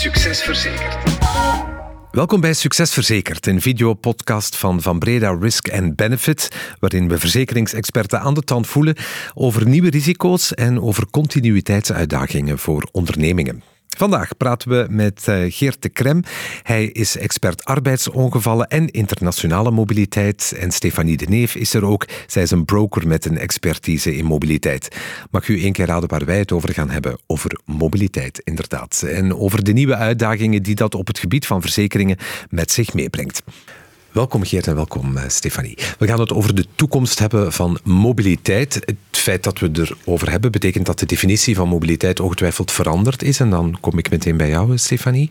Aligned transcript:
Succes 0.00 0.42
Verzekerd. 0.42 0.96
Welkom 2.10 2.40
bij 2.40 2.52
Succes 2.52 2.92
Verzekerd, 2.92 3.46
een 3.46 3.60
videopodcast 3.60 4.56
van 4.56 4.82
Van 4.82 4.98
Breda 4.98 5.36
Risk 5.40 5.70
and 5.72 5.96
Benefit, 5.96 6.48
waarin 6.78 7.08
we 7.08 7.18
verzekeringsexperten 7.18 8.20
aan 8.20 8.34
de 8.34 8.42
tand 8.42 8.66
voelen 8.66 8.96
over 9.34 9.68
nieuwe 9.68 9.90
risico's 9.90 10.54
en 10.54 10.80
over 10.80 11.10
continuïteitsuitdagingen 11.10 12.58
voor 12.58 12.88
ondernemingen. 12.92 13.62
Vandaag 14.00 14.36
praten 14.36 14.68
we 14.68 14.86
met 14.90 15.26
uh, 15.28 15.44
Geert 15.48 15.82
de 15.82 15.88
Krem. 15.88 16.22
Hij 16.62 16.84
is 16.84 17.16
expert 17.16 17.64
arbeidsongevallen 17.64 18.68
en 18.68 18.88
internationale 18.88 19.70
mobiliteit. 19.70 20.54
En 20.58 20.70
Stefanie 20.70 21.16
de 21.16 21.26
Neef 21.26 21.54
is 21.54 21.74
er 21.74 21.84
ook. 21.84 22.06
Zij 22.26 22.42
is 22.42 22.50
een 22.50 22.64
broker 22.64 23.06
met 23.06 23.24
een 23.24 23.38
expertise 23.38 24.16
in 24.16 24.24
mobiliteit. 24.24 24.96
Mag 25.30 25.48
u 25.48 25.62
één 25.62 25.72
keer 25.72 25.86
raden 25.86 26.08
waar 26.08 26.24
wij 26.24 26.38
het 26.38 26.52
over 26.52 26.72
gaan 26.72 26.90
hebben? 26.90 27.18
Over 27.26 27.60
mobiliteit, 27.64 28.40
inderdaad. 28.44 29.02
En 29.02 29.36
over 29.36 29.64
de 29.64 29.72
nieuwe 29.72 29.94
uitdagingen 29.94 30.62
die 30.62 30.74
dat 30.74 30.94
op 30.94 31.06
het 31.06 31.18
gebied 31.18 31.46
van 31.46 31.60
verzekeringen 31.60 32.16
met 32.50 32.70
zich 32.70 32.94
meebrengt. 32.94 33.42
Welkom 34.12 34.44
Geert 34.44 34.66
en 34.66 34.74
welkom 34.74 35.16
uh, 35.16 35.22
Stefanie. 35.28 35.78
We 35.98 36.06
gaan 36.06 36.20
het 36.20 36.32
over 36.32 36.54
de 36.54 36.66
toekomst 36.74 37.18
hebben 37.18 37.52
van 37.52 37.78
mobiliteit. 37.84 38.74
Het 38.74 38.96
feit 39.10 39.42
dat 39.42 39.58
we 39.58 39.70
erover 39.72 40.30
hebben 40.30 40.52
betekent 40.52 40.86
dat 40.86 40.98
de 40.98 41.06
definitie 41.06 41.54
van 41.54 41.68
mobiliteit 41.68 42.20
ongetwijfeld 42.20 42.72
veranderd 42.72 43.22
is. 43.22 43.40
En 43.40 43.50
dan 43.50 43.76
kom 43.80 43.98
ik 43.98 44.10
meteen 44.10 44.36
bij 44.36 44.48
jou, 44.48 44.78
Stefanie. 44.78 45.30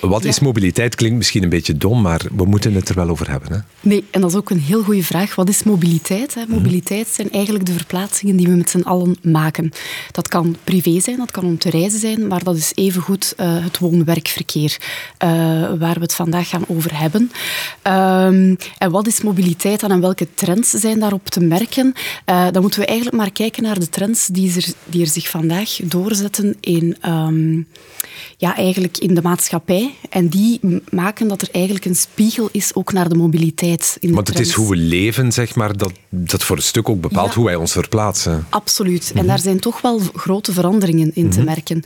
Wat 0.00 0.24
is 0.24 0.40
mobiliteit? 0.40 0.94
Klinkt 0.94 1.16
misschien 1.16 1.42
een 1.42 1.48
beetje 1.48 1.76
dom, 1.76 2.02
maar 2.02 2.20
we 2.36 2.44
moeten 2.44 2.74
het 2.74 2.88
er 2.88 2.94
wel 2.94 3.08
over 3.08 3.30
hebben. 3.30 3.52
Hè? 3.52 3.58
Nee, 3.80 4.04
en 4.10 4.20
dat 4.20 4.30
is 4.30 4.36
ook 4.36 4.50
een 4.50 4.60
heel 4.60 4.82
goede 4.82 5.02
vraag. 5.02 5.34
Wat 5.34 5.48
is 5.48 5.62
mobiliteit? 5.62 6.34
Hè? 6.34 6.42
Mobiliteit 6.48 7.08
zijn 7.08 7.30
eigenlijk 7.30 7.66
de 7.66 7.72
verplaatsingen 7.72 8.36
die 8.36 8.46
we 8.46 8.54
met 8.54 8.70
z'n 8.70 8.80
allen 8.80 9.16
maken. 9.22 9.72
Dat 10.10 10.28
kan 10.28 10.56
privé 10.64 11.00
zijn, 11.00 11.16
dat 11.16 11.30
kan 11.30 11.44
om 11.44 11.58
te 11.58 11.70
reizen 11.70 12.00
zijn, 12.00 12.26
maar 12.26 12.44
dat 12.44 12.56
is 12.56 12.72
evengoed 12.74 13.34
uh, 13.36 13.64
het 13.64 13.78
woon-werkverkeer 13.78 14.76
uh, 15.24 15.28
waar 15.78 15.94
we 15.94 16.00
het 16.00 16.14
vandaag 16.14 16.48
gaan 16.48 16.64
over 16.68 16.98
hebben. 16.98 17.30
Um, 17.82 18.56
en 18.78 18.90
wat 18.90 19.06
is 19.06 19.22
mobiliteit 19.22 19.80
dan 19.80 19.90
en 19.90 20.00
welke 20.00 20.26
trends 20.34 20.70
zijn 20.70 20.98
daarop 20.98 21.28
te 21.28 21.40
merken? 21.40 21.92
Uh, 22.26 22.46
dan 22.50 22.62
moeten 22.62 22.80
we 22.80 22.86
eigenlijk 22.86 23.16
maar 23.16 23.32
kijken 23.32 23.62
naar 23.62 23.78
de 23.78 23.88
trends 23.88 24.26
die 24.26 24.54
er, 24.56 24.66
die 24.84 25.00
er 25.00 25.10
zich 25.10 25.28
vandaag 25.28 25.76
doorzetten 25.82 26.56
in, 26.60 26.96
um, 27.08 27.66
ja, 28.36 28.56
eigenlijk 28.56 28.98
in 28.98 29.14
de 29.14 29.22
maatschappij. 29.22 29.89
En 30.08 30.28
die 30.28 30.60
maken 30.90 31.28
dat 31.28 31.42
er 31.42 31.48
eigenlijk 31.52 31.84
een 31.84 31.96
spiegel 31.96 32.48
is 32.52 32.74
ook 32.74 32.92
naar 32.92 33.08
de 33.08 33.14
mobiliteit. 33.14 33.96
In 34.00 34.08
de 34.08 34.14
Want 34.14 34.28
het 34.28 34.38
is 34.38 34.52
hoe 34.52 34.70
we 34.70 34.76
leven, 34.76 35.32
zeg 35.32 35.54
maar, 35.54 35.76
dat, 35.76 35.92
dat 36.08 36.42
voor 36.42 36.56
een 36.56 36.62
stuk 36.62 36.88
ook 36.88 37.00
bepaalt 37.00 37.28
ja, 37.28 37.34
hoe 37.34 37.44
wij 37.44 37.54
ons 37.54 37.72
verplaatsen. 37.72 38.46
Absoluut. 38.48 39.02
Mm 39.02 39.08
-hmm. 39.08 39.18
En 39.20 39.26
daar 39.26 39.38
zijn 39.38 39.60
toch 39.60 39.80
wel 39.80 40.00
grote 40.14 40.52
veranderingen 40.52 41.10
in 41.14 41.24
mm 41.24 41.30
-hmm. 41.30 41.38
te 41.38 41.44
merken. 41.44 41.82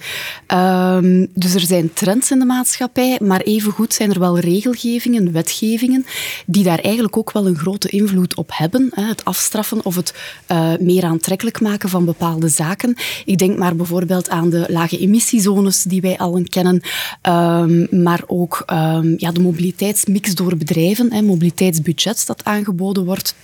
Um, 1.02 1.27
dus 1.34 1.55
er 1.55 1.60
zijn 1.60 1.92
trends 1.92 2.30
in 2.30 2.38
de 2.38 2.44
maatschappij, 2.44 3.19
maar 3.22 3.41
evengoed 3.41 3.94
zijn 3.94 4.12
er 4.12 4.19
wel 4.19 4.38
regelgevingen, 4.38 5.32
wetgevingen, 5.32 6.06
die 6.47 6.64
daar 6.64 6.78
eigenlijk 6.78 7.16
ook 7.16 7.32
wel 7.32 7.47
een 7.47 7.58
grote 7.58 7.88
invloed 7.88 8.34
op 8.36 8.50
hebben. 8.52 8.91
Hè. 8.94 9.02
Het 9.02 9.25
afstraffen 9.25 9.84
of 9.84 9.97
het 9.97 10.14
uh, 10.52 10.72
meer 10.80 11.05
aantrekkelijk 11.05 11.60
maken 11.60 11.88
van 11.88 12.05
bepaalde 12.05 12.48
zaken. 12.48 12.97
Ik 13.25 13.38
denk 13.38 13.58
maar 13.58 13.77
bijvoorbeeld 13.77 14.28
aan 14.28 14.50
de 14.50 14.66
lage 14.69 14.98
emissiezones 14.98 15.82
die 15.82 16.00
wij 16.00 16.19
allen 16.19 16.48
kennen. 16.48 16.82
Um, 17.22 17.88
maar 18.03 18.23
ook 18.27 18.62
um, 18.73 19.14
ja, 19.17 19.33
de 19.33 19.41
mobiliteitsmix 19.41 20.34
door 20.34 20.56
bedrijven, 20.56 21.12
hè, 21.12 21.23
mobiliteitsbudget 21.23 22.27
dat 22.27 22.45
aangeboden 22.45 23.05
wordt. 23.05 23.34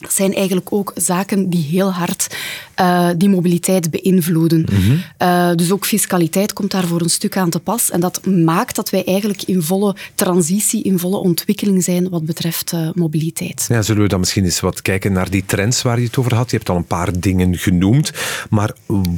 Dat 0.00 0.12
zijn 0.12 0.34
eigenlijk 0.34 0.72
ook 0.72 0.92
zaken 0.94 1.50
die 1.50 1.62
heel 1.62 1.92
hard 1.92 2.36
uh, 2.80 3.10
die 3.16 3.28
mobiliteit 3.28 3.90
beïnvloeden. 3.90 4.66
Mm 4.70 4.78
-hmm. 4.78 5.02
uh, 5.22 5.54
dus 5.54 5.72
ook 5.72 5.86
fiscaliteit 5.86 6.52
komt 6.52 6.70
daar 6.70 6.86
voor 6.86 7.00
een 7.00 7.10
stuk 7.10 7.36
aan 7.36 7.50
te 7.50 7.60
pas. 7.60 7.90
En 7.90 8.00
dat 8.00 8.26
maakt 8.26 8.76
dat 8.76 8.90
wij 8.90 9.04
eigenlijk 9.04 9.42
in 9.42 9.62
volle 9.62 9.94
transitie, 10.14 10.82
in 10.82 10.98
volle 10.98 11.16
ontwikkeling 11.16 11.84
zijn 11.84 12.08
wat 12.08 12.24
betreft 12.24 12.72
uh, 12.72 12.88
mobiliteit. 12.94 13.66
Ja, 13.68 13.82
zullen 13.82 14.02
we 14.02 14.08
dan 14.08 14.20
misschien 14.20 14.44
eens 14.44 14.60
wat 14.60 14.82
kijken 14.82 15.12
naar 15.12 15.30
die 15.30 15.44
trends 15.46 15.82
waar 15.82 15.98
je 16.00 16.06
het 16.06 16.16
over 16.16 16.34
had? 16.34 16.50
Je 16.50 16.56
hebt 16.56 16.68
al 16.68 16.76
een 16.76 16.84
paar 16.84 17.20
dingen 17.20 17.56
genoemd. 17.56 18.12
Maar 18.50 18.72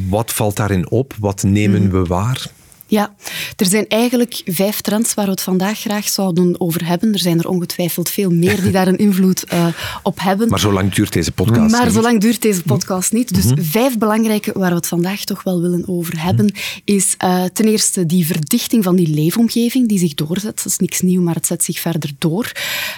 wat 0.08 0.32
valt 0.32 0.56
daarin 0.56 0.90
op? 0.90 1.14
Wat 1.18 1.42
nemen 1.42 1.82
mm. 1.82 1.90
we 1.90 2.04
waar? 2.04 2.50
Ja, 2.90 3.14
er 3.56 3.66
zijn 3.66 3.88
eigenlijk 3.88 4.42
vijf 4.44 4.80
trends 4.80 5.14
waar 5.14 5.24
we 5.24 5.30
het 5.30 5.42
vandaag 5.42 5.78
graag 5.78 6.08
zouden 6.08 6.60
over 6.60 6.86
hebben. 6.86 7.12
Er 7.12 7.18
zijn 7.18 7.38
er 7.38 7.48
ongetwijfeld 7.48 8.08
veel 8.08 8.30
meer 8.30 8.62
die 8.62 8.72
daar 8.72 8.88
een 8.88 8.98
invloed 8.98 9.44
uh, 9.52 9.66
op 10.02 10.20
hebben. 10.20 10.48
Maar 10.48 10.60
zo 10.60 10.72
lang 10.72 10.92
duurt 10.92 11.12
deze 11.12 11.32
podcast 11.32 11.70
Maar 11.70 11.84
niet. 11.84 11.94
zo 11.94 12.00
lang 12.00 12.20
duurt 12.20 12.42
deze 12.42 12.62
podcast 12.62 13.12
niet. 13.12 13.34
Dus 13.34 13.44
mm 13.44 13.54
-hmm. 13.54 13.64
vijf 13.64 13.98
belangrijke 13.98 14.52
waar 14.54 14.70
we 14.70 14.76
het 14.76 14.86
vandaag 14.86 15.24
toch 15.24 15.42
wel 15.42 15.60
willen 15.60 15.88
over 15.88 16.22
hebben, 16.22 16.44
mm 16.44 16.50
-hmm. 16.54 16.94
is 16.96 17.14
uh, 17.24 17.44
ten 17.44 17.66
eerste 17.66 18.06
die 18.06 18.26
verdichting 18.26 18.84
van 18.84 18.96
die 18.96 19.08
leefomgeving 19.08 19.88
die 19.88 19.98
zich 19.98 20.14
doorzet. 20.14 20.56
Dat 20.56 20.66
is 20.66 20.78
niks 20.78 21.00
nieuw, 21.00 21.22
maar 21.22 21.34
het 21.34 21.46
zet 21.46 21.64
zich 21.64 21.80
verder 21.80 22.10
door. 22.18 22.52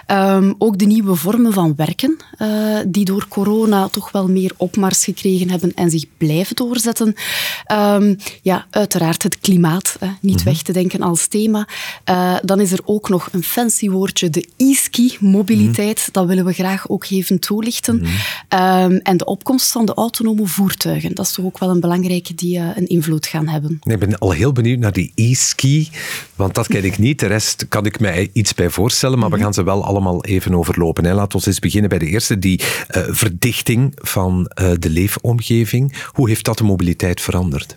Um, 0.07 0.55
ook 0.59 0.79
de 0.79 0.87
nieuwe 0.87 1.15
vormen 1.15 1.53
van 1.53 1.75
werken, 1.77 2.17
uh, 2.39 2.79
die 2.87 3.05
door 3.05 3.27
corona 3.29 3.89
toch 3.89 4.13
wel 4.13 4.29
meer 4.29 4.53
opmars 4.57 5.05
gekregen 5.05 5.51
hebben 5.51 5.75
en 5.75 5.91
zich 5.91 6.05
blijven 6.17 6.57
doorzetten. 6.57 7.15
Um, 7.73 8.17
ja, 8.43 8.67
uiteraard 8.71 9.23
het 9.23 9.41
klimaat. 9.41 9.82
Hè, 10.01 10.07
niet 10.07 10.21
mm 10.21 10.37
-hmm. 10.37 10.45
weg 10.45 10.63
te 10.63 10.73
denken 10.73 11.01
als 11.01 11.27
thema. 11.27 11.69
Uh, 12.11 12.37
dan 12.43 12.61
is 12.61 12.73
er 12.73 12.81
ook 12.85 13.09
nog 13.09 13.29
een 13.33 13.43
fancy 13.43 13.91
woordje, 13.91 14.31
de 14.31 14.49
e-ski-mobiliteit. 14.57 15.99
Mm 15.99 16.05
-hmm. 16.05 16.13
Dat 16.13 16.27
willen 16.27 16.45
we 16.45 16.53
graag 16.53 16.89
ook 16.89 17.07
even 17.11 17.39
toelichten. 17.39 17.97
Mm 17.97 18.05
-hmm. 18.49 18.93
um, 18.93 18.99
en 18.99 19.17
de 19.17 19.25
opkomst 19.25 19.73
van 19.73 19.87
de 19.87 19.95
autonome 19.95 20.47
voertuigen. 20.47 21.15
Dat 21.15 21.27
is 21.27 21.33
toch 21.33 21.45
ook 21.45 21.59
wel 21.59 21.71
een 21.71 21.81
belangrijke 21.81 22.35
die 22.35 22.59
uh, 22.59 22.77
een 22.77 22.87
invloed 22.87 23.27
gaan 23.27 23.49
hebben. 23.49 23.81
Nee, 23.83 23.95
ik 23.95 24.09
ben 24.09 24.19
al 24.19 24.31
heel 24.31 24.53
benieuwd 24.53 24.79
naar 24.79 24.93
die 24.93 25.13
e-ski, 25.15 25.91
want 26.35 26.55
dat 26.55 26.67
ken 26.67 26.85
ik 26.85 26.99
niet. 26.99 27.21
De 27.21 27.27
rest 27.27 27.69
kan 27.69 27.87
ik 27.87 28.01
mij 28.01 28.31
iets 28.33 28.55
bij 28.55 28.71
voorstellen, 28.71 29.19
maar 29.19 29.31
we 29.31 29.39
gaan 29.39 29.55
ze 29.55 29.63
wel 29.63 29.85
allemaal 29.85 30.25
even 30.25 30.55
overlopen. 30.55 31.05
Hè. 31.05 31.15
Laten 31.15 31.41
we 31.41 31.47
eens 31.47 31.59
beginnen 31.59 31.91
bij 31.91 31.99
de 31.99 32.07
eerste, 32.07 32.39
die 32.39 32.61
uh, 32.61 33.03
verdichting 33.09 33.93
van 33.95 34.51
de 34.79 34.91
leefomgeving. 34.91 35.95
Hoe 36.07 36.29
heeft 36.29 36.45
dat 36.45 36.59
de 36.59 36.65
mobiliteit 36.65 37.21
veranderd? 37.21 37.77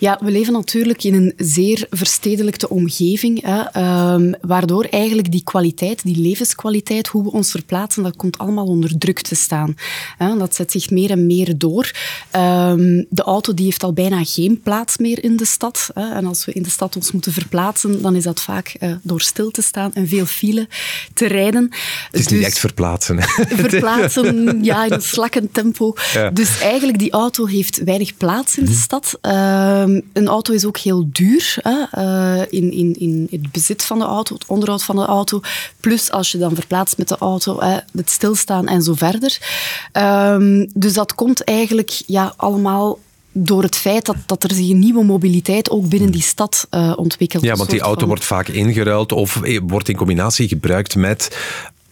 Ja, 0.00 0.18
we 0.22 0.30
leven 0.30 0.52
natuurlijk 0.52 1.04
in 1.04 1.14
een 1.14 1.32
zeer 1.36 1.86
verstedelijkte 1.90 2.68
omgeving, 2.68 3.42
hè, 3.42 3.82
um, 4.14 4.34
waardoor 4.40 4.84
eigenlijk 4.84 5.30
die 5.30 5.42
kwaliteit, 5.44 6.02
die 6.02 6.20
levenskwaliteit, 6.20 7.06
hoe 7.06 7.22
we 7.22 7.30
ons 7.30 7.50
verplaatsen, 7.50 8.02
dat 8.02 8.16
komt 8.16 8.38
allemaal 8.38 8.66
onder 8.66 8.98
druk 8.98 9.20
te 9.20 9.34
staan. 9.34 9.74
Hè. 10.18 10.36
Dat 10.36 10.54
zet 10.54 10.70
zich 10.70 10.90
meer 10.90 11.10
en 11.10 11.26
meer 11.26 11.58
door. 11.58 11.90
Um, 12.36 13.06
de 13.10 13.22
auto 13.22 13.54
die 13.54 13.64
heeft 13.64 13.82
al 13.82 13.92
bijna 13.92 14.24
geen 14.24 14.60
plaats 14.60 14.96
meer 14.96 15.24
in 15.24 15.36
de 15.36 15.44
stad. 15.44 15.90
Hè. 15.94 16.14
En 16.14 16.26
als 16.26 16.44
we 16.44 16.52
in 16.52 16.62
de 16.62 16.70
stad 16.70 16.96
ons 16.96 17.12
moeten 17.12 17.32
verplaatsen, 17.32 18.02
dan 18.02 18.16
is 18.16 18.24
dat 18.24 18.40
vaak 18.40 18.76
uh, 18.80 18.92
door 19.02 19.20
stil 19.20 19.50
te 19.50 19.62
staan 19.62 19.92
en 19.94 20.08
veel 20.08 20.26
file 20.26 20.68
te 21.14 21.26
rijden. 21.26 21.62
Het 22.10 22.20
is 22.20 22.26
dus, 22.26 22.38
niet 22.38 22.46
echt 22.46 22.58
verplaatsen. 22.58 23.22
Verplaatsen, 23.68 24.64
ja, 24.64 24.84
in 24.84 24.92
een 24.92 25.02
slakkend 25.02 25.54
tempo. 25.54 25.94
Ja. 26.12 26.30
Dus 26.30 26.60
eigenlijk, 26.60 26.98
die 26.98 27.10
auto 27.10 27.46
heeft 27.46 27.84
weinig 27.84 28.16
plaats 28.16 28.58
in 28.58 28.64
de 28.64 28.72
stad. 28.72 29.18
Uh, 29.88 30.02
een 30.12 30.28
auto 30.28 30.52
is 30.52 30.64
ook 30.64 30.78
heel 30.78 31.08
duur 31.12 31.56
hè, 31.62 32.02
uh, 32.02 32.42
in, 32.50 32.72
in, 32.72 32.94
in 32.98 33.26
het 33.30 33.52
bezit 33.52 33.82
van 33.82 33.98
de 33.98 34.04
auto, 34.04 34.34
het 34.34 34.46
onderhoud 34.46 34.82
van 34.82 34.96
de 34.96 35.04
auto. 35.04 35.40
Plus 35.80 36.10
als 36.10 36.32
je 36.32 36.38
dan 36.38 36.54
verplaatst 36.54 36.98
met 36.98 37.08
de 37.08 37.18
auto, 37.18 37.60
hè, 37.60 37.76
het 37.96 38.10
stilstaan 38.10 38.66
en 38.66 38.82
zo 38.82 38.94
verder. 38.94 39.38
Um, 39.92 40.70
dus 40.74 40.92
dat 40.92 41.14
komt 41.14 41.44
eigenlijk 41.44 41.90
ja, 42.06 42.32
allemaal 42.36 42.98
door 43.32 43.62
het 43.62 43.76
feit 43.76 44.06
dat, 44.06 44.16
dat 44.26 44.44
er 44.44 44.54
zich 44.54 44.70
een 44.70 44.78
nieuwe 44.78 45.04
mobiliteit 45.04 45.70
ook 45.70 45.88
binnen 45.88 46.10
die 46.10 46.22
stad 46.22 46.66
uh, 46.70 46.92
ontwikkelt. 46.96 47.42
Ja, 47.42 47.54
want 47.54 47.70
die 47.70 47.80
auto 47.80 47.98
van... 47.98 48.08
wordt 48.08 48.24
vaak 48.24 48.48
ingeruild 48.48 49.12
of 49.12 49.40
wordt 49.66 49.88
in 49.88 49.96
combinatie 49.96 50.48
gebruikt 50.48 50.96
met 50.96 51.36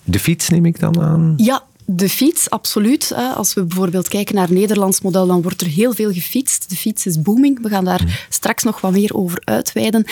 de 0.05 0.19
fiets, 0.19 0.49
neem 0.49 0.67
ik 0.67 0.81
dan 0.81 1.01
aan? 1.01 1.35
Ja, 1.37 1.63
de 1.87 2.09
fiets, 2.09 2.51
absoluut. 2.51 3.13
Als 3.35 3.55
we 3.55 3.65
bijvoorbeeld 3.65 4.09
kijken 4.09 4.35
naar 4.35 4.47
het 4.47 4.57
Nederlands 4.57 5.01
model, 5.01 5.27
dan 5.27 5.43
wordt 5.43 5.61
er 5.61 5.67
heel 5.67 5.93
veel 5.93 6.13
gefietst. 6.13 6.69
De 6.69 6.77
fiets 6.77 7.07
is 7.07 7.23
booming. 7.23 7.63
We 7.63 7.69
gaan 7.69 7.85
daar 7.85 8.03
mm. 8.03 8.11
straks 8.29 8.63
nog 8.63 8.81
wat 8.81 8.93
meer 8.93 9.15
over 9.15 9.41
uitweiden. 9.45 10.05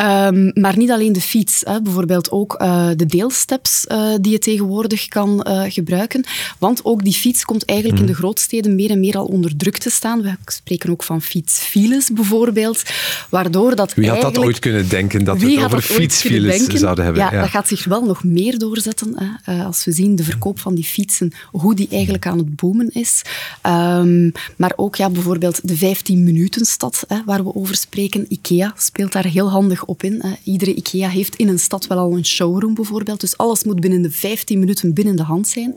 Um, 0.00 0.50
maar 0.54 0.76
niet 0.76 0.90
alleen 0.90 1.12
de 1.12 1.20
fiets. 1.20 1.62
Hè. 1.64 1.82
Bijvoorbeeld 1.82 2.30
ook 2.30 2.60
uh, 2.62 2.88
de 2.96 3.06
deelsteps 3.06 3.84
uh, 3.88 4.14
die 4.20 4.32
je 4.32 4.38
tegenwoordig 4.38 5.08
kan 5.08 5.46
uh, 5.48 5.62
gebruiken. 5.68 6.24
Want 6.58 6.84
ook 6.84 7.04
die 7.04 7.12
fiets 7.12 7.44
komt 7.44 7.64
eigenlijk 7.64 8.00
mm. 8.00 8.06
in 8.06 8.12
de 8.12 8.18
grootsteden 8.18 8.74
meer 8.74 8.90
en 8.90 9.00
meer 9.00 9.16
al 9.16 9.26
onder 9.26 9.56
druk 9.56 9.78
te 9.78 9.90
staan. 9.90 10.22
We 10.22 10.36
spreken 10.44 10.90
ook 10.90 11.02
van 11.02 11.22
fietsfiles 11.22 12.10
bijvoorbeeld. 12.12 12.82
Waardoor 13.28 13.76
dat 13.76 13.94
Wie 13.94 14.08
had 14.10 14.20
dat 14.20 14.38
ooit 14.38 14.58
kunnen 14.58 14.88
denken, 14.88 15.24
dat 15.24 15.38
we 15.38 15.50
het 15.50 15.64
over 15.64 15.82
fietsfiles 15.82 16.66
zouden 16.66 17.04
hebben? 17.04 17.22
Ja, 17.22 17.32
ja, 17.32 17.40
dat 17.40 17.50
gaat 17.50 17.68
zich 17.68 17.84
wel 17.84 18.04
nog 18.04 18.24
meer 18.24 18.58
doorzetten. 18.58 19.38
Als 19.64 19.84
we 19.84 19.92
zien 19.92 20.16
de 20.16 20.24
verkoop 20.24 20.58
van 20.60 20.74
die 20.74 20.84
fietsen 20.84 21.19
hoe 21.50 21.74
die 21.74 21.88
eigenlijk 21.90 22.26
aan 22.26 22.38
het 22.38 22.56
boomen 22.56 22.90
is. 22.92 23.22
Ehm, 23.62 24.30
maar 24.56 24.72
ook 24.76 24.96
ja, 24.96 25.10
bijvoorbeeld 25.10 25.68
de 25.68 25.76
15-minuten-stad, 25.76 27.06
waar 27.24 27.44
we 27.44 27.54
over 27.54 27.74
spreken. 27.74 28.26
IKEA 28.28 28.74
speelt 28.76 29.12
daar 29.12 29.26
heel 29.26 29.50
handig 29.50 29.84
op 29.84 30.02
in. 30.02 30.18
Hè. 30.20 30.32
Iedere 30.44 30.74
IKEA 30.74 31.08
heeft 31.08 31.36
in 31.36 31.48
een 31.48 31.58
stad 31.58 31.86
wel 31.86 31.98
al 31.98 32.16
een 32.16 32.26
showroom 32.26 32.74
bijvoorbeeld. 32.74 33.20
Dus 33.20 33.36
alles 33.36 33.64
moet 33.64 33.80
binnen 33.80 34.02
de 34.02 34.10
15 34.10 34.58
minuten 34.58 34.94
binnen 34.94 35.16
de 35.16 35.22
hand 35.22 35.48
zijn. 35.48 35.74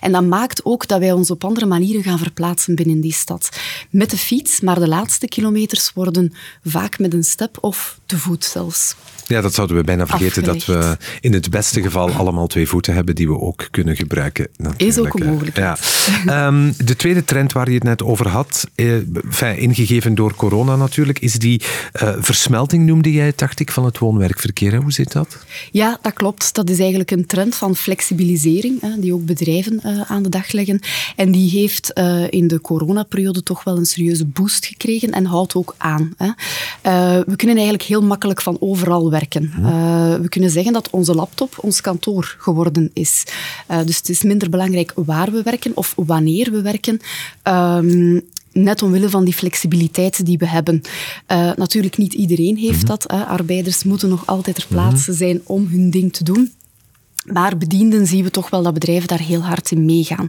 En 0.00 0.12
dat 0.12 0.24
maakt 0.24 0.64
ook 0.64 0.88
dat 0.88 0.98
wij 0.98 1.12
ons 1.12 1.30
op 1.30 1.44
andere 1.44 1.66
manieren 1.66 2.02
gaan 2.02 2.18
verplaatsen 2.18 2.74
binnen 2.74 3.00
die 3.00 3.12
stad. 3.12 3.48
Met 3.90 4.10
de 4.10 4.16
fiets, 4.16 4.60
maar 4.60 4.78
de 4.78 4.88
laatste 4.88 5.28
kilometers 5.28 5.92
worden 5.94 6.32
vaak 6.64 6.98
met 6.98 7.14
een 7.14 7.24
step 7.24 7.58
of 7.60 7.98
te 8.06 8.18
voet 8.18 8.44
zelfs. 8.44 8.94
Ja, 9.26 9.40
dat 9.40 9.54
zouden 9.54 9.76
we 9.76 9.84
bijna 9.84 10.06
vergeten, 10.06 10.44
dat 10.44 10.64
we 10.64 10.96
in 11.20 11.32
het 11.32 11.50
beste 11.50 11.82
geval 11.82 12.10
allemaal 12.10 12.46
twee 12.46 12.68
voeten 12.68 12.94
hebben 12.94 13.14
die 13.14 13.28
we 13.28 13.38
ook 13.38 13.68
kunnen 13.70 13.96
gebruiken. 13.96 14.48
Is 14.86 14.98
ook 14.98 15.20
een 15.20 15.26
mogelijkheid. 15.26 15.78
Ja. 16.26 16.46
Um, 16.46 16.74
de 16.84 16.96
tweede 16.96 17.24
trend 17.24 17.52
waar 17.52 17.68
je 17.68 17.74
het 17.74 17.82
net 17.82 18.02
over 18.02 18.28
had, 18.28 18.66
eh, 18.74 19.58
ingegeven 19.62 20.14
door 20.14 20.34
corona 20.34 20.76
natuurlijk, 20.76 21.18
is 21.18 21.38
die 21.38 21.62
uh, 22.02 22.12
versmelting, 22.18 22.86
noemde 22.86 23.12
jij 23.12 23.32
dacht 23.36 23.60
ik, 23.60 23.70
van 23.70 23.84
het 23.84 23.98
woon-werkverkeer. 23.98 24.74
Hoe 24.74 24.92
zit 24.92 25.12
dat? 25.12 25.44
Ja, 25.70 25.98
dat 26.02 26.12
klopt. 26.12 26.54
Dat 26.54 26.70
is 26.70 26.78
eigenlijk 26.78 27.10
een 27.10 27.26
trend 27.26 27.54
van 27.54 27.76
flexibilisering, 27.76 28.80
hè, 28.80 28.88
die 28.98 29.14
ook 29.14 29.24
bedrijven 29.24 29.80
uh, 29.86 30.00
aan 30.10 30.22
de 30.22 30.28
dag 30.28 30.52
leggen. 30.52 30.80
En 31.16 31.32
die 31.32 31.50
heeft 31.50 31.90
uh, 31.98 32.30
in 32.30 32.48
de 32.48 32.60
coronaperiode 32.60 33.42
toch 33.42 33.64
wel 33.64 33.76
een 33.76 33.86
serieuze 33.86 34.24
boost 34.24 34.66
gekregen 34.66 35.10
en 35.10 35.24
houdt 35.24 35.54
ook 35.54 35.74
aan. 35.78 36.12
Hè. 36.16 36.30
we 37.24 37.36
kunnen 37.36 37.56
eigenlijk 37.56 37.82
heel 37.82 38.02
makkelijk 38.02 38.42
van 38.42 38.56
overal 38.60 39.10
werken. 39.10 39.52
We 40.22 40.28
kunnen 40.28 40.50
zeggen 40.50 40.72
dat 40.72 40.90
onze 40.90 41.14
laptop 41.14 41.54
ons 41.60 41.80
kantoor 41.80 42.36
geworden 42.38 42.90
is. 42.92 43.24
Dus 43.84 43.96
het 43.96 44.08
is 44.08 44.22
minder 44.22 44.50
belangrijk 44.50 44.71
waar 44.94 45.32
we 45.32 45.42
werken 45.42 45.76
of 45.76 45.92
wanneer 45.96 46.50
we 46.50 46.62
werken. 46.62 47.00
Um, 47.48 48.22
net 48.52 48.82
omwille 48.82 49.10
van 49.10 49.24
die 49.24 49.34
flexibiliteit 49.34 50.26
die 50.26 50.38
we 50.38 50.46
hebben. 50.46 50.82
Uh, 51.32 51.50
natuurlijk, 51.56 51.96
niet 51.96 52.14
iedereen 52.14 52.56
heeft 52.56 52.72
mm 52.72 52.78
-hmm. 52.78 52.86
dat. 52.86 53.04
Hè. 53.06 53.24
Arbeiders 53.24 53.84
moeten 53.84 54.08
nog 54.08 54.26
altijd 54.26 54.56
ter 54.56 54.66
plaatse 54.68 55.10
mhm. 55.10 55.18
zijn 55.18 55.40
om 55.44 55.66
hun 55.66 55.90
ding 55.90 56.12
te 56.12 56.24
doen. 56.24 56.52
Maar 57.24 57.56
bedienden 57.56 58.06
zien 58.06 58.24
we 58.24 58.30
toch 58.30 58.50
wel 58.50 58.62
dat 58.62 58.74
bedrijven 58.74 59.08
daar 59.08 59.20
heel 59.20 59.40
hard 59.40 59.70
in 59.70 59.84
meegaan. 59.84 60.26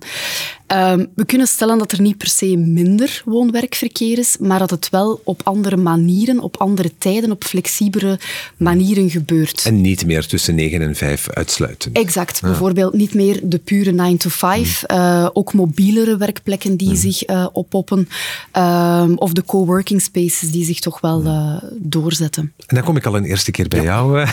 Um, 0.68 1.08
we 1.16 1.26
kunnen 1.26 1.48
stellen 1.48 1.78
dat 1.78 1.92
er 1.92 2.02
niet 2.02 2.18
per 2.18 2.28
se 2.28 2.58
minder 2.58 3.22
woon-werkverkeer 3.26 4.18
is, 4.18 4.38
maar 4.40 4.60
dat 4.60 4.70
het 4.70 4.90
wel 4.90 5.22
op 5.24 5.42
andere 5.44 5.78
manieren, 5.78 6.40
op 6.40 6.58
andere 6.58 6.92
tijden, 6.98 7.32
op 7.32 7.44
flexibere 7.44 8.20
manieren 8.58 9.10
gebeurt. 9.10 9.66
En 9.66 9.82
niet 9.82 10.06
meer 10.06 10.26
tussen 10.26 10.56
9 10.56 10.82
en 10.82 10.96
5 10.96 11.30
uitsluiten. 11.30 11.94
Exact. 11.94 12.42
Bijvoorbeeld 12.42 12.94
niet 12.94 13.14
meer 13.14 13.40
de 13.44 13.58
pure 13.58 13.92
9 13.92 14.18
to 14.18 14.30
5. 14.30 14.84
Mm. 14.88 14.98
Uh, 14.98 15.30
ook 15.34 15.54
mobielere 15.54 16.18
werkplekken 16.18 16.78
die 16.78 16.90
mm. 16.90 16.96
zich 16.96 17.30
uh, 17.30 17.48
oppoppen. 17.52 18.10
Uh, 18.58 19.06
of 19.16 19.34
de 19.34 19.44
coworking 19.46 20.02
spaces 20.02 20.52
die 20.52 20.66
zich 20.66 20.80
toch 20.80 21.02
wel 21.02 21.24
uh, 21.24 21.58
doorzetten. 21.72 22.54
En 22.66 22.76
dan 22.76 22.84
kom 22.84 22.96
ik 22.96 23.06
al 23.06 23.16
een 23.16 23.26
eerste 23.26 23.52
keer 23.52 23.68
bij 23.68 23.82
ja. 23.82 23.86
jou, 23.86 24.28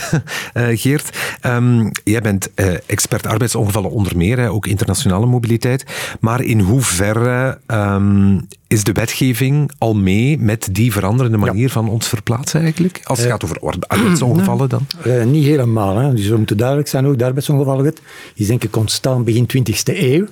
Geert. 0.81 1.17
Um, 1.45 1.91
jij 2.03 2.21
bent 2.21 2.49
expert 2.85 3.25
arbeidsongevallen 3.25 3.91
onder 3.91 4.17
meer, 4.17 4.49
ook 4.49 4.67
internationale 4.67 5.25
mobiliteit. 5.25 5.85
Maar 6.19 6.41
in 6.41 6.59
hoeverre 6.59 7.59
um, 7.67 8.47
is 8.71 8.83
de 8.83 8.91
wetgeving 8.91 9.71
al 9.77 9.95
mee 9.95 10.39
met 10.39 10.69
die 10.71 10.91
veranderende 10.91 11.37
manier 11.37 11.69
van 11.69 11.89
ons 11.89 12.07
verplaatsen 12.07 12.61
eigenlijk? 12.61 12.99
Als 13.03 13.17
het 13.17 13.27
uh, 13.27 13.33
gaat 13.33 13.43
over 13.43 13.79
arbeidsongevallen 13.87 14.69
dan? 14.69 14.87
Uh, 15.07 15.23
niet 15.35 15.45
helemaal. 15.45 15.97
Hè. 15.97 16.13
Dus 16.13 16.27
we 16.27 16.37
moeten 16.37 16.57
duidelijk 16.57 16.87
zijn 16.87 17.05
ook, 17.05 17.17
de 17.17 17.25
arbeidsongevallenwet 17.25 18.01
is 18.35 18.47
denk 18.47 18.63
ik 18.63 18.75
ontstaan 18.75 19.23
begin 19.23 19.47
20e 19.57 19.73
eeuw. 19.83 20.25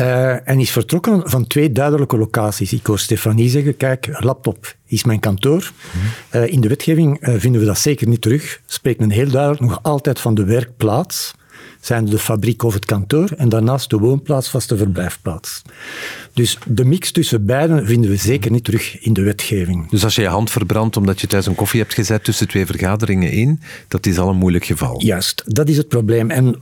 Uh, 0.00 0.48
en 0.48 0.60
is 0.60 0.70
vertrokken 0.70 1.30
van 1.30 1.46
twee 1.46 1.72
duidelijke 1.72 2.18
locaties. 2.18 2.72
Ik 2.72 2.86
hoor 2.86 2.98
Stefanie 2.98 3.48
zeggen, 3.48 3.76
kijk, 3.76 4.08
laptop 4.18 4.76
is 4.86 5.04
mijn 5.04 5.20
kantoor. 5.20 5.72
-hmm. 6.30 6.42
in 6.42 6.60
de 6.60 6.68
wetgeving 6.68 7.18
vinden 7.20 7.60
we 7.60 7.66
dat 7.66 7.78
zeker 7.78 8.08
niet 8.08 8.20
terug. 8.20 8.60
Spreekt 8.66 9.00
men 9.00 9.10
heel 9.10 9.30
duidelijk 9.30 9.62
nog 9.62 9.78
altijd 9.82 10.20
van 10.20 10.34
de 10.34 10.44
werkplaats 10.44 11.34
zijn 11.80 12.04
de 12.04 12.18
fabriek 12.18 12.62
of 12.62 12.74
het 12.74 12.84
kantoor 12.84 13.30
en 13.36 13.48
daarnaast 13.48 13.90
de 13.90 13.98
woonplaats, 13.98 14.48
vaste 14.48 14.76
verblijfplaats. 14.76 15.62
Dus 16.32 16.58
de 16.66 16.84
mix 16.84 17.10
tussen 17.10 17.46
beiden 17.46 17.86
vinden 17.86 18.10
we 18.10 18.16
zeker 18.16 18.50
niet 18.50 18.64
terug 18.64 19.00
in 19.00 19.12
de 19.12 19.22
wetgeving. 19.22 19.88
Dus 19.90 20.04
als 20.04 20.14
je 20.14 20.22
je 20.22 20.28
hand 20.28 20.50
verbrandt 20.50 20.96
omdat 20.96 21.20
je 21.20 21.26
thuis 21.26 21.46
een 21.46 21.54
koffie 21.54 21.80
hebt 21.80 21.94
gezet 21.94 22.24
tussen 22.24 22.48
twee 22.48 22.66
vergaderingen 22.66 23.32
in, 23.32 23.60
dat 23.88 24.06
is 24.06 24.18
al 24.18 24.28
een 24.28 24.36
moeilijk 24.36 24.64
geval. 24.64 25.02
Juist, 25.02 25.42
dat 25.46 25.68
is 25.68 25.76
het 25.76 25.88
probleem. 25.88 26.30
En 26.30 26.56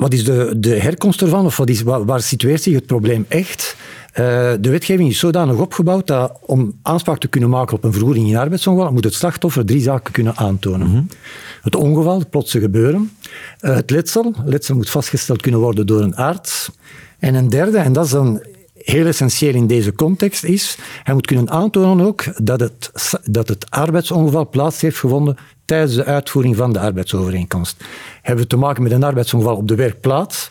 wat 0.00 0.12
is 0.12 0.24
de, 0.24 0.54
de 0.56 0.74
herkomst 0.74 1.22
ervan, 1.22 1.46
of 1.46 1.56
wat 1.56 1.68
is, 1.68 1.82
waar, 1.82 2.04
waar 2.04 2.22
situeert 2.22 2.62
zich 2.62 2.74
het 2.74 2.86
probleem 2.86 3.24
echt? 3.28 3.76
Uh, 4.10 4.16
de 4.60 4.70
wetgeving 4.70 5.08
is 5.08 5.18
zodanig 5.18 5.56
opgebouwd 5.56 6.06
dat 6.06 6.38
om 6.40 6.78
aanspraak 6.82 7.18
te 7.18 7.28
kunnen 7.28 7.50
maken 7.50 7.76
op 7.76 7.84
een 7.84 7.92
vergoeding 7.92 8.28
in 8.28 8.36
arbeidsongeval, 8.36 8.92
moet 8.92 9.04
het 9.04 9.14
slachtoffer 9.14 9.64
drie 9.64 9.80
zaken 9.80 10.12
kunnen 10.12 10.36
aantonen. 10.36 10.86
Mm 10.86 10.92
-hmm. 10.92 11.08
Het 11.62 11.74
ongeval, 11.74 12.18
het 12.18 12.30
plotse 12.30 12.60
gebeuren. 12.60 13.10
Uh, 13.60 13.74
het 13.74 13.90
letsel. 13.90 14.34
Letsel 14.44 14.74
moet 14.74 14.90
vastgesteld 14.90 15.42
kunnen 15.42 15.60
worden 15.60 15.86
door 15.86 16.00
een 16.00 16.16
arts. 16.16 16.70
En 17.18 17.34
een 17.34 17.48
derde, 17.48 17.78
en 17.78 17.92
dat 17.92 18.04
is 18.04 18.10
dan 18.10 18.42
heel 18.74 19.06
essentieel 19.06 19.54
in 19.54 19.66
deze 19.66 19.92
context, 19.92 20.44
is 20.44 20.78
hij 21.02 21.14
moet 21.14 21.26
kunnen 21.26 21.50
aantonen 21.50 22.06
ook 22.06 22.44
dat 22.44 22.60
het, 22.60 22.90
dat 23.24 23.48
het 23.48 23.70
arbeidsongeval 23.70 24.48
plaats 24.48 24.80
heeft 24.80 24.98
gevonden 24.98 25.36
tijdens 25.64 25.94
de 25.94 26.04
uitvoering 26.04 26.56
van 26.56 26.72
de 26.72 26.80
arbeidsovereenkomst. 26.80 27.84
Hebben 28.22 28.44
we 28.44 28.50
te 28.50 28.56
maken 28.56 28.82
met 28.82 28.92
een 28.92 29.04
arbeidsongeval 29.04 29.56
op 29.56 29.68
de 29.68 29.74
werkplaats, 29.74 30.48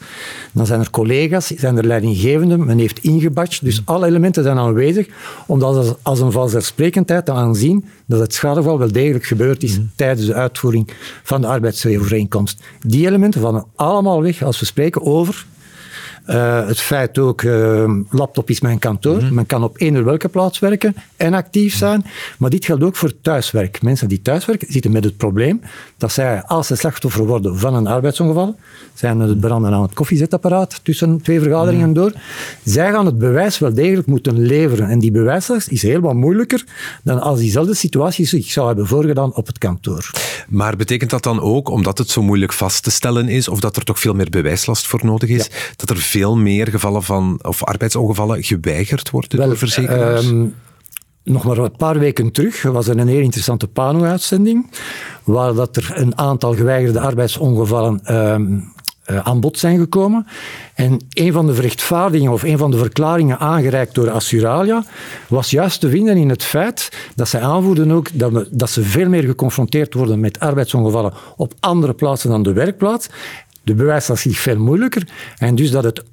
dan 0.51 0.65
zijn 0.65 0.79
er 0.79 0.89
collega's, 0.89 1.47
zijn 1.47 1.77
er 1.77 1.85
leidinggevenden, 1.85 2.65
men 2.65 2.77
heeft 2.77 3.03
ingebadged, 3.03 3.63
dus 3.63 3.81
alle 3.85 4.05
elementen 4.05 4.43
zijn 4.43 4.57
aanwezig 4.57 5.07
om 5.47 5.59
dat 5.59 5.75
als, 5.75 5.93
als 6.01 6.19
een 6.19 6.31
vanzelfsprekendheid 6.31 7.25
te 7.25 7.31
aanzien 7.31 7.85
dat 8.05 8.19
het 8.19 8.33
schadeval 8.33 8.79
wel 8.79 8.91
degelijk 8.91 9.25
gebeurd 9.25 9.63
is 9.63 9.77
mm. 9.77 9.91
tijdens 9.95 10.27
de 10.27 10.33
uitvoering 10.33 10.89
van 11.23 11.41
de 11.41 11.47
arbeidsovereenkomst. 11.47 12.63
Die 12.81 13.07
elementen 13.07 13.41
vallen 13.41 13.65
allemaal 13.75 14.21
weg 14.21 14.43
als 14.43 14.59
we 14.59 14.65
spreken 14.65 15.05
over 15.05 15.45
uh, 16.29 16.67
het 16.67 16.79
feit 16.79 17.17
ook, 17.17 17.41
uh, 17.41 17.91
laptop 18.09 18.49
is 18.49 18.61
mijn 18.61 18.79
kantoor. 18.79 19.15
Mm 19.15 19.19
-hmm. 19.19 19.33
Men 19.33 19.45
kan 19.45 19.63
op 19.63 19.79
eender 19.81 20.03
welke 20.03 20.29
plaats 20.29 20.59
werken 20.59 20.95
en 21.17 21.33
actief 21.33 21.75
zijn. 21.75 22.05
Maar 22.37 22.49
dit 22.49 22.65
geldt 22.65 22.83
ook 22.83 22.95
voor 22.95 23.21
thuiswerk. 23.21 23.81
Mensen 23.81 24.07
die 24.07 24.21
thuiswerken 24.21 24.73
zitten 24.73 24.91
met 24.91 25.03
het 25.03 25.17
probleem 25.17 25.61
dat 25.97 26.11
zij, 26.11 26.43
als 26.43 26.67
ze 26.67 26.75
slachtoffer 26.75 27.25
worden 27.25 27.57
van 27.57 27.75
een 27.75 27.87
arbeidsongeval, 27.87 28.55
zijn 28.93 29.19
het 29.19 29.39
branden 29.39 29.73
aan 29.73 29.81
het 29.81 29.93
koffiezetapparaat 29.93 30.79
tussen 30.83 31.21
twee 31.21 31.41
vergaderingen 31.41 31.89
mm 31.89 31.95
-hmm. 31.95 32.03
door, 32.03 32.13
zij 32.63 32.91
gaan 32.91 33.05
het 33.05 33.17
bewijs 33.17 33.59
wel 33.59 33.73
degelijk 33.73 34.07
moeten 34.07 34.39
leveren. 34.39 34.89
En 34.89 34.99
die 34.99 35.11
bewijslast 35.11 35.67
is 35.67 35.81
heel 35.81 35.99
wat 35.99 36.13
moeilijker 36.13 36.63
dan 37.03 37.21
als 37.21 37.39
diezelfde 37.39 37.73
situatie 37.73 38.25
zich 38.25 38.51
zou 38.51 38.67
hebben 38.67 38.87
voorgedaan 38.87 39.35
op 39.35 39.47
het 39.47 39.57
kantoor. 39.57 40.11
Maar 40.47 40.75
betekent 40.75 41.09
dat 41.09 41.23
dan 41.23 41.41
ook, 41.41 41.69
omdat 41.69 41.97
het 41.97 42.09
zo 42.09 42.21
moeilijk 42.21 42.53
vast 42.53 42.83
te 42.83 42.91
stellen 42.91 43.29
is, 43.29 43.47
of 43.47 43.59
dat 43.59 43.75
er 43.75 43.83
toch 43.83 43.99
veel 43.99 44.13
meer 44.13 44.29
bewijslast 44.29 44.87
voor 44.87 44.99
nodig 45.03 45.29
is, 45.29 45.45
ja. 45.45 45.55
dat 45.75 45.89
er 45.89 45.97
veel 45.97 46.18
veel 46.19 46.37
meer 46.37 46.67
gevallen 46.67 47.03
van, 47.03 47.39
of 47.41 47.63
arbeidsongevallen 47.63 48.43
geweigerd 48.43 49.09
worden 49.09 49.39
door 49.39 49.57
verzekeraars? 49.57 50.25
Um, 50.25 50.55
nog 51.23 51.43
maar 51.43 51.57
een 51.57 51.75
paar 51.77 51.99
weken 51.99 52.31
terug 52.31 52.61
was 52.61 52.87
er 52.87 52.97
een 52.97 53.07
heel 53.07 53.21
interessante 53.21 53.67
PANO-uitzending, 53.67 54.69
waar 55.23 55.53
dat 55.53 55.75
er 55.75 55.91
een 55.95 56.17
aantal 56.17 56.55
geweigerde 56.55 56.99
arbeidsongevallen 56.99 58.15
um, 58.15 58.73
uh, 59.09 59.19
aan 59.19 59.39
bod 59.39 59.57
zijn 59.57 59.79
gekomen. 59.79 60.27
En 60.73 60.99
een 61.09 61.31
van 61.31 61.45
de 61.45 61.53
verrechtvaardigingen 61.53 62.33
of 62.33 62.43
een 62.43 62.57
van 62.57 62.71
de 62.71 62.77
verklaringen 62.77 63.39
aangereikt 63.39 63.95
door 63.95 64.09
Assuralia 64.09 64.83
was 65.27 65.49
juist 65.49 65.79
te 65.79 65.89
vinden 65.89 66.17
in 66.17 66.29
het 66.29 66.43
feit 66.43 67.09
dat 67.15 67.27
zij 67.27 67.41
aanvoerden 67.41 67.91
ook 67.91 68.07
dat, 68.13 68.31
we, 68.31 68.47
dat 68.51 68.69
ze 68.69 68.83
veel 68.83 69.09
meer 69.09 69.23
geconfronteerd 69.23 69.93
worden 69.93 70.19
met 70.19 70.39
arbeidsongevallen 70.39 71.13
op 71.35 71.53
andere 71.59 71.93
plaatsen 71.93 72.29
dan 72.29 72.43
de 72.43 72.53
werkplaats 72.53 73.09
de 73.63 73.73
bewijslast 73.73 74.25
is 74.25 74.39
veel 74.39 74.57
moeilijker. 74.57 75.07
En 75.37 75.55
dus 75.55 75.71
dat 75.71 75.83
het 75.83 76.03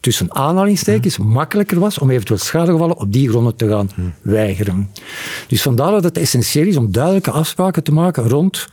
tussen 0.00 0.34
aanhalingstekens 0.34 1.16
hmm. 1.16 1.26
makkelijker 1.26 1.78
was 1.78 1.98
om 1.98 2.10
eventueel 2.10 2.38
schadegevallen 2.38 2.96
op 2.96 3.12
die 3.12 3.28
gronden 3.28 3.56
te 3.56 3.68
gaan 3.68 3.90
hmm. 3.94 4.14
weigeren. 4.22 4.90
Dus 5.46 5.62
vandaar 5.62 5.90
dat 5.90 6.04
het 6.04 6.18
essentieel 6.18 6.66
is 6.66 6.76
om 6.76 6.92
duidelijke 6.92 7.30
afspraken 7.30 7.82
te 7.82 7.92
maken 7.92 8.28
rond 8.28 8.68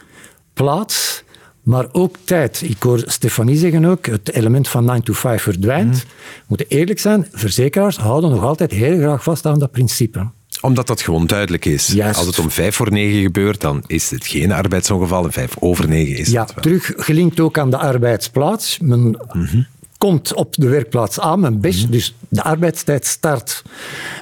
plaats, 0.54 1.24
maar 1.64 1.88
ook 1.92 2.16
tijd. 2.24 2.62
Ik 2.62 2.84
hoor 2.84 3.04
Stefanie 3.06 3.58
zeggen 3.58 3.86
ook, 3.86 4.06
het 4.06 4.32
element 4.32 4.68
van 4.68 4.86
9 4.86 5.04
to 5.04 5.14
5 5.14 5.42
verdwijnt. 5.42 5.98
We 5.98 6.44
moeten 6.48 6.68
eerlijk 6.68 7.00
zijn, 7.00 7.28
verzekeraars 7.32 7.98
houden 7.98 8.30
nog 8.30 8.44
altijd 8.44 8.72
heel 8.72 8.98
graag 8.98 9.24
vast 9.24 9.46
aan 9.46 9.60
dat 9.60 9.72
principe 9.72 10.28
omdat 10.62 10.88
dat 10.88 11.02
gewoon 11.02 11.28
duidelijk 11.28 11.66
is. 11.66 11.88
Juist. 11.88 12.18
Als 12.18 12.28
het 12.28 12.40
om 12.40 12.52
vijf 12.52 12.76
voor 12.76 12.92
negen 12.92 13.22
gebeurt, 13.22 13.62
dan 13.62 13.84
is 13.88 14.10
het 14.10 14.28
geen 14.28 14.52
arbeidsongeval. 14.52 15.26
En 15.26 15.32
vijf 15.32 15.56
over 15.60 15.88
negen 15.88 16.18
is 16.18 16.30
ja, 16.30 16.42
het 16.42 16.54
wel. 16.54 16.64
terug 16.64 16.94
gelinkt 16.96 17.40
ook 17.40 17.58
aan 17.58 17.70
de 17.70 17.78
arbeidsplaats. 17.78 18.78
Men 18.82 19.00
mm 19.00 19.46
-hmm. 19.46 19.66
komt 19.98 20.34
op 20.34 20.56
de 20.56 20.68
werkplaats 20.68 21.20
aan, 21.20 21.40
men 21.40 21.60
best, 21.60 21.78
mm 21.78 21.84
-hmm. 21.84 21.92
dus 21.92 22.16
de 22.30 22.44
arbeidstijd 22.44 23.06
start. 23.06 23.64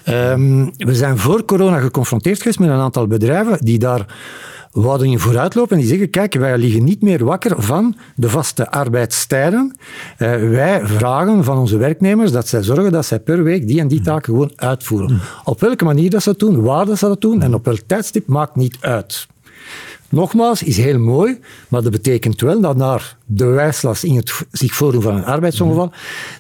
Um, 0.10 0.74
we 0.77 0.96
zijn 0.96 1.18
voor 1.18 1.46
corona 1.46 1.80
geconfronteerd 1.80 2.38
geweest 2.38 2.60
met 2.60 2.70
een 2.70 2.75
aantal 2.75 3.08
bedrijven 3.08 3.58
die 3.62 3.80
daar 3.80 4.06
wouden 4.75 5.08
in 5.08 5.20
vooruitlopen 5.20 5.75
en 5.75 5.82
die 5.82 5.89
zeggen, 5.89 6.10
kijk, 6.10 6.34
wij 6.34 6.58
liggen 6.58 6.84
niet 6.84 7.01
meer 7.01 7.25
wakker 7.25 7.62
van 7.62 7.96
de 8.15 8.29
vaste 8.29 8.72
arbeidstijden. 8.72 9.75
Uh, 10.17 10.50
wij 10.50 10.82
vragen 10.84 11.44
van 11.44 11.58
onze 11.58 11.77
werknemers 11.77 12.32
dat 12.32 12.48
zij 12.48 12.63
zorgen 12.63 12.91
dat 12.91 13.05
zij 13.05 13.20
per 13.20 13.44
week 13.44 13.67
die 13.67 13.79
en 13.79 13.88
die 13.88 14.01
taken 14.01 14.34
gewoon 14.34 14.51
uitvoeren. 14.55 15.22
Op 15.44 15.60
welke 15.60 15.84
manier 15.84 16.10
dat 16.10 16.24
ze 16.24 16.29
dat 16.29 16.39
doen, 16.39 16.62
waar 16.62 16.86
dat 16.86 16.98
ze 16.98 17.08
dat 17.08 17.22
doen 17.22 17.41
en 17.41 17.53
op 17.53 17.65
welk 17.65 17.82
tijdstip 17.88 18.27
maakt 18.27 18.55
niet 18.55 18.77
uit. 18.79 19.27
Nogmaals, 20.10 20.64
is 20.64 20.78
heel 20.78 21.00
mooi, 21.00 21.40
maar 21.68 21.82
dat 21.82 21.92
betekent 21.92 22.42
wel 22.42 22.62
dat 22.62 22.78
naar 22.78 23.18
de 23.26 23.46
wijslast 23.46 24.04
in 24.04 24.16
het 24.16 24.34
zich 24.52 24.74
voordoen 24.74 25.02
van 25.02 25.16
een 25.16 25.26
arbeidsongeval, 25.26 25.92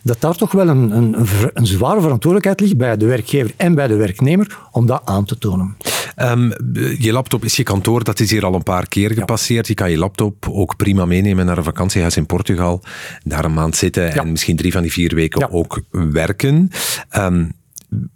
dat 0.03 0.21
daar 0.21 0.35
toch 0.35 0.51
wel 0.51 0.67
een, 0.67 0.91
een, 0.91 1.15
een, 1.53 1.67
zware 1.67 2.01
verantwoordelijkheid 2.01 2.59
ligt 2.59 2.77
bij 2.77 2.97
de 2.97 3.05
werkgever 3.05 3.53
en 3.57 3.75
bij 3.75 3.87
de 3.87 3.95
werknemer 3.95 4.57
om 4.71 4.85
dat 4.85 5.01
aan 5.05 5.25
te 5.25 5.37
tonen. 5.37 5.75
Um, 6.21 6.53
je 6.99 7.11
laptop 7.11 7.43
is 7.43 7.55
je 7.55 7.63
kantoor, 7.63 8.03
dat 8.03 8.19
is 8.19 8.31
hier 8.31 8.45
al 8.45 8.53
een 8.53 8.63
paar 8.63 8.87
keer 8.87 9.11
gepasseerd. 9.11 9.67
Je 9.67 9.73
kan 9.73 9.91
je 9.91 9.97
laptop 9.97 10.47
ook 10.49 10.75
prima 10.75 11.05
meenemen 11.05 11.45
naar 11.45 11.57
een 11.57 11.63
vakantiehuis 11.63 12.17
in 12.17 12.25
Portugal, 12.25 12.81
daar 13.23 13.45
een 13.45 13.53
maand 13.53 13.75
zitten 13.75 14.13
en 14.13 14.31
misschien 14.31 14.55
drie 14.55 14.71
van 14.71 14.81
die 14.81 14.91
vier 14.91 15.15
weken 15.15 15.51
ook 15.51 15.81
werken. 15.91 16.69
Um, 17.17 17.51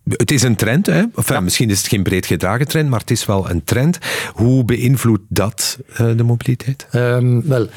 het 0.10 0.32
is 0.32 0.44
een 0.44 0.56
trend, 0.56 0.86
hè? 0.86 1.04
Enfin, 1.16 1.44
misschien 1.44 1.70
is 1.70 1.78
het 1.78 1.88
geen 1.88 2.04
breed 2.04 2.26
gedragen 2.26 2.68
trend, 2.68 2.90
maar 2.90 3.00
het 3.00 3.12
is 3.12 3.26
wel 3.26 3.50
een 3.50 3.64
trend. 3.64 3.98
Hoe 4.34 4.66
beïnvloedt 4.66 5.24
dat 5.28 5.80
uh, 5.92 5.98
de 5.98 6.24
mobiliteit? 6.24 6.88
Um, 6.96 7.48
wel, 7.48 7.70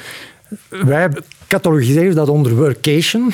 wij 0.69 1.11
catalogiseren 1.53 2.15
dat 2.15 2.29
onder 2.29 2.55
workation. 2.55 3.33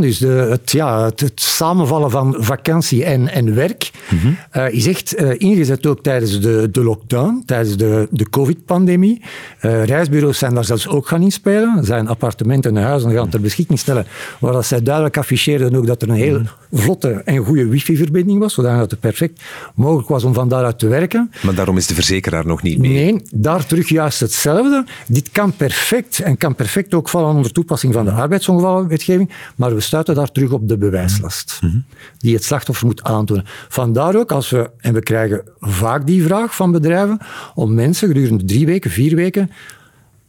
dus 0.00 0.18
de, 0.18 0.26
het, 0.26 0.70
ja, 0.70 1.04
het, 1.04 1.32
samenvallen 1.34 2.10
van 2.10 2.36
vakantie 2.38 3.04
en, 3.04 3.28
en 3.28 3.54
werk 3.54 3.90
mm 4.10 4.36
is 4.70 4.86
echt 4.86 5.20
uh, 5.20 5.30
ingezet 5.38 5.86
ook 5.86 6.02
tijdens 6.02 6.40
de, 6.40 6.68
de 6.70 6.82
lockdown, 6.82 7.42
tijdens 7.46 7.76
de, 7.76 8.08
de 8.10 8.28
covid-pandemie. 8.30 9.22
Uh, 9.62 9.84
reisbureaus 9.84 10.38
zijn 10.38 10.54
daar 10.54 10.64
zelfs 10.64 10.88
ook 10.88 11.08
gaan 11.08 11.22
inspelen. 11.22 11.84
Zijn 11.84 12.08
appartementen 12.08 12.76
en 12.76 12.82
huizen 12.82 13.12
gaan 13.12 13.28
ter 13.28 13.40
beschikking 13.40 13.78
stellen 13.78 14.06
waar 14.40 14.52
dat 14.52 14.66
zij 14.66 14.82
duidelijk 14.82 15.16
afficheerden 15.16 15.74
ook 15.74 15.86
dat 15.86 16.02
er 16.02 16.08
een 16.08 16.14
heel 16.14 16.38
mhm. 16.38 16.48
vlotte 16.72 17.10
en 17.24 17.36
goede 17.36 17.66
wifi-verbinding 17.66 18.38
was, 18.38 18.54
zodat 18.54 18.90
het 18.90 19.00
perfect 19.00 19.42
mogelijk 19.74 20.08
was 20.08 20.24
om 20.24 20.34
van 20.34 20.48
daaruit 20.48 20.78
te 20.78 20.88
werken. 20.88 21.30
Maar 21.42 21.54
daarom 21.54 21.76
is 21.76 21.86
de 21.86 21.94
verzekeraar 21.94 22.46
nog 22.46 22.62
niet 22.62 22.78
mee? 22.78 22.92
Nee, 22.92 23.22
daar 23.34 23.66
terug 23.66 23.88
juist 23.88 24.20
hetzelfde. 24.20 24.84
Dit 25.06 25.30
kan 25.30 25.52
perfect 25.52 26.18
en 26.18 26.36
kan 26.36 26.54
perfect 26.54 26.94
ook 26.94 27.08
vallen 27.08 27.34
onder 27.34 27.52
toepassing 27.54 27.92
van 27.92 28.04
de 28.04 28.10
arbeidsongevalwetgeving, 28.10 29.30
maar 29.56 29.74
we 29.74 29.80
stuiten 29.80 30.14
daar 30.14 30.32
terug 30.32 30.50
op 30.50 30.68
de 30.68 30.78
bewijslast 30.78 31.58
mhm. 31.62 31.76
die 32.18 32.34
het 32.34 32.44
slachtoffer 32.44 32.86
moet 32.86 33.02
aantonen. 33.02 33.44
Vandaar 33.68 34.16
ook 34.16 34.32
als 34.32 34.50
we, 34.50 34.70
en 34.78 34.94
we 34.94 35.02
krijgen 35.02 35.42
vaak 35.58 36.06
die 36.06 36.22
vraag 36.22 36.56
van 36.56 36.72
bedrijven, 36.72 37.18
om 37.54 37.74
mensen 37.74 38.08
gedurende 38.08 38.44
drie 38.44 38.66
weken, 38.66 38.90
vier 38.90 39.16
weken 39.16 39.50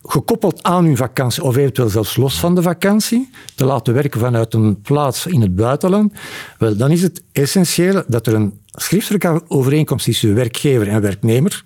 gekoppeld 0.08 0.64
aan 0.64 0.86
hun 0.86 0.98
vakantie, 0.98 1.44
of 1.44 1.56
eventueel 1.56 1.90
zelfs 1.90 2.16
los 2.16 2.40
van 2.40 2.56
de 2.56 2.62
vakantie, 2.62 3.30
te 3.56 3.66
laten 3.66 3.94
werken 3.94 4.20
vanuit 4.20 4.54
een 4.54 4.82
plaats 4.82 5.26
in 5.26 5.42
het 5.42 5.56
buitenland, 5.56 6.14
wel, 6.58 6.78
dan 6.78 6.92
is 6.92 7.02
het 7.02 7.24
essentieel 7.32 8.04
dat 8.08 8.28
er 8.28 8.34
een 8.34 8.60
schriftelijke 8.72 9.42
overeenkomst 9.48 10.08
is 10.08 10.20
tussen 10.20 10.36
werkgever 10.36 10.88
en 10.88 11.02
werknemer. 11.02 11.64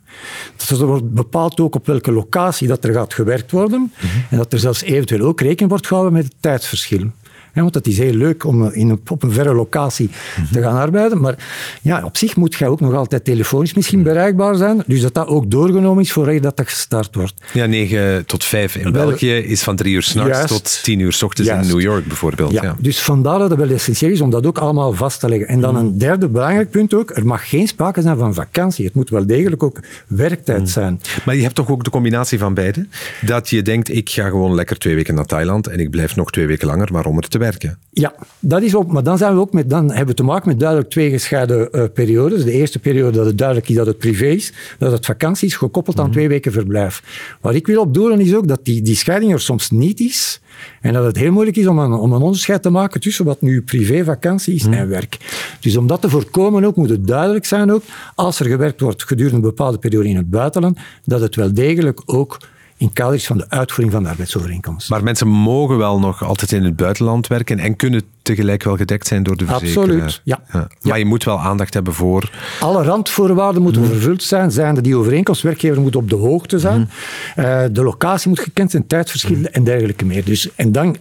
Dat 0.67 0.79
wordt 0.79 1.13
bepaald 1.13 1.60
ook 1.60 1.75
op 1.75 1.86
welke 1.86 2.12
locatie 2.12 2.67
dat 2.67 2.84
er 2.84 2.93
gaat 2.93 3.13
gewerkt 3.13 3.51
worden. 3.51 3.93
Mhm. 3.96 4.17
En 4.29 4.38
dat 4.38 4.53
er 4.53 4.60
zelfs 4.60 4.81
eventueel 4.81 5.27
ook 5.27 5.41
rekening 5.41 5.69
wordt 5.69 5.88
gehouden 5.88 6.13
met 6.13 6.24
het 6.24 6.36
tijdsverschil 6.39 7.12
want 7.53 7.73
het 7.73 7.87
is 7.87 7.97
heel 7.97 8.13
leuk 8.13 8.43
om 8.43 8.69
in 8.71 8.89
een, 8.89 9.01
op 9.07 9.23
een 9.23 9.31
verre 9.31 9.53
locatie 9.53 10.09
te 10.51 10.61
gaan 10.61 10.75
arbeiden. 10.75 11.21
Maar 11.21 11.35
ja, 11.81 12.03
op 12.03 12.17
zich 12.17 12.35
moet 12.35 12.55
je 12.55 12.67
ook 12.67 12.79
nog 12.79 12.93
altijd 12.93 13.25
telefonisch 13.25 13.73
misschien 13.73 14.03
bereikbaar 14.03 14.55
zijn. 14.55 14.83
Dus 14.87 15.01
dat 15.01 15.13
dat 15.13 15.27
ook 15.27 15.51
doorgenomen 15.51 16.03
is 16.03 16.11
voordat 16.11 16.43
dat, 16.43 16.57
dat 16.57 16.69
gestart 16.69 17.15
wordt. 17.15 17.33
Ja, 17.53 17.65
9 17.65 18.25
tot 18.25 18.43
5 18.43 18.75
in 18.75 18.91
België 18.91 19.35
is 19.37 19.63
van 19.63 19.75
3 19.75 19.93
uur 19.93 20.03
s'nachts 20.03 20.51
tot 20.51 20.83
10 20.83 20.99
uur 20.99 21.13
s 21.13 21.23
ochtends 21.23 21.51
in 21.51 21.67
New 21.67 21.81
York 21.81 22.07
bijvoorbeeld. 22.07 22.51
Ja, 22.51 22.75
Dus 22.79 22.99
vandaar 22.99 23.39
dat 23.39 23.49
het 23.49 23.59
wel 23.59 23.69
essentieel 23.69 24.11
is 24.11 24.21
om 24.21 24.29
dat 24.29 24.45
ook 24.45 24.57
allemaal 24.57 24.93
vast 24.93 25.19
te 25.19 25.29
leggen. 25.29 25.47
En 25.47 25.61
dan 25.61 25.75
een 25.75 25.97
derde 25.97 26.27
belangrijk 26.27 26.69
punt 26.69 26.93
ook. 26.93 27.17
Er 27.17 27.25
mag 27.25 27.49
geen 27.49 27.67
sprake 27.67 28.01
zijn 28.01 28.17
van 28.17 28.33
vakantie. 28.33 28.85
Het 28.85 28.95
moet 28.95 29.09
wel 29.09 29.25
degelijk 29.25 29.63
ook 29.63 29.79
werktijd 30.07 30.69
zijn. 30.69 31.01
Maar 31.25 31.35
je 31.35 31.41
hebt 31.41 31.55
toch 31.55 31.69
ook 31.69 31.83
de 31.83 31.89
combinatie 31.89 32.39
van 32.39 32.53
beide? 32.53 32.87
Dat 33.21 33.49
je 33.49 33.61
denkt, 33.61 33.95
ik 33.95 34.09
ga 34.09 34.29
gewoon 34.29 34.55
lekker 34.55 34.77
twee 34.77 34.95
weken 34.95 35.15
naar 35.15 35.25
Thailand 35.25 35.67
en 35.67 35.79
ik 35.79 35.89
blijf 35.89 36.15
nog 36.15 36.31
twee 36.31 36.47
weken 36.47 36.67
langer, 36.67 36.89
maar 36.91 37.05
om 37.05 37.17
er 37.17 37.27
te 37.27 37.37
werken. 37.39 37.77
Ja, 37.91 38.15
dat 38.39 38.62
is 38.62 38.75
ook, 38.75 38.91
maar 38.91 39.03
dan, 39.03 39.17
zijn 39.17 39.34
we 39.34 39.39
ook 39.39 39.53
met, 39.53 39.69
dan 39.69 39.88
hebben 39.88 40.08
we 40.08 40.13
te 40.13 40.24
maken 40.24 40.48
met 40.48 40.60
duidelijk 40.60 40.89
twee 40.89 41.10
gescheiden 41.10 41.69
uh, 41.72 41.84
periodes. 41.93 42.43
De 42.43 42.51
eerste 42.51 42.79
periode 42.79 43.17
dat 43.17 43.25
het 43.25 43.38
duidelijk 43.38 43.69
is 43.69 43.75
dat 43.75 43.86
het 43.86 43.98
privé 43.98 44.25
is, 44.25 44.53
dat 44.77 44.91
het 44.91 45.05
vakantie 45.05 45.48
is, 45.48 45.55
gekoppeld 45.55 46.00
aan 46.00 46.03
mhm. 46.03 46.13
twee 46.13 46.27
weken 46.27 46.51
verblijf. 46.51 47.03
Wat 47.41 47.53
ik 47.53 47.67
wil 47.67 47.81
opdoen 47.81 48.19
is 48.19 48.36
ook 48.36 48.48
dat 48.48 48.65
die, 48.65 48.81
die 48.81 48.96
scheiding 48.96 49.34
er 49.34 49.39
soms 49.39 49.69
niet 49.69 50.00
is. 50.00 50.41
En 50.81 50.93
dat 50.93 51.05
het 51.05 51.15
heel 51.15 51.31
moeilijk 51.31 51.58
is 51.58 51.67
om 51.67 51.79
een, 51.79 51.93
om 51.93 52.13
een 52.13 52.22
onderscheid 52.22 52.62
te 52.62 52.69
maken 52.69 53.01
tussen 53.01 53.25
wat 53.25 53.41
nu 53.41 53.62
privé 53.62 54.03
vakantie 54.03 54.53
is 54.55 54.63
mhm. 54.63 54.74
en 54.74 54.89
werk. 54.89 55.17
Dus 55.60 55.77
om 55.77 55.88
dat 55.88 56.01
te 56.01 56.10
voorkomen 56.10 56.63
ook, 56.63 56.75
moet 56.75 56.89
het 56.89 57.08
duidelijk 57.08 57.46
zijn 57.46 57.72
ook, 57.72 57.84
als 58.15 58.39
er 58.39 58.46
gewerkt 58.46 58.79
wordt 58.79 59.03
gedurende 59.03 59.36
een 59.36 59.41
bepaalde 59.41 59.77
periode 59.77 60.10
in 60.10 60.15
het 60.15 60.29
buitenland, 60.29 60.77
dat 61.05 61.22
het 61.22 61.36
wel 61.36 61.53
degelijk 61.53 62.01
ook 62.05 62.38
in 62.79 62.93
kaders 62.93 63.25
van 63.25 63.38
de 63.38 63.45
uitvoering 63.50 63.91
van 63.91 64.03
de 64.03 64.09
arbeidsovereenkomst. 64.09 64.89
Maar 64.89 65.03
mensen 65.03 65.27
mogen 65.27 65.77
wel 65.77 66.00
nog 66.00 66.24
altijd 66.24 66.51
in 66.51 66.63
het 66.63 66.75
buitenland 66.75 67.27
werken 67.27 67.59
en 67.59 67.75
kunnen 67.75 68.01
tegelijk 68.21 68.63
wel 68.63 68.77
gedekt 68.77 69.07
zijn 69.07 69.24
door 69.24 69.38
de 69.38 69.45
verzekeraar. 69.45 69.83
Absoluut, 69.83 70.21
ja. 70.24 70.39
ja. 70.53 70.67
Maar 70.81 71.00
je 71.00 71.05
moet 71.05 71.24
wel 71.24 71.39
aandacht 71.39 71.74
hebben 71.74 71.93
voor... 71.93 72.31
Alle 72.59 72.83
randvoorwaarden 72.83 73.62
moeten 73.62 73.81
mhm. 73.81 73.91
vervuld 73.91 74.24
zijn. 74.24 74.51
Zijnde 74.51 74.81
die 74.81 74.95
overeenkomst, 74.95 75.41
werkgever 75.41 75.81
moet 75.81 75.95
op 75.95 76.09
de 76.09 76.15
hoogte 76.15 76.59
zijn. 76.59 76.89
Mhm. 77.36 77.45
Eh, 77.45 77.63
de 77.71 77.83
locatie 77.83 78.29
moet 78.29 78.39
gekend 78.39 78.71
zijn, 78.71 78.88
tijdverschillen 78.88 79.41
mhm. 79.41 79.53
en 79.53 79.63
dergelijke 79.63 80.05
meer. 80.05 80.25
Dus, 80.25 80.55
en 80.55 80.71
dan 80.71 80.98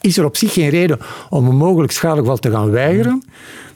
is 0.00 0.18
er 0.18 0.24
op 0.24 0.36
zich 0.36 0.52
geen 0.52 0.68
reden 0.68 0.98
om 1.28 1.48
een 1.48 1.56
mogelijk 1.56 1.92
schadelijk 1.92 2.40
te 2.40 2.50
gaan 2.50 2.70
weigeren. 2.70 3.24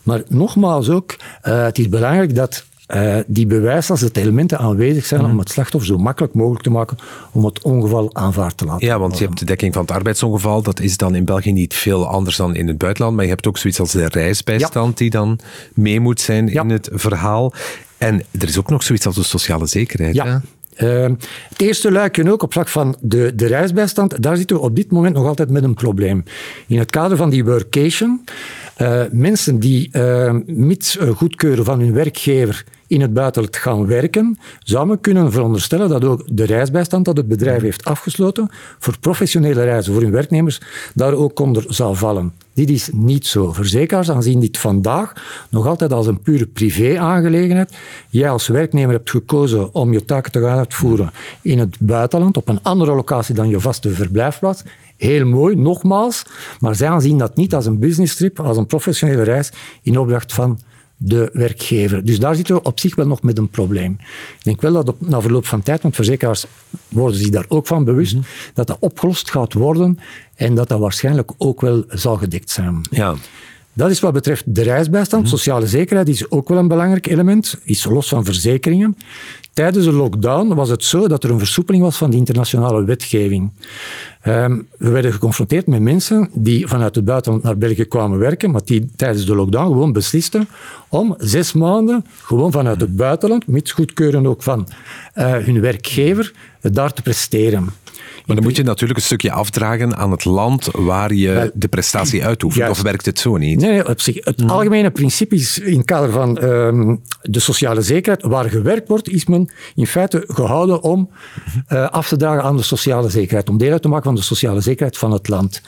Maar 0.02 0.23
nogmaals 0.28 0.88
ook, 0.88 1.16
uh, 1.43 1.62
het 1.62 1.78
is 1.78 1.88
belangrijk 1.88 2.35
dat 2.35 2.64
uh, 2.95 3.16
die 3.26 3.47
bewijslast, 3.47 4.02
dat 4.02 4.14
de 4.14 4.21
elementen 4.21 4.59
aanwezig 4.59 5.07
zijn 5.07 5.25
om 5.25 5.38
het 5.38 5.50
slachtoffer 5.50 5.95
zo 5.95 5.99
makkelijk 5.99 6.35
mogelijk 6.35 6.62
te 6.62 6.71
maken 6.71 6.97
om 7.33 7.45
het 7.45 7.62
ongeval 7.62 8.11
aanvaard 8.12 8.57
te 8.57 8.64
laten 8.64 8.87
Ja, 8.87 8.99
want 8.99 9.19
je 9.19 9.25
hebt 9.25 9.38
de 9.38 9.45
dekking 9.45 9.73
van 9.73 9.83
het 9.83 9.90
arbeidsongeval. 9.90 10.62
Dat 10.62 10.81
is 10.81 10.97
dan 10.97 11.14
in 11.14 11.25
België 11.25 11.52
niet 11.52 11.75
veel 11.75 12.07
anders 12.09 12.37
dan 12.37 12.55
in 12.55 12.69
het 12.69 12.78
buitenland. 12.78 13.16
Maar 13.16 13.25
je 13.25 13.31
hebt 13.31 13.47
ook 13.47 13.59
zoiets 13.59 13.81
als 13.81 13.93
de 13.93 14.07
reisbijstand 14.07 14.99
die 14.99 15.11
dan 15.11 15.38
mee 15.75 16.00
moet 16.00 16.21
zijn 16.21 16.49
in 16.49 16.71
het 16.71 16.88
verhaal. 16.93 17.52
En 17.99 18.23
er 18.31 18.49
is 18.49 18.59
ook 18.59 18.71
nog 18.71 18.83
zoiets 18.83 19.07
als 19.07 19.14
de 19.14 19.23
sociale 19.23 19.66
zekerheid. 19.66 20.14
Ja. 20.14 20.43
Uh, 20.83 21.02
het 21.49 21.62
eerste 21.62 21.93
luikje 21.93 22.33
ook 22.33 22.43
op 22.43 22.52
vlak 22.52 22.69
van 22.69 22.97
de, 23.00 23.33
de 23.35 23.47
reisbijstand, 23.47 24.23
daar 24.23 24.37
zitten 24.37 24.57
we 24.57 24.62
op 24.62 24.76
dit 24.76 24.90
moment 24.90 25.14
nog 25.14 25.26
altijd 25.26 25.50
met 25.50 25.62
een 25.62 25.75
probleem. 25.75 26.25
In 26.66 26.78
het 26.78 26.90
kader 26.90 27.16
van 27.16 27.31
die 27.31 27.45
workation, 27.45 28.25
uh, 28.78 29.02
mensen 29.11 29.59
die 29.59 29.88
uh, 29.92 30.35
mits 30.47 30.99
goedkeuren 31.14 31.64
van 31.64 31.80
hun 31.80 31.92
werkgever 31.92 32.64
in 32.87 33.00
het 33.00 33.12
buitenland 33.12 33.56
gaan 33.56 33.87
werken, 33.87 34.38
zou 34.62 34.87
men 34.87 35.00
kunnen 35.00 35.33
veronderstellen 35.33 35.88
dat 35.88 36.04
ook 36.04 36.23
de 36.30 36.45
reisbijstand 36.45 37.04
dat 37.04 37.16
het 37.16 37.28
bedrijf 37.28 37.62
heeft 37.62 37.85
afgesloten 37.85 38.49
voor 38.78 38.99
professionele 38.99 39.64
reizen 39.64 39.92
voor 39.92 40.02
hun 40.02 40.11
werknemers 40.11 40.61
daar 40.95 41.12
ook 41.12 41.40
onder 41.40 41.64
zou 41.68 41.97
vallen. 41.97 42.33
Dit 42.54 42.71
is 42.71 42.90
niet 42.92 43.26
zo. 43.26 43.52
Verzekeraars 43.52 44.11
aanzien 44.11 44.40
dit 44.40 44.59
vandaag 44.59 45.12
nog 45.50 45.66
altijd 45.66 45.92
als 45.92 46.06
een 46.06 46.21
pure 46.21 46.47
privé-aangelegenheid. 46.47 47.76
Jij 48.09 48.30
als 48.30 48.47
werknemer 48.47 48.95
hebt 48.95 49.11
gekozen 49.11 49.75
om 49.75 49.92
je 49.92 50.04
taken 50.04 50.33
te 50.33 50.40
gaan 50.40 50.59
uitvoeren 50.59 51.11
in 51.42 51.59
het 51.59 51.76
buitenland, 51.80 52.37
op 52.37 52.49
een 52.49 52.62
andere 52.62 52.95
locatie 52.95 53.35
dan 53.35 53.49
je 53.49 53.61
vaste 53.61 53.90
verblijfplaats. 53.90 54.62
Heel 54.97 55.26
mooi, 55.26 55.57
nogmaals. 55.57 56.23
Maar 56.61 56.75
zij 56.75 56.88
aanzien 56.88 57.19
dat 57.19 57.37
niet 57.37 57.55
als 57.55 57.67
een 57.67 57.79
business 57.79 58.17
trip, 58.17 58.41
als 58.41 58.57
een 58.57 58.67
professionele 58.67 59.23
reis 59.23 59.53
in 59.83 59.99
opdracht 59.99 60.33
van 60.33 60.59
de 60.97 61.31
werkgever. 61.33 62.05
Dus 62.05 62.19
daar 62.19 62.35
zitten 62.35 62.55
we 62.55 62.62
op 62.62 62.81
zich 62.81 62.95
wel 62.95 63.07
nog 63.07 63.23
met 63.23 63.38
een 63.38 63.49
probleem. 63.49 63.93
Ik 64.38 64.45
denk 64.45 64.61
wel 64.61 64.73
dat 64.73 64.88
op, 64.88 64.97
na 65.00 65.21
verloop 65.21 65.47
van 65.47 65.62
tijd, 65.62 65.83
want 65.83 65.95
verzekeraars 65.95 66.47
worden 66.88 67.19
zich 67.19 67.29
daar 67.29 67.45
ook 67.49 67.67
van 67.67 67.85
bewust, 67.85 68.15
mhm. 68.15 68.25
dat 68.55 68.67
dat 68.67 68.76
opgelost 68.81 69.31
gaat 69.31 69.53
worden 69.53 69.99
en 70.35 70.55
dat 70.55 70.69
dat 70.69 70.81
waarschijnlijk 70.81 71.33
ook 71.38 71.61
wel 71.61 71.85
zal 71.88 72.17
gedekt 72.17 72.50
zijn. 72.50 72.81
Ja. 72.91 73.15
Dat 73.73 73.91
is 73.91 74.00
wat 74.00 74.12
betreft 74.12 74.43
de 74.47 74.62
reisbijstand. 74.62 75.23
Mhm. 75.23 75.31
Sociale 75.31 75.67
zekerheid 75.67 76.09
is 76.09 76.31
ook 76.31 76.49
wel 76.49 76.59
een 76.59 76.69
belangrijk 76.69 77.07
element, 77.07 77.59
is 77.62 77.85
los 77.85 78.09
van 78.09 78.25
verzekeringen. 78.25 78.97
Tijdens 79.56 79.84
de 79.84 79.92
lockdown 79.92 80.54
was 80.54 80.68
het 80.68 80.84
zo 80.84 81.08
dat 81.08 81.25
er 81.25 81.30
een 81.30 81.38
versoepeling 81.38 81.84
was 81.84 81.96
van 81.96 82.10
de 82.10 82.16
internationale 82.16 82.84
wetgeving. 82.84 83.50
Ehm, 84.20 84.60
we 84.78 84.90
werden 84.90 85.12
geconfronteerd 85.12 85.66
met 85.66 85.80
mensen 85.80 86.28
die 86.32 86.66
vanuit 86.66 86.94
het 86.94 87.04
buitenland 87.04 87.42
naar 87.42 87.58
België 87.58 87.84
kwamen 87.84 88.18
werken, 88.18 88.50
maar 88.50 88.60
die 88.64 88.90
tijdens 88.96 89.26
de 89.26 89.34
lockdown 89.34 89.66
gewoon 89.66 89.92
beslisten 89.92 90.48
om 90.88 91.14
zes 91.18 91.52
maanden 91.52 92.04
gewoon 92.22 92.52
vanuit 92.52 92.80
het 92.80 92.96
buitenland, 92.96 93.46
met 93.46 93.70
goedkeuren 93.70 94.26
ook 94.26 94.42
van 94.42 94.68
uh, 95.14 95.34
hun 95.36 95.60
werkgever, 95.60 96.32
daar 96.60 96.92
te 96.92 97.02
presteren. 97.02 97.68
Maar 98.26 98.37
dan 98.37 98.45
moet 98.45 98.57
je 98.57 98.62
natuurlijk 98.62 98.99
een 98.99 99.05
stukje 99.05 99.33
afdragen 99.33 99.97
aan 99.97 100.11
het 100.11 100.25
land 100.25 100.69
waar 100.73 101.15
je 101.15 101.50
de 101.55 101.69
prestatie 101.69 102.25
uitoefent. 102.25 102.71
Of 102.71 102.83
werkt 102.83 103.07
het 103.07 103.19
zo 103.19 103.37
niet? 103.37 103.61
Nee, 103.61 103.88
op 103.88 104.00
zich, 104.00 104.25
het 104.25 104.50
algemene 104.50 104.91
principe 104.91 105.35
is 105.35 105.59
in 105.59 105.76
het 105.76 105.87
kader 105.87 106.11
van 106.11 106.38
ehm, 106.38 106.97
de 107.23 107.41
sociale 107.41 107.83
zekerheid. 107.83 108.23
Waar 108.25 108.50
gewerkt 108.50 108.88
wordt, 108.88 109.09
is 109.09 109.26
men 109.26 109.50
in 109.75 109.87
feite 109.87 110.25
gehouden 110.26 110.83
om 110.83 111.11
uh, 111.73 111.88
af 111.88 112.09
te 112.09 112.17
dragen 112.17 112.43
aan 112.43 112.57
de 112.57 112.62
sociale 112.62 113.09
zekerheid. 113.09 113.49
Om 113.49 113.59
deel 113.59 113.73
uit 113.73 113.83
te 113.83 113.88
maken 113.88 114.05
van 114.05 114.15
de 114.15 114.23
sociale 114.23 114.61
zekerheid 114.61 114.99
van 114.99 115.12
het 115.12 115.29
land 115.29 115.62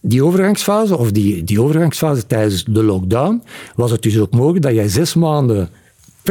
die 0.00 0.24
overgangsfase, 0.24 0.96
of 0.96 1.12
die, 1.12 1.44
die 1.44 1.62
overgangsfase 1.62 2.26
tijdens 2.26 2.64
de 2.64 2.82
lockdown, 2.82 3.42
was 3.74 3.90
het 3.90 4.02
dus 4.02 4.18
ook 4.18 4.30
mogelijk 4.30 4.62
dat 4.62 4.74
jij 4.74 4.88
zes 4.88 5.14
maanden 5.14 5.68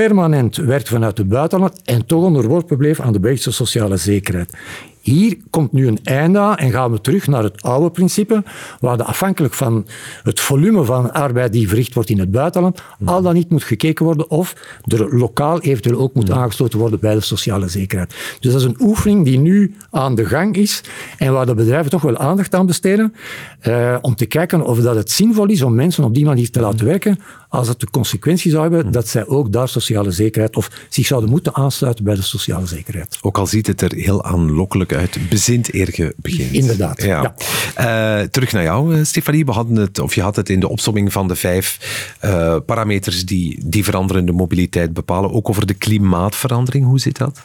permanent 0.03 0.55
werkt 0.55 0.89
vanuit 0.89 1.17
het 1.17 1.29
buitenland 1.29 1.81
en 1.83 2.05
toch 2.05 2.23
onderworpen 2.23 2.77
bleef 2.77 2.99
aan 2.99 3.13
de 3.13 3.19
Belgische 3.19 3.51
sociale 3.51 3.97
zekerheid. 3.97 4.53
Hier 5.01 5.37
komt 5.49 5.71
nu 5.71 5.87
een 5.87 5.99
einde 6.03 6.39
aan 6.39 6.57
en 6.57 6.71
gaan 6.71 6.91
we 6.91 7.01
terug 7.01 7.27
naar 7.27 7.43
het 7.43 7.61
oude 7.61 7.91
principe, 7.91 8.43
waar 8.79 8.97
de 8.97 9.03
afhankelijk 9.03 9.53
van 9.53 9.87
het 10.23 10.39
volume 10.39 10.83
van 10.83 11.13
arbeid 11.13 11.53
die 11.53 11.67
verricht 11.67 11.93
wordt 11.93 12.09
in 12.09 12.19
het 12.19 12.31
buitenland, 12.31 12.81
al 13.05 13.21
dan 13.21 13.33
niet 13.33 13.49
moet 13.49 13.63
gekeken 13.63 14.05
worden 14.05 14.29
of 14.29 14.55
er 14.83 15.17
lokaal 15.17 15.61
eventueel 15.61 15.99
ook 15.99 16.13
moet 16.13 16.31
aangesloten 16.31 16.79
worden 16.79 16.99
bij 16.99 17.13
de 17.13 17.21
sociale 17.21 17.67
zekerheid. 17.67 18.15
Dus 18.39 18.51
dat 18.51 18.61
is 18.61 18.67
een 18.67 18.77
oefening 18.79 19.25
die 19.25 19.39
nu 19.39 19.75
aan 19.91 20.15
de 20.15 20.25
gang 20.25 20.55
is 20.55 20.83
en 21.17 21.33
waar 21.33 21.45
de 21.45 21.55
bedrijven 21.55 21.91
toch 21.91 22.01
wel 22.01 22.17
aandacht 22.17 22.55
aan 22.55 22.65
besteden, 22.65 23.13
eh, 23.59 23.97
om 24.01 24.15
te 24.15 24.25
kijken 24.25 24.61
of 24.65 24.79
dat 24.79 24.95
het 24.95 25.11
zinvol 25.11 25.45
is 25.45 25.61
om 25.61 25.75
mensen 25.75 26.03
op 26.03 26.13
die 26.13 26.25
manier 26.25 26.49
te 26.49 26.59
laten 26.59 26.85
werken, 26.85 27.19
als 27.47 27.67
het 27.67 27.79
de 27.79 27.89
consequentie 27.89 28.51
zou 28.51 28.61
hebben 28.61 28.91
dat 28.91 29.07
zij 29.07 29.27
ook 29.27 29.51
daar 29.51 29.69
sociale 29.69 30.11
zekerheid 30.11 30.55
of 30.55 30.69
zich 30.89 31.05
zouden 31.05 31.29
moeten 31.29 31.55
aansluiten 31.55 32.03
bij 32.03 32.15
de 32.15 32.21
sociale 32.21 32.65
zekerheid. 32.65 33.17
Ook 33.21 33.37
al 33.37 33.47
ziet 33.47 33.67
het 33.67 33.81
er 33.81 33.93
heel 33.93 34.23
aanlokkelijk 34.23 34.93
uit, 34.93 35.17
bezint 35.29 35.73
eer 35.73 35.89
je 35.91 36.13
begint. 36.17 36.53
Inderdaad. 36.53 37.01
Ja. 37.01 37.35
Uh, 37.79 38.27
terug 38.27 38.51
naar 38.51 38.63
jou, 38.63 38.95
eh, 38.95 39.03
Stefanie. 39.03 39.45
We 39.45 39.51
hadden 39.51 39.75
het, 39.75 39.99
of 39.99 40.15
je 40.15 40.21
had 40.21 40.35
het 40.35 40.49
in 40.49 40.59
de 40.59 40.69
opsomming 40.69 41.11
van 41.11 41.27
de 41.27 41.35
vijf 41.35 41.79
uh, 42.25 42.55
parameters 42.65 43.25
die, 43.25 43.59
die 43.65 43.83
veranderende 43.83 44.31
mobiliteit 44.31 44.93
bepalen, 44.93 45.31
ook 45.31 45.49
over 45.49 45.65
de 45.65 45.73
klimaatverandering. 45.73 46.85
Hoe 46.85 46.99
zit 46.99 47.17
dat? 47.17 47.41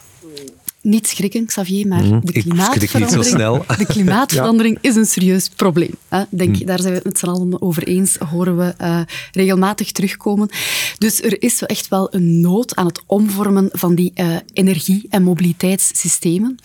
Niet 0.83 1.07
schrikken, 1.07 1.45
Xavier, 1.45 1.87
maar 1.87 2.03
mhm. 2.03 2.19
de 2.21 2.31
klimaatverandering, 2.31 3.65
De 3.77 3.85
klimaatverandering 3.85 4.77
is 4.81 4.95
een 4.95 5.05
serieus 5.05 5.49
probleem. 5.49 5.95
Hè? 6.07 6.23
Denk, 6.29 6.59
mm. 6.59 6.65
Daar 6.65 6.79
zijn 6.79 6.89
we 6.89 6.95
het 6.95 7.03
met 7.03 7.17
z'n 7.17 7.25
allen 7.25 7.61
over 7.61 7.83
eens, 7.87 8.17
horen 8.17 8.57
we 8.57 8.73
uh, 8.81 8.99
regelmatig 9.31 9.91
terugkomen. 9.91 10.49
Dus 10.97 11.21
er 11.21 11.41
is 11.41 11.61
echt 11.61 11.87
wel 11.87 12.13
een 12.13 12.41
nood 12.41 12.75
aan 12.75 12.85
het 12.85 13.01
omvormen 13.05 13.69
van 13.71 13.95
die 13.95 14.11
uh, 14.15 14.35
energie- 14.53 15.07
en 15.09 15.23
mobiliteitssystemen. 15.23 16.57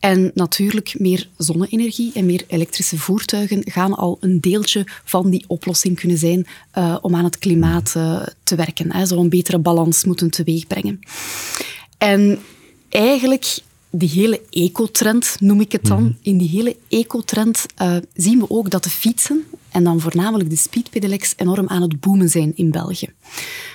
En 0.00 0.30
natuurlijk, 0.34 0.94
meer 0.98 1.28
zonne-energie 1.36 2.10
en 2.14 2.26
meer 2.26 2.44
elektrische 2.46 2.98
voertuigen 2.98 3.62
gaan 3.64 3.94
al 3.94 4.16
een 4.20 4.40
deeltje 4.40 4.84
van 5.04 5.30
die 5.30 5.44
oplossing 5.46 6.00
kunnen 6.00 6.18
zijn 6.18 6.46
uh, 6.78 6.96
om 7.00 7.14
aan 7.14 7.24
het 7.24 7.38
klimaat 7.38 7.92
te 8.42 8.54
werken. 8.56 8.92
Hè? 8.92 9.06
Zo 9.06 9.16
een 9.18 9.28
betere 9.28 9.58
balans 9.58 10.04
moeten 10.04 10.30
teweegbrengen. 10.30 11.00
En 11.98 12.38
eigenlijk 12.96 13.58
die 13.90 14.08
hele 14.08 14.40
ecotrend, 14.50 15.36
noem 15.40 15.60
ik 15.60 15.72
het 15.72 15.84
dan, 15.84 16.02
mhm. 16.02 16.12
in 16.22 16.38
die 16.38 16.48
hele 16.48 16.76
ecotrend 16.88 17.66
uh, 17.82 17.96
zien 18.14 18.38
we 18.38 18.50
ook 18.50 18.70
dat 18.70 18.84
de 18.84 18.90
fietsen, 18.90 19.44
en 19.70 19.84
dan 19.84 20.00
voornamelijk 20.00 20.50
de 20.50 20.56
speedpedelecs, 20.56 21.32
enorm 21.36 21.68
aan 21.68 21.82
het 21.82 22.00
boomen 22.00 22.28
zijn 22.28 22.52
in 22.54 22.70
België. 22.70 23.08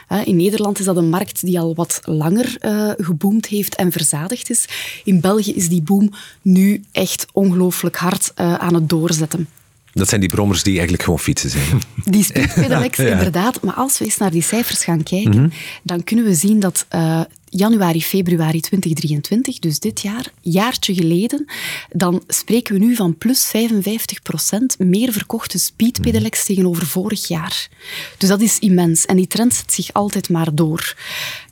Uh, 0.09 0.27
in 0.27 0.35
Nederland 0.35 0.79
is 0.79 0.85
dat 0.85 0.97
een 0.97 1.09
markt 1.09 1.45
die 1.45 1.59
al 1.59 1.75
wat 1.75 1.99
langer 2.03 2.57
uh, 2.61 2.91
geboomd 2.97 3.45
heeft 3.45 3.75
en 3.75 3.91
verzadigd 3.91 4.49
is. 4.49 4.65
In 5.03 5.19
België 5.19 5.53
is 5.53 5.69
die 5.69 5.81
boom 5.81 6.11
nu 6.41 6.83
echt 6.91 7.25
ongelooflijk 7.33 7.95
hard 7.95 8.31
aan 8.35 8.73
het 8.73 8.89
doorzetten. 8.89 9.47
Dat 9.93 10.09
zijn 10.09 10.21
die 10.21 10.29
brommers 10.29 10.63
die 10.63 10.73
eigenlijk 10.73 11.03
gewoon 11.03 11.19
fietsen 11.19 11.49
zijn. 11.49 11.81
Die 12.05 12.23
speedpedelecs, 12.23 12.99
inderdaad. 13.15 13.61
Maar 13.61 13.73
als 13.73 13.99
we 13.99 14.05
eens 14.05 14.17
naar 14.17 14.31
die 14.31 14.41
cijfers 14.41 14.83
gaan 14.83 15.03
kijken, 15.03 15.41
mhm. 15.41 15.49
dan 15.83 16.03
kunnen 16.03 16.25
we 16.25 16.33
zien 16.33 16.59
dat 16.59 16.85
uh, 16.95 17.21
januari, 17.53 18.01
februari 18.01 18.59
2023, 18.59 19.59
dus 19.59 19.79
dit 19.79 20.01
jaar, 20.01 20.31
jaartje 20.41 20.93
geleden, 20.93 21.45
dan 21.89 22.23
spreken 22.27 22.73
we 22.73 22.79
nu 22.79 22.95
van 22.95 23.17
plus 23.17 23.51
55% 23.55 24.77
meer 24.77 25.11
verkochte 25.11 25.57
speedpedelecs 25.59 26.37
mhm. 26.37 26.47
tegenover 26.47 26.85
vorig 26.85 27.27
jaar. 27.27 27.69
Dus 28.17 28.29
dat 28.29 28.41
is 28.41 28.59
immens. 28.59 29.05
En 29.05 29.15
die 29.15 29.27
trend 29.27 29.53
zet 29.53 29.73
zich 29.73 29.93
altijd 29.93 30.29
maar 30.29 30.55
door. 30.55 30.95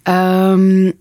Um, 0.04 0.94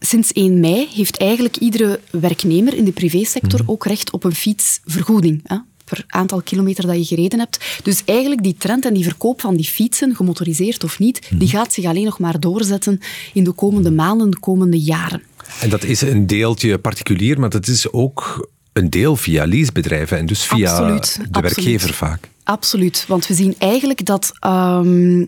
sinds 0.00 0.32
1 0.32 0.60
mei 0.60 0.88
heeft 0.94 1.16
eigenlijk 1.16 1.56
iedere 1.56 2.00
werknemer 2.10 2.74
in 2.74 2.84
de 2.84 2.92
privésector 2.92 3.60
mhm. 3.60 3.70
ook 3.70 3.84
recht 3.84 4.10
op 4.10 4.24
een 4.24 4.34
fietsvergoeding. 4.34 5.40
Hè? 5.44 5.56
Per 5.90 6.04
aantal 6.06 6.42
kilometer 6.42 6.86
dat 6.86 6.96
je 6.96 7.04
gereden 7.04 7.38
hebt. 7.38 7.80
Dus 7.82 8.02
eigenlijk 8.04 8.42
die 8.42 8.56
trend 8.58 8.84
en 8.84 8.94
die 8.94 9.04
verkoop 9.04 9.40
van 9.40 9.56
die 9.56 9.64
fietsen, 9.64 10.14
gemotoriseerd 10.14 10.84
of 10.84 10.98
niet, 10.98 11.28
die 11.34 11.48
gaat 11.48 11.72
zich 11.72 11.84
alleen 11.84 12.04
nog 12.04 12.18
maar 12.18 12.40
doorzetten 12.40 13.00
in 13.32 13.44
de 13.44 13.52
komende 13.52 13.90
maanden, 13.90 14.30
de 14.30 14.38
komende 14.38 14.80
jaren. 14.80 15.22
En 15.60 15.68
dat 15.68 15.84
is 15.84 16.00
een 16.00 16.26
deeltje 16.26 16.78
particulier, 16.78 17.40
maar 17.40 17.50
dat 17.50 17.66
is 17.66 17.92
ook 17.92 18.48
een 18.72 18.90
deel 18.90 19.16
via 19.16 19.44
leasebedrijven 19.44 20.18
en 20.18 20.26
dus 20.26 20.44
via 20.44 20.98
de 21.30 21.40
werkgever 21.40 21.94
vaak. 21.94 22.28
Absoluut, 22.44 23.04
want 23.08 23.26
we 23.26 23.34
zien 23.34 23.54
eigenlijk 23.58 24.04
dat 24.04 24.32
ehm, 24.40 25.24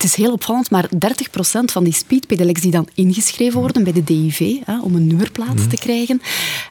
het 0.00 0.10
is 0.10 0.16
heel 0.16 0.32
opvallend, 0.32 0.70
maar 0.70 0.88
30% 0.94 0.98
van 1.64 1.84
die 1.84 1.92
speedpedelecs 1.92 2.60
die 2.60 2.70
dan 2.70 2.88
ingeschreven 2.94 3.60
worden 3.60 3.84
bij 3.84 3.92
de 3.92 4.04
DIV, 4.04 4.56
hè, 4.64 4.80
om 4.80 4.94
een 4.94 5.06
nummerplaat 5.06 5.70
te 5.70 5.76
krijgen, 5.76 6.20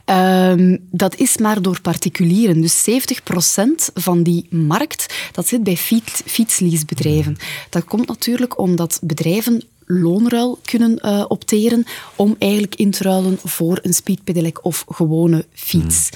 um, 0.05 0.77
dat 0.91 1.15
is 1.15 1.37
maar 1.37 1.61
door 1.61 1.81
particulieren. 1.81 2.61
Dus 2.61 2.83
70% 2.83 3.89
van 3.93 4.23
die 4.23 4.47
markt, 4.49 5.13
dat 5.31 5.47
zit 5.47 5.63
bij 5.63 5.77
fiets, 5.77 6.21
fietsleasebedrijven. 6.25 7.37
Dat 7.69 7.83
komt 7.83 8.07
natuurlijk 8.07 8.59
omdat 8.59 8.99
bedrijven 9.03 9.63
loonruil 9.85 10.59
kunnen 10.63 10.99
uh, 11.05 11.25
opteren 11.27 11.85
om 12.15 12.35
eigenlijk 12.39 12.75
in 12.75 12.91
te 12.91 13.03
ruilen 13.03 13.37
voor 13.43 13.79
een 13.81 13.93
speedpedelec 13.93 14.65
of 14.65 14.85
gewone 14.87 15.45
fiets. 15.53 16.09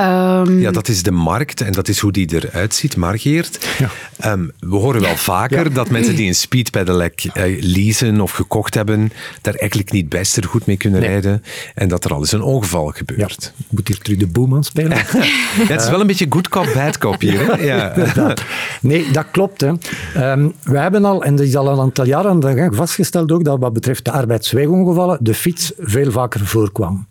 Um, 0.00 0.60
ja, 0.60 0.70
dat 0.70 0.88
is 0.88 1.02
de 1.02 1.10
markt 1.10 1.60
en 1.60 1.72
dat 1.72 1.88
is 1.88 1.98
hoe 1.98 2.12
die 2.12 2.34
eruit 2.34 2.74
ziet. 2.74 2.96
Margeert, 2.96 3.68
ja. 3.78 4.32
um, 4.32 4.52
we 4.60 4.76
horen 4.76 5.00
wel 5.00 5.16
vaker 5.16 5.72
dat 5.72 5.90
mensen 5.90 6.16
die 6.16 6.26
een 6.26 6.34
speedpedelec 6.34 7.24
uh, 7.24 7.62
leasen 7.62 8.20
of 8.20 8.30
gekocht 8.30 8.74
hebben, 8.74 9.12
daar 9.42 9.54
eigenlijk 9.54 9.92
niet 9.92 10.08
best 10.08 10.46
goed 10.46 10.66
mee 10.66 10.76
kunnen 10.76 11.00
rijden 11.00 11.42
en 11.74 11.88
dat 11.88 12.04
er 12.04 12.12
al 12.12 12.18
eens 12.18 12.32
een 12.32 12.42
ongeval 12.42 12.86
gebeurt. 12.86 13.52
Ja. 13.56 13.64
Moet 13.68 13.88
hier 13.88 13.98
terug 13.98 14.18
de 14.18 14.26
boeman 14.26 14.64
spelen? 14.64 14.98
Het 15.72 15.80
is 15.80 15.90
wel 15.90 16.00
een 16.00 16.06
beetje 16.06 16.26
good 16.28 16.48
cop, 16.48 16.70
bad 16.74 16.98
cop 16.98 17.20
hier. 17.20 17.46
Ja. 17.68 17.94
nee, 18.80 19.10
dat 19.10 19.26
klopt. 19.30 19.60
Hè. 19.60 19.68
Um, 20.32 20.54
we 20.62 20.78
hebben 20.78 21.04
al, 21.04 21.24
en 21.24 21.36
dat 21.36 21.46
is 21.46 21.56
al 21.56 21.68
een 21.68 21.80
aantal 21.80 22.06
jaren 22.06 22.74
vastgesteld 22.74 23.32
ook, 23.32 23.44
dat 23.44 23.58
wat 23.58 23.72
betreft 23.72 24.04
de 24.04 24.10
arbeidswegongevallen 24.10 25.18
de 25.20 25.34
fiets 25.34 25.72
veel 25.78 26.10
vaker 26.10 26.46
voorkwam. 26.46 27.06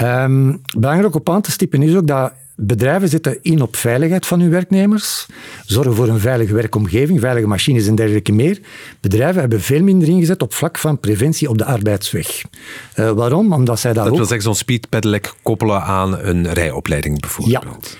Um, 0.00 0.60
belangrijk 0.78 1.14
op 1.14 1.30
aan 1.30 1.40
te 1.40 1.50
stippen 1.50 1.82
is 1.82 1.94
ook 1.94 2.05
dat 2.06 2.32
bedrijven 2.56 3.08
zitten 3.08 3.38
in 3.42 3.62
op 3.62 3.76
veiligheid 3.76 4.26
van 4.26 4.40
hun 4.40 4.50
werknemers, 4.50 5.26
zorgen 5.64 5.94
voor 5.94 6.08
een 6.08 6.20
veilige 6.20 6.54
werkomgeving, 6.54 7.20
veilige 7.20 7.46
machines 7.46 7.86
en 7.86 7.94
dergelijke 7.94 8.32
meer. 8.32 8.60
Bedrijven 9.00 9.40
hebben 9.40 9.60
veel 9.60 9.82
minder 9.82 10.08
ingezet 10.08 10.42
op 10.42 10.54
vlak 10.54 10.78
van 10.78 11.00
preventie 11.00 11.48
op 11.48 11.58
de 11.58 11.64
arbeidsweg. 11.64 12.42
Uh, 12.96 13.10
waarom? 13.10 13.52
Omdat 13.52 13.80
zij 13.80 13.92
daar 13.92 14.02
dat 14.02 14.12
ook... 14.12 14.18
wil 14.18 14.26
zeggen 14.26 14.44
zo'n 14.44 14.54
speedpedelec 14.54 15.34
koppelen 15.42 15.82
aan 15.82 16.18
een 16.18 16.52
rijopleiding 16.52 17.20
bijvoorbeeld. 17.20 17.96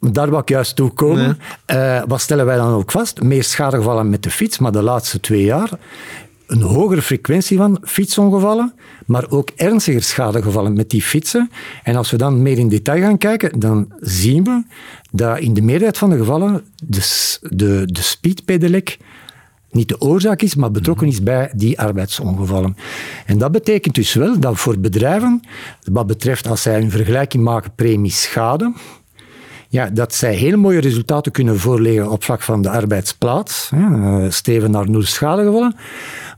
Ja. 0.00 0.10
Daar 0.10 0.30
wil 0.30 0.38
ik 0.38 0.48
juist 0.48 0.76
toe 0.76 0.90
komen. 0.90 1.38
Uh, 1.66 2.02
wat 2.06 2.20
stellen 2.20 2.46
wij 2.46 2.56
dan 2.56 2.72
ook 2.72 2.90
vast? 2.90 3.22
Meer 3.22 3.44
schadegevallen 3.44 4.10
met 4.10 4.22
de 4.22 4.30
fiets, 4.30 4.58
maar 4.58 4.72
de 4.72 4.82
laatste 4.82 5.20
twee 5.20 5.44
jaar 5.44 5.70
een 6.48 6.62
hogere 6.62 7.02
frequentie 7.02 7.56
van 7.56 7.78
fietsongevallen, 7.82 8.74
maar 9.06 9.30
ook 9.30 9.50
ernstiger 9.56 10.02
schadegevallen 10.02 10.72
met 10.72 10.90
die 10.90 11.02
fietsen. 11.02 11.50
En 11.82 11.96
als 11.96 12.10
we 12.10 12.16
dan 12.16 12.42
meer 12.42 12.58
in 12.58 12.68
detail 12.68 13.00
gaan 13.00 13.18
kijken, 13.18 13.58
dan 13.58 13.92
zien 14.00 14.44
we 14.44 14.62
dat 15.10 15.38
in 15.38 15.54
de 15.54 15.62
meerderheid 15.62 15.98
van 15.98 16.10
de 16.10 16.16
gevallen 16.16 16.64
de, 16.84 17.36
de, 17.40 17.82
de 17.86 18.02
speedpedelec 18.02 18.98
niet 19.70 19.88
de 19.88 20.00
oorzaak 20.00 20.42
is, 20.42 20.54
maar 20.54 20.70
betrokken 20.70 21.06
is 21.06 21.22
bij 21.22 21.52
die 21.54 21.78
arbeidsongevallen. 21.78 22.76
En 23.26 23.38
dat 23.38 23.52
betekent 23.52 23.94
dus 23.94 24.14
wel 24.14 24.40
dat 24.40 24.58
voor 24.58 24.78
bedrijven, 24.78 25.40
wat 25.92 26.06
betreft 26.06 26.48
als 26.48 26.62
zij 26.62 26.80
een 26.80 26.90
vergelijking 26.90 27.42
maken 27.42 27.74
premie-schade, 27.74 28.72
ja, 29.68 29.90
dat 29.90 30.14
zij 30.14 30.34
heel 30.34 30.58
mooie 30.58 30.80
resultaten 30.80 31.32
kunnen 31.32 31.58
voorleggen 31.58 32.10
op 32.10 32.24
vlak 32.24 32.42
van 32.42 32.62
de 32.62 32.70
arbeidsplaats. 32.70 33.70
Eh, 33.72 34.24
steven 34.28 34.70
naar 34.70 34.90
nul 34.90 35.02
schadegevallen. 35.02 35.76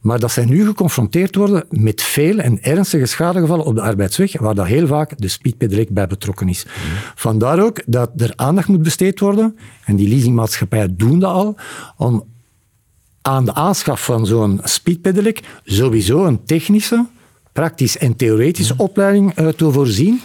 Maar 0.01 0.19
dat 0.19 0.31
zij 0.31 0.45
nu 0.45 0.67
geconfronteerd 0.67 1.35
worden 1.35 1.65
met 1.69 2.03
veel 2.03 2.39
en 2.39 2.63
ernstige 2.63 3.07
schadegevallen 3.07 3.65
op 3.65 3.75
de 3.75 3.83
arbeidsweg, 3.83 4.39
waar 4.39 4.55
dat 4.55 4.67
heel 4.67 4.87
vaak 4.87 5.13
de 5.17 5.29
speedpedelec 5.29 5.91
bij 5.91 6.07
betrokken 6.07 6.49
is. 6.49 6.67
Vandaar 7.15 7.63
ook 7.63 7.83
dat 7.87 8.11
er 8.17 8.33
aandacht 8.37 8.69
moet 8.69 8.83
besteed 8.83 9.21
worden, 9.21 9.57
en 9.85 9.97
die 9.97 10.09
leasingmaatschappijen 10.09 10.97
doen 10.97 11.19
dat 11.19 11.33
al, 11.33 11.57
om 11.97 12.25
aan 13.23 13.45
de 13.45 13.55
aanschaf 13.55 14.05
van 14.05 14.27
zo'n 14.27 14.61
speedpedelec 14.63 15.41
sowieso 15.65 16.25
een 16.25 16.45
technische 16.45 17.07
praktische 17.61 17.99
en 17.99 18.17
theoretische 18.17 18.75
opleiding 18.77 19.35
te 19.35 19.73
voorzien, 19.73 20.21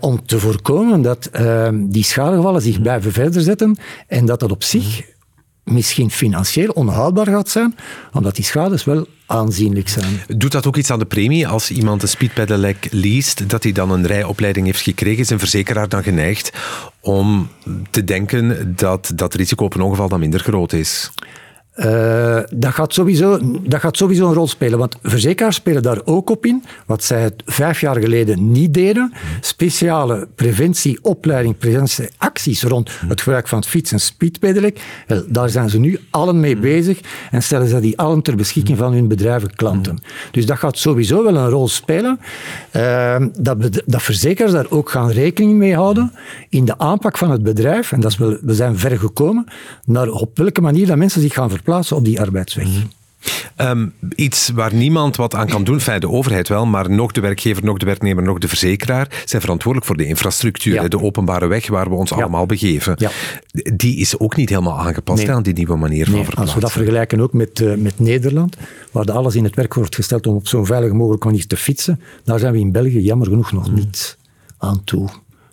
om 0.00 0.26
te 0.26 0.38
voorkomen 0.38 1.02
dat 1.02 1.30
die 1.72 2.04
schadegevallen 2.04 2.62
zich 2.62 2.80
blijven 2.82 3.12
verder 3.12 3.42
zetten 3.42 3.76
en 4.06 4.26
dat 4.26 4.40
dat 4.40 4.50
op 4.50 4.62
zich 4.62 5.02
misschien 5.64 6.10
financieel 6.10 6.70
onhoudbaar 6.70 7.26
gaat 7.26 7.48
zijn, 7.48 7.76
omdat 8.12 8.34
die 8.34 8.44
schades 8.44 8.84
wel 8.84 9.06
aanzienlijk 9.26 9.88
zijn. 9.88 10.20
Doet 10.36 10.52
dat 10.52 10.66
ook 10.66 10.76
iets 10.76 10.90
aan 10.90 10.98
de 10.98 11.04
premie 11.04 11.48
als 11.48 11.70
iemand 11.70 12.02
een 12.02 12.08
speedpedelec 12.08 12.88
leest, 12.90 13.48
dat 13.48 13.62
hij 13.62 13.72
dan 13.72 13.90
een 13.90 14.06
rijopleiding 14.06 14.66
heeft 14.66 14.80
gekregen? 14.80 15.22
Is 15.22 15.30
een 15.30 15.38
verzekeraar 15.38 15.88
dan 15.88 16.02
geneigd 16.02 16.52
om 17.00 17.48
te 17.90 18.04
denken 18.04 18.72
dat 18.76 19.12
dat 19.14 19.34
risico 19.34 19.64
op 19.64 19.74
een 19.74 19.80
ongeval 19.80 20.08
dan 20.08 20.20
minder 20.20 20.40
groot 20.40 20.72
is? 20.72 21.10
Uh, 21.84 22.38
dat, 22.54 22.72
gaat 22.72 22.94
sowieso, 22.94 23.38
dat 23.62 23.80
gaat 23.80 23.96
sowieso 23.96 24.28
een 24.28 24.34
rol 24.34 24.46
spelen, 24.46 24.78
want 24.78 24.96
verzekeraars 25.02 25.56
spelen 25.56 25.82
daar 25.82 26.00
ook 26.04 26.30
op 26.30 26.46
in, 26.46 26.64
wat 26.86 27.04
zij 27.04 27.30
vijf 27.44 27.80
jaar 27.80 27.96
geleden 28.00 28.52
niet 28.52 28.74
deden. 28.74 29.12
Speciale 29.40 30.28
preventie, 30.34 30.98
opleiding, 31.02 31.58
preventieacties 31.58 32.62
rond 32.62 32.90
het 33.08 33.20
gebruik 33.20 33.48
van 33.48 33.64
fiets- 33.64 33.92
en 33.92 34.00
speedpedelec. 34.00 34.80
Daar 35.28 35.48
zijn 35.48 35.70
ze 35.70 35.78
nu 35.78 36.00
allen 36.10 36.40
mee 36.40 36.56
bezig 36.56 37.00
en 37.30 37.42
stellen 37.42 37.68
ze 37.68 37.80
die 37.80 37.98
allen 37.98 38.22
ter 38.22 38.36
beschikking 38.36 38.78
van 38.78 38.92
hun 38.92 39.08
bedrijven 39.08 39.54
klanten. 39.54 39.98
Dus 40.30 40.46
dat 40.46 40.58
gaat 40.58 40.78
sowieso 40.78 41.24
wel 41.24 41.36
een 41.36 41.50
rol 41.50 41.68
spelen. 41.68 42.20
Uh, 42.76 43.16
dat, 43.40 43.82
dat 43.86 44.02
verzekeraars 44.02 44.52
daar 44.52 44.70
ook 44.70 44.90
gaan 44.90 45.10
rekening 45.10 45.58
mee 45.58 45.74
houden 45.74 46.12
in 46.48 46.64
de 46.64 46.78
aanpak 46.78 47.18
van 47.18 47.30
het 47.30 47.42
bedrijf, 47.42 47.92
en 47.92 48.00
dat 48.00 48.10
is 48.10 48.18
wel, 48.18 48.38
we 48.42 48.54
zijn 48.54 48.78
ver 48.78 48.98
gekomen, 48.98 49.46
naar 49.84 50.08
op 50.08 50.38
welke 50.38 50.60
manier 50.60 50.86
dat 50.86 50.96
mensen 50.96 51.20
zich 51.20 51.34
gaan 51.34 51.48
verplaatsen 51.48 51.66
plaatsen 51.68 51.96
op 51.96 52.04
die 52.04 52.20
arbeidsweg. 52.20 52.68
Ehm, 53.56 53.86
iets 54.14 54.50
waar 54.54 54.74
niemand 54.74 55.16
wat 55.16 55.34
aan 55.34 55.46
kan 55.46 55.64
doen, 55.64 55.80
fijn 55.80 56.00
de 56.00 56.08
overheid 56.08 56.48
wel, 56.48 56.66
maar 56.66 56.90
nog 56.90 57.12
de 57.12 57.20
werkgever, 57.20 57.64
nog 57.64 57.78
de 57.78 57.86
werknemer, 57.86 58.22
nog 58.22 58.38
de 58.38 58.48
verzekeraar 58.48 59.22
zijn 59.24 59.42
verantwoordelijk 59.42 59.86
voor 59.86 59.96
de 59.96 60.06
infrastructuur, 60.06 60.88
de 60.88 61.00
openbare 61.00 61.46
weg 61.46 61.68
waar 61.68 61.88
we 61.88 61.94
ons 61.94 62.12
allemaal 62.12 62.46
begeven. 62.46 62.94
Ja. 62.98 63.10
Die 63.74 63.96
is 63.96 64.18
ook 64.18 64.36
niet 64.36 64.48
helemaal 64.48 64.78
aangepast 64.78 65.28
aan 65.28 65.42
die 65.42 65.54
nieuwe 65.54 65.76
manier 65.76 66.04
van 66.04 66.14
verplaatsen. 66.14 66.44
Als 66.44 66.54
we 66.54 66.60
dat 66.60 66.72
vergelijken 66.72 67.20
ook 67.20 67.32
met, 67.32 67.60
uh, 67.60 67.74
met 67.74 67.98
Nederland, 67.98 68.56
waar 68.90 69.12
alles 69.12 69.34
in 69.34 69.44
het 69.44 69.54
werk 69.54 69.74
wordt 69.74 69.94
gesteld 69.94 70.26
om 70.26 70.34
op 70.34 70.48
zo'n 70.48 70.66
veilig 70.66 70.92
mogelijk 70.92 71.24
manier 71.24 71.46
te 71.46 71.56
fietsen, 71.56 72.00
daar 72.24 72.38
zijn 72.38 72.52
we 72.52 72.58
in 72.58 72.72
België 72.72 73.00
jammer 73.00 73.26
genoeg 73.26 73.52
nog 73.52 73.72
niet 73.72 74.16
aan 74.58 74.84
toe. 74.84 75.08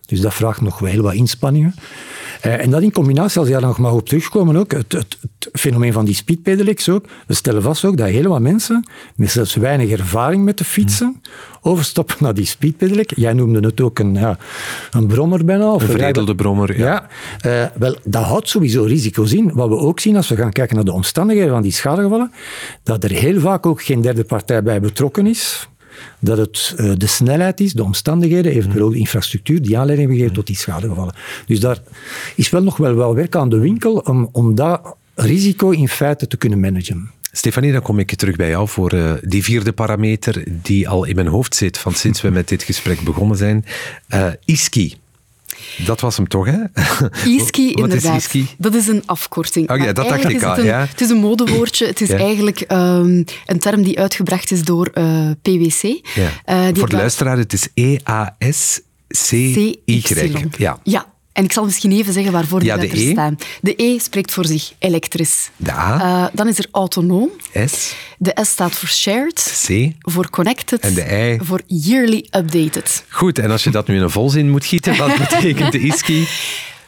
Dus 0.05 0.21
dat 0.21 0.33
vraagt 0.33 0.61
nog 0.61 0.79
wel 0.79 1.01
wat 1.01 1.13
inspanningen. 1.13 1.75
Uh, 2.45 2.63
en 2.63 2.69
dat 2.69 2.81
in 2.81 2.91
combinatie, 2.91 3.39
als 3.39 3.47
je 3.47 3.53
daar 3.53 3.63
nog 3.63 3.77
mag 3.77 3.91
op 3.91 4.07
terugkomen, 4.07 4.55
ook 4.55 4.71
het, 4.71 4.91
het, 4.91 5.17
het 5.21 5.49
fenomeen 5.53 5.93
van 5.93 6.05
die 6.05 6.15
speedpedelecs 6.15 6.89
ook. 6.89 7.05
We 7.27 7.33
stellen 7.33 7.61
vast 7.61 7.85
ook 7.85 7.97
dat 7.97 8.07
heel 8.07 8.29
wat 8.29 8.41
mensen, 8.41 8.87
met 9.15 9.31
zelfs 9.31 9.55
weinig 9.55 9.89
ervaring 9.89 10.43
met 10.43 10.57
de 10.57 10.63
fietsen, 10.63 11.21
overstappen 11.61 12.15
naar 12.19 12.33
die 12.33 12.45
speedpedelec. 12.45 13.11
Jij 13.15 13.33
noemde 13.33 13.59
het 13.59 13.81
ook 13.81 13.99
een, 13.99 14.13
ja, 14.13 14.37
een 14.91 15.07
brommer 15.07 15.45
bijna. 15.45 15.71
Of 15.71 15.81
een 15.81 15.89
veredelde 15.89 16.35
brommer, 16.35 16.77
ja. 16.77 17.09
ja 17.41 17.63
uh, 17.63 17.67
wel, 17.77 17.95
dat 18.03 18.23
houdt 18.23 18.49
sowieso 18.49 18.83
risico's 18.83 19.33
in. 19.33 19.51
Wat 19.53 19.69
we 19.69 19.77
ook 19.77 19.99
zien 19.99 20.15
als 20.15 20.29
we 20.29 20.35
gaan 20.35 20.51
kijken 20.51 20.75
naar 20.75 20.85
de 20.85 20.91
omstandigheden 20.91 21.51
van 21.51 21.61
die 21.61 21.71
schadegevallen, 21.71 22.31
dat 22.83 23.03
er 23.03 23.11
heel 23.11 23.39
vaak 23.39 23.65
ook 23.65 23.83
geen 23.83 24.01
derde 24.01 24.23
partij 24.23 24.63
bij 24.63 24.81
betrokken 24.81 25.27
is 25.27 25.67
dat 26.19 26.37
het 26.37 26.75
uh, 26.77 26.91
de 26.97 27.07
snelheid 27.07 27.59
is, 27.59 27.73
de 27.73 27.83
omstandigheden, 27.83 28.51
eventueel 28.51 28.89
de 28.89 28.97
infrastructuur, 28.97 29.61
die 29.61 29.77
aanleiding 29.77 29.99
hebben 29.99 30.15
gegeven 30.17 30.35
tot 30.35 30.47
die 30.47 30.55
schadegevallen. 30.55 31.15
Dus 31.45 31.59
daar 31.59 31.79
is 32.35 32.49
wel 32.49 32.63
nog 32.63 32.77
wel, 32.77 32.95
wel 32.95 33.15
werk 33.15 33.35
aan 33.35 33.49
de 33.49 33.59
winkel 33.59 33.97
om, 33.97 34.29
om 34.31 34.55
dat 34.55 34.95
risico 35.15 35.69
in 35.69 35.89
feite 35.89 36.27
te 36.27 36.37
kunnen 36.37 36.59
managen. 36.59 37.11
Stefanie, 37.31 37.71
dan 37.71 37.81
kom 37.81 37.99
ik 37.99 38.15
terug 38.15 38.35
bij 38.35 38.49
jou 38.49 38.67
voor 38.67 38.93
uh, 38.93 39.13
die 39.21 39.43
vierde 39.43 39.73
parameter 39.73 40.43
die 40.47 40.89
al 40.89 41.03
in 41.03 41.15
mijn 41.15 41.27
hoofd 41.27 41.55
zit 41.55 41.77
van 41.77 41.93
sinds 41.93 42.21
we 42.21 42.31
met 42.39 42.47
dit 42.47 42.63
gesprek 42.63 43.01
begonnen 43.01 43.37
zijn. 43.37 43.65
Uh, 44.09 44.27
ISKI. 44.45 44.95
Dat 45.85 45.99
was 45.99 46.17
hem 46.17 46.27
toch, 46.27 46.45
hè? 46.45 46.57
ISKI, 47.35 47.71
inderdaad. 47.71 48.15
Is 48.15 48.23
ISKI? 48.25 48.47
Dat 48.57 48.73
is 48.73 48.87
een 48.87 49.03
afkorting. 49.05 49.75
Ja, 49.83 49.93
dat 49.93 50.07
dacht 50.07 50.29
ik 50.29 50.43
al. 50.43 50.63
Ja. 50.63 50.79
Het 50.89 51.01
is 51.01 51.09
een 51.09 51.17
modewoordje. 51.17 51.85
Het 51.85 52.01
is 52.01 52.09
eigenlijk 52.09 52.65
um, 52.71 53.23
een 53.45 53.59
term 53.59 53.83
die 53.83 53.99
uitgebracht 53.99 54.51
is 54.51 54.63
door 54.63 54.91
uh, 54.93 55.29
PwC. 55.41 55.81
Ja. 55.81 56.29
Uh, 56.45 56.67
Voor 56.73 56.89
de 56.89 56.95
luisteraar, 56.95 57.37
het 57.37 57.53
is 57.53 57.67
E-A-S-C-Y. 57.73 58.83
Ja. 60.57 60.79
ja, 60.83 61.05
en 61.35 61.43
ik 61.43 61.51
zal 61.51 61.65
misschien 61.65 61.91
even 61.91 62.13
zeggen 62.13 62.31
waarvoor 62.31 62.59
die 62.59 62.67
ja, 62.67 62.75
letters 62.75 63.01
e. 63.01 63.11
staan. 63.11 63.37
De 63.61 63.73
E 63.77 63.99
spreekt 63.99 64.31
voor 64.31 64.45
zich 64.45 64.73
elektrisch. 64.79 65.49
De 65.57 65.71
A. 65.71 66.01
Uh, 66.01 66.27
dan 66.33 66.47
is 66.47 66.57
er 66.57 66.67
autonoom. 66.71 67.29
S. 67.65 67.93
De 68.17 68.37
S 68.41 68.49
staat 68.49 68.71
voor 68.71 68.89
shared. 68.89 69.65
C. 69.67 69.91
Voor 69.99 70.29
connected. 70.29 70.79
En 70.79 70.93
de 70.93 71.37
I. 71.39 71.45
Voor 71.45 71.61
yearly 71.67 72.27
updated. 72.31 73.03
Goed, 73.09 73.39
en 73.39 73.51
als 73.51 73.63
je 73.63 73.69
dat 73.69 73.87
nu 73.87 73.95
in 73.95 74.01
een 74.01 74.09
volzin 74.09 74.49
moet 74.49 74.65
gieten, 74.65 74.97
wat 74.97 75.17
betekent 75.29 75.71
de 75.71 75.79
ISKI? 75.79 76.27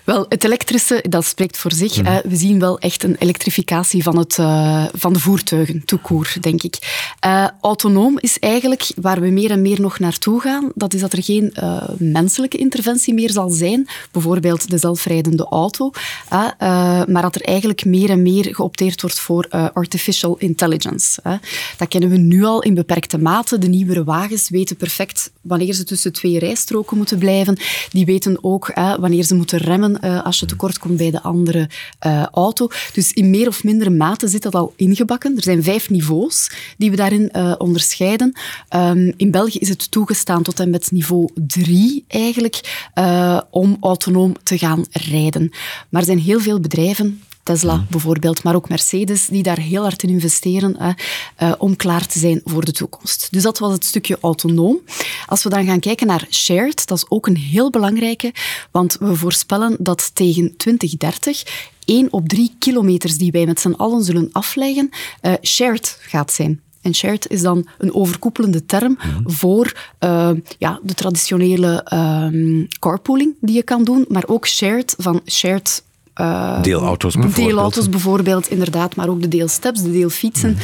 Wel, 0.08 0.26
het 0.30 0.44
elektrische, 0.44 1.04
dat 1.10 1.26
spreekt 1.26 1.58
voor 1.58 1.74
zich. 1.74 2.02
Mhm. 2.02 2.28
We 2.28 2.36
zien 2.36 2.60
wel 2.60 2.80
echt 2.80 3.04
een 3.04 3.16
elektrificatie 3.20 4.04
van, 4.04 4.18
het, 4.18 4.38
uh, 4.38 4.86
van 4.94 5.14
de 5.14 5.20
voertuigen, 5.20 5.86
toekoer, 5.86 6.34
denk 6.42 6.64
ik. 6.64 7.06
Uh, 7.26 7.48
autonoom 7.62 8.18
is 8.20 8.40
eigenlijk 8.40 8.92
waar 8.96 9.22
we 9.22 9.28
meer 9.28 9.52
en 9.52 9.62
meer 9.62 9.82
nog 9.82 10.00
naartoe 10.00 10.42
gaan. 10.42 10.72
Dat 10.76 10.94
is 10.94 11.02
dat 11.02 11.14
er 11.14 11.24
geen 11.24 11.54
uh, 11.60 11.84
menselijke 11.98 12.58
interventie 12.58 13.14
meer 13.14 13.32
zal 13.32 13.50
zijn. 13.50 13.88
Bijvoorbeeld 14.12 14.70
de 14.70 14.78
zelfrijdende 14.78 15.46
auto. 15.46 15.92
maar 17.08 17.22
dat 17.22 17.36
er 17.36 17.42
eigenlijk 17.42 17.86
meer 17.86 18.10
en 18.10 18.22
meer 18.22 18.56
geopteerd 18.56 19.02
wordt 19.02 19.20
voor 19.20 19.48
artificial 19.74 20.38
intelligence. 20.38 21.22
Dat 21.78 21.88
kennen 21.88 22.10
we 22.10 22.18
nu 22.18 22.44
al 22.44 22.62
in 22.62 22.74
beperkte 22.74 23.18
mate. 23.18 23.58
De 23.58 23.68
nieuwere 23.68 24.04
wagens 24.04 24.50
weten 24.50 24.76
perfect 24.76 25.32
wanneer 25.42 25.74
ze 25.74 25.84
tussen 25.84 26.14
twee 26.14 26.40
rijstroken 26.40 26.98
moeten 26.98 27.18
blijven. 27.18 27.58
Die 27.90 28.06
weten 28.06 28.38
ook 28.42 28.72
wanneer 29.00 29.24
ze 29.24 29.36
moeten 29.36 29.60
remmen 29.60 29.96
uh, 30.02 30.26
als 30.26 30.40
je 30.40 30.46
tekort 30.46 30.80
komt 30.80 30.98
bij 30.98 31.12
de 31.12 31.22
andere 31.22 31.70
uh, 32.06 32.26
auto. 32.26 32.68
Dus 32.94 33.14
in 33.14 33.30
meer 33.30 33.48
of 33.48 33.64
mindere 33.64 33.90
mate 33.90 34.28
zit 34.28 34.42
dat 34.44 34.56
al 34.56 34.74
ingebakken. 34.76 35.36
Er 35.36 35.44
zijn 35.44 35.64
vijf 35.64 35.90
niveaus 35.90 36.52
die 36.78 36.90
we 36.90 36.96
daarin 36.96 37.30
uh, 37.36 37.56
onderscheiden. 37.58 38.38
Um, 38.76 39.14
in 39.18 39.32
België 39.32 39.60
is 39.60 39.70
het 39.70 39.92
toegestaan 39.92 40.44
tot 40.44 40.60
en 40.60 40.70
met 40.70 40.92
niveau 40.92 41.30
3 41.34 42.06
eigenlijk 42.08 42.86
om 43.50 43.78
autonoom 43.82 44.36
te 44.44 44.58
gaan 44.58 44.86
rijden. 44.92 45.50
Maar 45.90 46.02
er 46.02 46.08
zijn 46.08 46.20
heel 46.20 46.40
veel 46.40 46.60
bedrijven 46.60 47.22
Tesla 47.48 47.76
mm. 47.76 47.86
bijvoorbeeld, 47.90 48.44
maar 48.44 48.56
ook 48.56 48.70
Mercedes, 48.70 49.26
die 49.26 49.44
daar 49.44 49.60
heel 49.60 49.82
hard 49.82 50.04
in 50.04 50.10
investeren 50.10 50.76
hè, 50.78 50.92
uh, 51.48 51.54
om 51.58 51.76
klaar 51.76 52.08
te 52.08 52.20
zijn 52.20 52.42
voor 52.44 52.66
de 52.66 52.72
toekomst. 52.72 53.28
Dus 53.32 53.44
dat 53.44 53.60
was 53.60 53.74
het 53.74 53.86
stukje 53.86 54.18
autonoom. 54.22 54.80
Als 55.26 55.44
we 55.44 55.50
dan 55.50 55.66
gaan 55.66 55.80
kijken 55.80 56.08
naar 56.08 56.28
shared, 56.30 56.88
dat 56.88 56.98
is 56.98 57.06
ook 57.10 57.28
een 57.28 57.38
heel 57.38 57.70
belangrijke, 57.70 58.34
want 58.72 58.98
we 59.00 59.16
voorspellen 59.16 59.76
dat 59.80 60.16
tegen 60.16 60.58
2030 60.58 61.44
één 61.86 62.08
op 62.12 62.28
drie 62.28 62.56
kilometers 62.60 63.18
die 63.18 63.32
wij 63.32 63.46
met 63.46 63.60
z'n 63.60 63.72
allen 63.78 64.04
zullen 64.04 64.30
afleggen, 64.32 64.90
uh, 65.22 65.34
shared 65.42 65.98
gaat 66.02 66.32
zijn. 66.32 66.62
En 66.82 66.96
shared 66.96 67.30
is 67.30 67.42
dan 67.42 67.68
een 67.78 67.94
overkoepelende 67.94 68.66
term 68.66 68.98
voor 69.26 69.92
uh, 70.00 70.30
ja, 70.58 70.80
de 70.84 70.94
traditionele 70.94 71.86
um, 71.94 72.68
carpooling 72.80 73.36
die 73.42 73.56
je 73.56 73.64
kan 73.64 73.84
doen, 73.84 74.06
maar 74.08 74.24
ook 74.28 74.48
shared 74.48 74.96
van 74.98 75.22
shared 75.26 75.84
uh, 76.22 76.62
deelauto's 76.62 77.14
bijvoorbeeld. 77.14 77.48
Deelauto's 77.48 77.90
bijvoorbeeld, 77.90 78.50
inderdaad, 78.50 78.96
maar 78.96 79.10
ook 79.10 79.22
de 79.22 79.28
deelsteps, 79.28 79.82
de 79.82 79.92
deelfietsen. 79.92 80.50
Mm. 80.50 80.58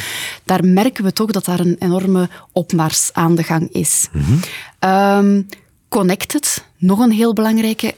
Daar 0.44 0.64
merken 0.64 1.04
we 1.04 1.12
toch 1.12 1.30
dat 1.30 1.44
daar 1.44 1.60
een 1.60 1.76
enorme 1.78 2.28
opmars 2.52 3.10
aan 3.12 3.34
de 3.34 3.42
gang 3.42 3.68
is. 3.72 4.08
Mm 4.12 4.22
-hmm. 4.22 4.90
um, 4.90 5.46
connected, 5.88 6.64
nog 6.78 6.98
een 6.98 7.12
heel 7.12 7.32
belangrijke 7.32 7.94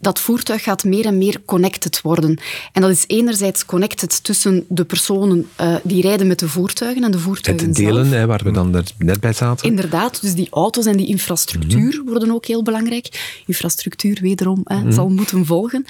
dat 0.00 0.20
voertuig 0.20 0.62
gaat 0.62 0.84
meer 0.84 1.04
en 1.04 1.18
meer 1.18 1.40
connected 1.44 2.00
worden. 2.00 2.38
En 2.72 2.82
dat 2.82 2.90
is 2.90 3.04
enerzijds 3.06 3.64
connected 3.64 4.24
tussen 4.24 4.64
de 4.68 4.84
personen 4.84 5.48
uh, 5.60 5.74
die 5.82 6.02
rijden 6.02 6.26
met 6.26 6.38
de 6.38 6.48
voertuigen 6.48 7.04
en 7.04 7.10
de 7.10 7.18
voertuigen 7.18 7.66
Het 7.66 7.76
delen, 7.76 8.10
hè, 8.10 8.26
waar 8.26 8.40
we 8.44 8.50
dan 8.50 8.84
net 8.98 9.20
bij 9.20 9.32
zaten. 9.32 9.68
Inderdaad, 9.68 10.20
dus 10.20 10.34
die 10.34 10.48
auto's 10.50 10.86
en 10.86 10.96
die 10.96 11.06
infrastructuur 11.06 11.94
mhm. 11.94 12.08
worden 12.08 12.32
ook 12.32 12.46
heel 12.46 12.62
belangrijk. 12.62 13.42
Infrastructuur, 13.46 14.18
wederom, 14.20 14.60
hè, 14.64 14.76
mm 14.76 14.86
zal 14.92 15.08
moeten 15.08 15.46
volgen. 15.46 15.84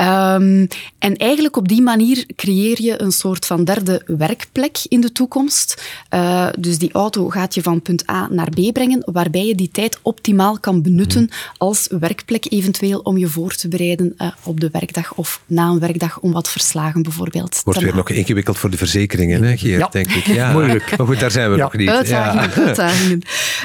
Um, 0.00 0.68
en 0.98 1.16
eigenlijk 1.16 1.56
op 1.56 1.68
die 1.68 1.82
manier 1.82 2.26
creëer 2.36 2.82
je 2.82 3.02
een 3.02 3.12
soort 3.12 3.46
van 3.46 3.64
derde 3.64 4.02
werkplek 4.06 4.78
in 4.88 5.00
de 5.00 5.12
toekomst. 5.12 5.82
Uh, 6.14 6.48
dus 6.58 6.78
die 6.78 6.92
auto 6.92 7.28
gaat 7.28 7.54
je 7.54 7.62
van 7.62 7.82
punt 7.82 8.10
A 8.10 8.28
naar 8.30 8.50
B 8.50 8.72
brengen, 8.72 9.02
waarbij 9.12 9.46
je 9.46 9.54
die 9.54 9.68
tijd 9.72 9.98
optimaal 10.02 10.58
kan 10.60 10.82
benutten 10.82 11.22
mhm. 11.22 11.32
als 11.58 11.88
werkplek 12.00 12.46
eventueel 12.48 12.98
om 12.98 13.18
je 13.18 13.28
voor 13.40 13.54
te 13.54 13.68
bereiden 13.68 14.14
uh, 14.18 14.28
op 14.42 14.60
de 14.60 14.68
werkdag 14.72 15.14
of 15.14 15.42
na 15.46 15.68
een 15.68 15.78
werkdag 15.78 16.18
om 16.18 16.32
wat 16.32 16.50
verslagen 16.50 17.02
bijvoorbeeld 17.02 17.60
Wordt 17.64 17.80
weer 17.80 17.94
nog 17.94 18.10
ingewikkeld 18.10 18.58
voor 18.58 18.70
de 18.70 18.76
verzekeringen, 18.76 19.42
hè, 19.42 19.56
Geert, 19.56 19.80
ja. 19.80 19.88
denk 19.90 20.10
ik. 20.10 20.26
Ja. 20.26 20.52
Moeilijk. 20.60 20.96
Maar 20.96 21.06
goed, 21.06 21.20
daar 21.20 21.30
zijn 21.30 21.50
we 21.50 21.56
nog 21.56 21.76
niet. 21.76 21.88
Uitdagingen, 21.88 22.50
ja. 22.50 22.66
uitdagingen. 22.66 23.22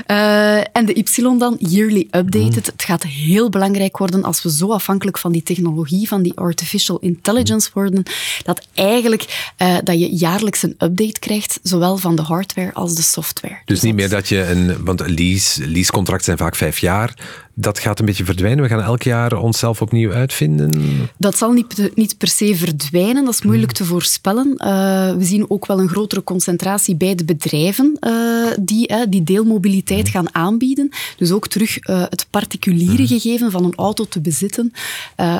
Uh, 0.08 0.58
en 0.58 0.86
de 0.86 0.94
Y 0.94 1.38
dan, 1.38 1.56
yearly 1.60 2.08
updated. 2.12 2.56
Mm. 2.56 2.72
Het 2.72 2.84
gaat 2.84 3.04
heel 3.04 3.50
belangrijk 3.50 3.98
worden 3.98 4.24
als 4.24 4.44
we 4.44 4.52
zo 4.52 4.72
afhankelijk 4.72 5.18
van 5.18 5.32
die 5.32 5.44
technologie, 5.44 6.08
van 6.08 6.22
die 6.22 6.38
artificial 6.38 7.00
intelligence 7.00 7.70
worden, 7.74 8.04
dat 8.44 8.68
eigenlijk 8.74 9.54
uh, 9.62 9.78
dat 9.84 10.00
je 10.00 10.16
jaarlijks 10.16 10.64
een 10.64 10.76
update 10.78 11.20
krijgt, 11.20 11.60
zowel 11.64 11.98
van 11.98 12.16
de 12.16 12.22
hardware 12.22 12.74
als 12.74 12.96
de 12.96 13.02
software. 13.02 13.54
Dus, 13.54 13.64
dus 13.66 13.82
niet 13.82 13.96
meer 13.96 14.10
dat 14.10 14.28
je 14.28 14.44
een, 14.44 14.84
want 14.84 15.08
lease, 15.08 15.68
leasecontracten 15.68 16.26
zijn 16.26 16.38
vaak 16.38 16.56
vijf 16.56 16.78
jaar 16.78 17.14
dat 17.56 17.80
gaat 17.80 18.00
een 18.00 18.06
beetje 18.06 18.26
verdwijnen. 18.26 18.64
We 18.64 18.70
gaan 18.70 18.82
elk 18.82 19.04
jaar 19.04 19.38
onszelf 19.38 19.82
opnieuw 19.82 20.12
uitvinden. 20.12 20.72
Dat 21.18 21.38
zal 21.38 21.52
niet, 21.52 21.92
niet 21.96 22.18
per 22.18 22.28
se 22.28 22.56
verdwijnen. 22.56 23.26
Dat 23.26 23.34
is 23.34 23.42
moeilijk 23.42 23.72
te 23.72 23.86
voorspellen. 23.86 24.48
Uh, 24.48 24.68
we 25.14 25.24
zien 25.24 25.50
ook 25.50 25.66
wel 25.66 25.80
een 25.80 25.90
grotere 25.90 26.24
concentratie 26.24 26.96
bij 26.96 27.16
de 27.16 27.26
bedrijven 27.26 27.98
uh, 28.00 28.48
die, 28.60 28.92
uh, 28.92 29.02
die 29.10 29.24
deelmobiliteit 29.24 30.10
gaan 30.10 30.36
aanbieden. 30.36 30.90
Dus 31.18 31.32
ook 31.32 31.48
terug 31.48 31.78
het 31.86 32.28
particuliere 32.30 33.08
gegeven 33.08 33.52
van 33.52 33.64
een 33.64 33.76
auto 33.76 34.06
te 34.06 34.22
bezitten. 34.22 34.72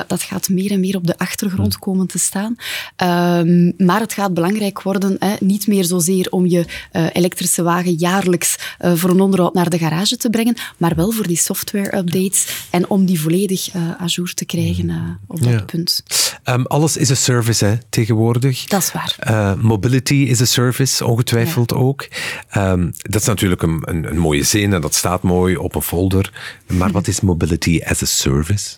dat 0.06 0.22
gaat 0.22 0.48
meer 0.48 0.70
en 0.70 0.80
meer 0.80 0.96
op 0.96 1.06
de 1.06 1.18
achtergrond 1.18 1.78
komen 1.78 2.06
te 2.06 2.18
staan. 2.18 2.56
Ehm, 2.96 3.72
maar 3.86 4.00
het 4.00 4.12
gaat 4.12 4.34
belangrijk 4.34 4.82
worden, 4.82 5.18
niet 5.40 5.66
meer 5.66 5.84
zozeer 5.84 6.26
om 6.30 6.46
je 6.46 6.64
elektrische 7.12 7.62
wagen 7.62 7.92
jaarlijks 7.92 8.56
voor 8.78 9.10
een 9.10 9.20
onderhoud 9.20 9.54
naar 9.54 9.70
de 9.70 9.78
garage 9.78 10.16
te 10.16 10.30
brengen, 10.30 10.56
maar 10.76 10.94
wel 10.94 11.10
voor 11.10 11.26
die 11.26 11.38
software 11.38 12.04
updates 12.06 12.66
en 12.70 12.88
om 12.88 13.04
die 13.04 13.20
volledig 13.20 13.74
uh, 13.74 14.24
te 14.34 14.44
krijgen 14.44 14.88
uh, 14.88 15.10
op 15.26 15.42
dat 15.42 15.66
punt. 15.66 16.02
Um, 16.44 16.66
alles 16.66 16.96
is 16.96 17.08
een 17.08 17.16
service 17.16 17.64
hè, 17.64 17.78
tegenwoordig. 17.88 18.64
Dat 18.64 18.82
is 18.82 18.92
waar. 18.92 19.16
Uh, 19.30 19.54
mobility 19.62 20.14
is 20.14 20.40
een 20.40 20.46
service, 20.46 21.04
ongetwijfeld 21.04 21.70
ja. 21.70 21.76
ook. 21.76 22.08
Um, 22.56 22.92
dat 22.96 23.20
is 23.20 23.26
natuurlijk 23.26 23.62
een, 23.62 23.82
een, 23.84 24.04
een, 24.10 24.18
mooie 24.18 24.42
zin 24.42 24.72
en 24.72 24.80
dat 24.80 24.94
staat 24.94 25.22
mooi 25.22 25.56
op 25.56 25.74
een 25.74 25.82
folder. 25.82 26.32
Maar 26.66 26.92
wat 26.92 27.08
is 27.08 27.20
mobility 27.20 27.80
as 27.84 28.02
a 28.02 28.06
service? 28.06 28.76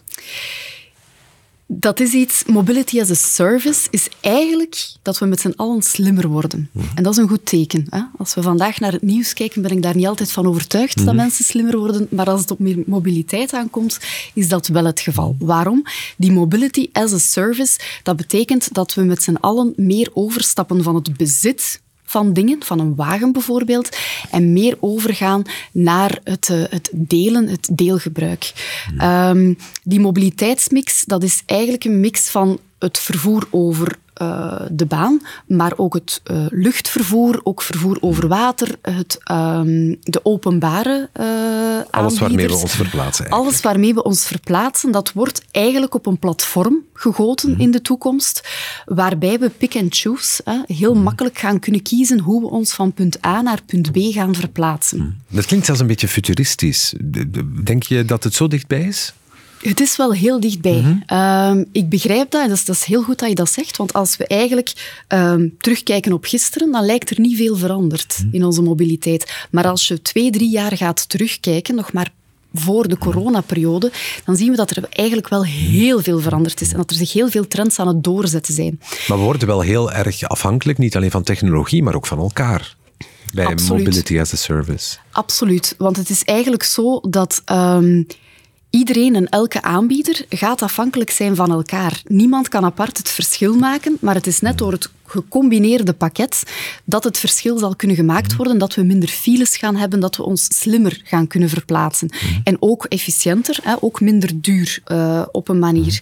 Dat 1.70 2.00
is 2.00 2.12
iets, 2.12 2.44
mobility 2.44 3.00
as 3.00 3.10
a 3.10 3.14
service, 3.14 3.88
is 3.90 4.08
eigenlijk 4.20 4.92
dat 5.02 5.18
we 5.18 5.26
met 5.26 5.40
z'n 5.40 5.52
allen 5.56 5.82
slimmer 5.82 6.28
worden. 6.28 6.70
Mhm. 6.72 6.86
En 6.94 7.02
dat 7.02 7.12
is 7.12 7.18
een 7.18 7.28
goed 7.28 7.46
teken. 7.46 7.86
Hè? 7.90 8.00
Als 8.18 8.34
we 8.34 8.42
vandaag 8.42 8.80
naar 8.80 8.92
het 8.92 9.02
nieuws 9.02 9.32
kijken, 9.32 9.62
ben 9.62 9.70
ik 9.70 9.82
daar 9.82 9.96
niet 9.96 10.06
altijd 10.06 10.32
van 10.32 10.46
overtuigd 10.46 10.96
dat 10.96 11.06
mhm. 11.06 11.16
mensen 11.16 11.44
slimmer 11.44 11.78
worden. 11.78 12.06
Maar 12.10 12.30
als 12.30 12.40
het 12.40 12.50
op 12.50 12.58
meer 12.58 12.82
mobiliteit 12.86 13.52
aankomt, 13.52 13.98
is 14.34 14.48
dat 14.48 14.66
wel 14.66 14.84
het 14.84 15.00
geval. 15.00 15.36
Waarom? 15.38 15.82
Die 16.16 16.32
mobility 16.32 16.88
as 16.92 17.12
a 17.12 17.18
service, 17.18 17.80
dat 18.02 18.16
betekent 18.16 18.74
dat 18.74 18.94
we 18.94 19.02
met 19.02 19.22
z'n 19.22 19.36
allen 19.40 19.72
meer 19.76 20.10
overstappen 20.12 20.82
van 20.82 20.94
het 20.94 21.16
bezit 21.16 21.80
van 22.08 22.32
dingen, 22.32 22.62
van 22.64 22.78
een 22.78 22.94
wagen 22.94 23.32
bijvoorbeeld, 23.32 23.96
en 24.30 24.52
meer 24.52 24.76
overgaan 24.80 25.42
naar 25.72 26.18
het, 26.24 26.48
uh, 26.48 26.64
het 26.70 26.90
delen, 26.92 27.48
het 27.48 27.68
deelgebruik. 27.72 28.52
Um, 29.02 29.56
die 29.82 30.00
mobiliteitsmix, 30.00 31.04
dat 31.04 31.22
is 31.22 31.42
eigenlijk 31.46 31.84
een 31.84 32.00
mix 32.00 32.30
van 32.30 32.58
het 32.78 32.98
vervoer 32.98 33.46
over 33.50 33.98
uh, 34.22 34.60
de 34.70 34.86
baan, 34.86 35.20
maar 35.46 35.72
ook 35.76 35.94
het 35.94 36.20
uh, 36.30 36.46
luchtvervoer, 36.48 37.40
ook 37.42 37.62
vervoer 37.62 37.96
over 38.00 38.28
water, 38.28 38.76
het, 38.82 39.18
um, 39.30 39.96
de 40.00 40.20
openbare 40.22 41.08
uh, 41.20 41.26
Alles 41.90 42.18
waarmee 42.18 42.46
we 42.46 42.52
ons 42.52 42.72
verplaatsen. 42.74 43.24
Eigenlijk. 43.24 43.32
Alles 43.32 43.60
waarmee 43.60 43.94
we 43.94 44.02
ons 44.02 44.26
verplaatsen, 44.26 44.90
dat 44.90 45.12
wordt 45.12 45.42
eigenlijk 45.50 45.94
op 45.94 46.06
een 46.06 46.18
platform 46.18 46.84
gegoten 46.94 47.50
mm. 47.50 47.60
in 47.60 47.70
de 47.70 47.82
toekomst, 47.82 48.48
waarbij 48.84 49.38
we 49.38 49.50
pick 49.50 49.76
and 49.76 49.96
choose 49.96 50.40
hè, 50.44 50.58
heel 50.66 50.94
mm. 50.94 51.02
makkelijk 51.02 51.38
gaan 51.38 51.58
kunnen 51.58 51.82
kiezen 51.82 52.20
hoe 52.20 52.40
we 52.40 52.46
ons 52.46 52.74
van 52.74 52.92
punt 52.92 53.26
A 53.26 53.42
naar 53.42 53.60
punt 53.66 53.92
B 53.92 53.96
gaan 53.96 54.34
verplaatsen. 54.34 54.98
Mm. 54.98 55.16
Dat 55.28 55.46
klinkt 55.46 55.66
zelfs 55.66 55.80
een 55.80 55.86
beetje 55.86 56.08
futuristisch. 56.08 56.94
Denk 57.64 57.82
je 57.82 58.04
dat 58.04 58.24
het 58.24 58.34
zo 58.34 58.48
dichtbij 58.48 58.82
is? 58.82 59.12
Het 59.60 59.80
is 59.80 59.96
wel 59.96 60.12
heel 60.12 60.40
dichtbij. 60.40 60.80
Mm 60.80 61.02
-hmm. 61.06 61.66
ik 61.72 61.88
begrijp 61.88 62.30
dat, 62.30 62.48
dat 62.48 62.56
is, 62.56 62.64
dat 62.64 62.76
is, 62.76 62.84
heel 62.84 63.02
goed 63.02 63.18
dat 63.18 63.28
je 63.28 63.34
dat 63.34 63.52
zegt, 63.52 63.76
want 63.76 63.92
als 63.92 64.16
we 64.16 64.26
eigenlijk 64.26 64.72
um, 65.08 65.56
terugkijken 65.60 66.12
op 66.12 66.24
gisteren, 66.24 66.72
dan 66.72 66.84
lijkt 66.84 67.10
er 67.10 67.20
niet 67.20 67.36
veel 67.36 67.56
veranderd 67.56 68.16
mm 68.18 68.24
-hmm. 68.24 68.34
in 68.34 68.44
onze 68.44 68.62
mobiliteit. 68.62 69.46
Maar 69.50 69.66
als 69.66 69.88
je 69.88 70.02
twee, 70.02 70.30
drie 70.30 70.50
jaar 70.50 70.76
gaat 70.76 71.08
terugkijken, 71.08 71.74
nog 71.74 71.92
maar 71.92 72.10
voor 72.54 72.88
de 72.88 72.98
coronaperiode, 72.98 73.92
dan 74.24 74.36
zien 74.36 74.50
we 74.50 74.56
dat 74.56 74.70
er 74.70 74.84
eigenlijk 74.90 75.28
wel 75.28 75.44
heel 75.44 76.02
veel 76.02 76.20
veranderd 76.20 76.60
is 76.60 76.70
en 76.70 76.76
dat 76.76 76.90
er 76.90 76.96
zich 76.96 77.12
heel 77.12 77.28
veel 77.28 77.48
trends 77.48 77.78
aan 77.78 77.88
het 77.88 78.04
doorzetten 78.04 78.54
zijn. 78.54 78.80
Maar 79.08 79.18
we 79.18 79.24
worden 79.24 79.48
wel 79.48 79.60
heel 79.60 79.92
erg 79.92 80.22
afhankelijk, 80.22 80.78
niet 80.78 80.96
alleen 80.96 81.10
van 81.10 81.22
technologie, 81.22 81.82
maar 81.82 81.94
ook 81.94 82.06
van 82.06 82.18
elkaar. 82.18 82.76
Bij 83.34 83.46
Absoluut. 83.46 83.84
Mobility 83.84 84.20
as 84.20 84.32
a 84.32 84.36
Service. 84.36 84.96
Absoluut, 85.12 85.74
want 85.78 85.96
het 85.96 86.10
is 86.10 86.24
eigenlijk 86.24 86.62
zo 86.62 87.00
dat 87.00 87.42
um, 87.46 88.06
Iedereen 88.70 89.14
en 89.14 89.28
elke 89.28 89.62
aanbieder 89.62 90.24
gaat 90.28 90.62
afhankelijk 90.62 91.10
zijn 91.10 91.36
van 91.36 91.50
elkaar. 91.50 92.02
Niemand 92.04 92.48
kan 92.48 92.64
apart 92.64 92.98
het 92.98 93.10
verschil 93.10 93.54
maken, 93.56 93.96
maar 94.00 94.14
het 94.14 94.26
is 94.26 94.40
net 94.40 94.58
door 94.58 94.72
het 94.72 94.90
gecombineerde 95.08 95.92
pakket 95.92 96.42
dat 96.84 97.04
het 97.04 97.18
verschil 97.18 97.58
zal 97.58 97.76
kunnen 97.76 97.96
gemaakt 97.96 98.36
worden, 98.36 98.58
dat 98.58 98.74
we 98.74 98.82
minder 98.82 99.08
files 99.08 99.56
gaan 99.56 99.76
hebben, 99.76 100.00
dat 100.00 100.16
we 100.16 100.22
ons 100.22 100.46
slimmer 100.48 101.00
gaan 101.04 101.26
kunnen 101.26 101.48
verplaatsen. 101.48 102.10
En 102.44 102.56
ook 102.60 102.84
efficiënter, 102.84 103.58
hè, 103.62 103.74
ook 103.80 104.00
minder 104.00 104.30
duur 104.40 104.82
uh, 104.86 105.22
op 105.32 105.48
een 105.48 105.58
manier. 105.58 106.00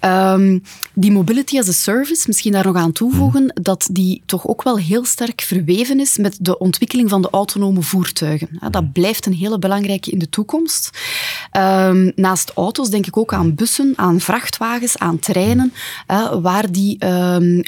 Um, 0.00 0.62
die 0.94 1.12
mobility 1.12 1.58
as 1.58 1.68
a 1.68 1.72
service, 1.72 2.24
misschien 2.26 2.52
daar 2.52 2.64
nog 2.64 2.76
aan 2.76 2.92
toevoegen, 2.92 3.52
dat 3.62 3.88
die 3.92 4.22
toch 4.26 4.46
ook 4.46 4.62
wel 4.62 4.78
heel 4.78 5.04
sterk 5.04 5.40
verweven 5.40 6.00
is 6.00 6.16
met 6.16 6.36
de 6.40 6.58
ontwikkeling 6.58 7.10
van 7.10 7.22
de 7.22 7.30
autonome 7.30 7.82
voertuigen. 7.82 8.48
Dat 8.70 8.92
blijft 8.92 9.26
een 9.26 9.34
hele 9.34 9.58
belangrijke 9.58 10.10
in 10.10 10.18
de 10.18 10.28
toekomst. 10.28 10.90
Um, 11.56 12.12
naast 12.16 12.50
auto's 12.54 12.90
denk 12.90 13.06
ik 13.06 13.16
ook 13.16 13.32
aan 13.32 13.54
bussen, 13.54 13.92
aan 13.96 14.20
vrachtwagens, 14.20 14.98
aan 14.98 15.18
treinen, 15.18 15.72
uh, 16.10 16.34
waar 16.42 16.72
die 16.72 17.06
um, 17.06 17.62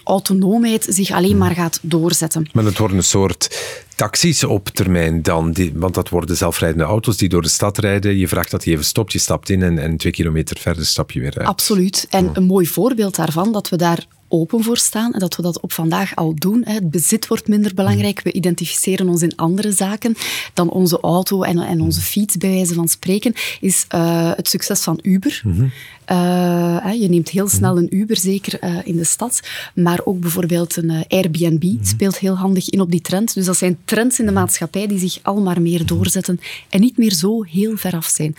zich 0.88 1.10
alleen 1.10 1.38
maar 1.38 1.54
gaat 1.54 1.78
doorzetten. 1.82 2.48
Maar 2.52 2.64
het 2.64 2.78
wordt 2.78 2.94
een 2.94 3.02
soort 3.02 3.58
taxis 3.94 4.44
op 4.44 4.68
termijn 4.68 5.22
dan, 5.22 5.52
die, 5.52 5.72
want 5.74 5.94
dat 5.94 6.08
worden 6.08 6.36
zelfrijdende 6.36 6.84
auto's 6.84 7.16
die 7.16 7.28
door 7.28 7.42
de 7.42 7.48
stad 7.48 7.78
rijden. 7.78 8.16
Je 8.16 8.28
vraagt 8.28 8.50
dat 8.50 8.64
hij 8.64 8.72
even 8.72 8.84
stopt, 8.84 9.12
je 9.12 9.18
stapt 9.18 9.50
in 9.50 9.62
en, 9.62 9.78
en 9.78 9.96
twee 9.96 10.12
kilometer 10.12 10.58
verder 10.58 10.86
stap 10.86 11.10
je 11.10 11.20
weer 11.20 11.38
uit. 11.38 11.48
Absoluut. 11.48 12.06
En 12.10 12.30
een 12.32 12.44
mooi 12.44 12.66
voorbeeld 12.66 13.16
daarvan, 13.16 13.52
dat 13.52 13.68
we 13.68 13.76
daar 13.76 14.06
open 14.34 14.62
voor 14.62 14.76
staan 14.76 15.12
en 15.12 15.18
dat 15.18 15.36
we 15.36 15.42
dat 15.42 15.60
op 15.60 15.72
vandaag 15.72 16.16
al 16.16 16.34
doen. 16.34 16.62
Het 16.64 16.90
bezit 16.90 17.26
wordt 17.26 17.48
minder 17.48 17.74
belangrijk. 17.74 18.22
We 18.22 18.32
identificeren 18.32 19.08
ons 19.08 19.22
in 19.22 19.36
andere 19.36 19.72
zaken 19.72 20.16
dan 20.54 20.70
onze 20.70 21.00
auto 21.00 21.42
en, 21.42 21.58
en 21.58 21.80
onze 21.80 22.00
fiets, 22.00 22.36
bij 22.36 22.50
wijze 22.50 22.74
van 22.74 22.88
spreken, 22.88 23.32
is 23.60 23.86
uh, 23.94 24.32
het 24.36 24.48
succes 24.48 24.80
van 24.80 24.98
Uber. 25.02 25.42
Mm 25.44 25.52
-hmm. 25.52 25.72
uh, 26.10 27.00
je 27.00 27.08
neemt 27.08 27.28
heel 27.28 27.48
snel 27.48 27.78
een 27.78 27.96
Uber, 27.96 28.16
zeker 28.16 28.64
uh, 28.64 28.78
in 28.84 28.96
de 28.96 29.04
stad, 29.04 29.40
maar 29.74 30.00
ook 30.04 30.20
bijvoorbeeld 30.20 30.76
een 30.76 31.04
Airbnb 31.08 31.62
mm 31.62 31.76
-hmm. 31.76 31.84
speelt 31.84 32.18
heel 32.18 32.36
handig 32.36 32.70
in 32.70 32.80
op 32.80 32.90
die 32.90 33.00
trend. 33.00 33.34
Dus 33.34 33.44
dat 33.44 33.56
zijn 33.56 33.78
trends 33.84 34.18
in 34.18 34.26
de 34.26 34.32
maatschappij 34.32 34.86
die 34.86 34.98
zich 34.98 35.18
al 35.22 35.40
maar 35.40 35.62
meer 35.62 35.86
doorzetten 35.86 36.40
en 36.68 36.80
niet 36.80 36.96
meer 36.96 37.12
zo 37.12 37.42
heel 37.42 37.76
ver 37.76 37.94
af 37.94 38.06
zijn. 38.06 38.34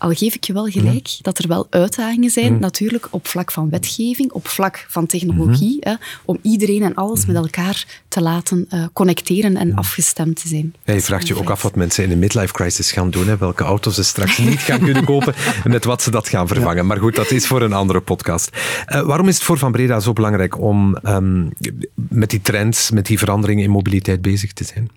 Al 0.00 0.10
geef 0.10 0.34
ik 0.34 0.44
je 0.44 0.52
wel 0.52 0.66
gelijk 0.66 1.18
dat 1.22 1.38
er 1.38 1.48
wel 1.48 1.66
uitdagingen 1.70 2.30
zijn, 2.30 2.52
mm. 2.52 2.60
natuurlijk 2.60 3.06
op 3.10 3.26
vlak 3.26 3.52
van 3.52 3.70
wetgeving, 3.70 4.32
op 4.32 4.48
vlak 4.48 4.86
van 4.88 5.06
technologie, 5.06 5.76
mm-hmm. 5.76 5.92
hè, 5.92 5.94
om 6.24 6.38
iedereen 6.42 6.82
en 6.82 6.94
alles 6.94 7.26
met 7.26 7.36
elkaar 7.36 8.02
te 8.08 8.22
laten 8.22 8.66
uh, 8.74 8.84
connecteren 8.92 9.56
en 9.56 9.74
afgestemd 9.74 10.42
te 10.42 10.48
zijn. 10.48 10.74
Je 10.84 11.00
vraagt 11.00 11.26
je 11.26 11.38
ook 11.38 11.50
af 11.50 11.62
wat 11.62 11.76
mensen 11.76 12.04
in 12.04 12.10
de 12.10 12.16
midlife 12.16 12.52
crisis 12.52 12.92
gaan 12.92 13.10
doen, 13.10 13.26
hè, 13.26 13.36
welke 13.36 13.64
auto's 13.64 13.94
ze 13.94 14.02
straks 14.02 14.38
niet 14.48 14.60
gaan 14.60 14.80
kunnen 14.80 15.04
kopen 15.04 15.34
en 15.64 15.70
met 15.70 15.84
wat 15.84 16.02
ze 16.02 16.10
dat 16.10 16.28
gaan 16.28 16.48
vervangen. 16.48 16.86
Maar 16.86 16.98
goed, 16.98 17.14
dat 17.14 17.30
is 17.30 17.46
voor 17.46 17.62
een 17.62 17.72
andere 17.72 18.00
podcast. 18.00 18.50
Uh, 18.88 19.00
waarom 19.00 19.28
is 19.28 19.34
het 19.34 19.44
voor 19.44 19.58
Van 19.58 19.72
Breda 19.72 20.00
zo 20.00 20.12
belangrijk 20.12 20.60
om 20.60 20.98
um, 21.04 21.50
met 21.94 22.30
die 22.30 22.40
trends, 22.40 22.90
met 22.90 23.06
die 23.06 23.18
veranderingen 23.18 23.64
in 23.64 23.70
mobiliteit 23.70 24.22
bezig 24.22 24.52
te 24.52 24.64
zijn? 24.64 24.90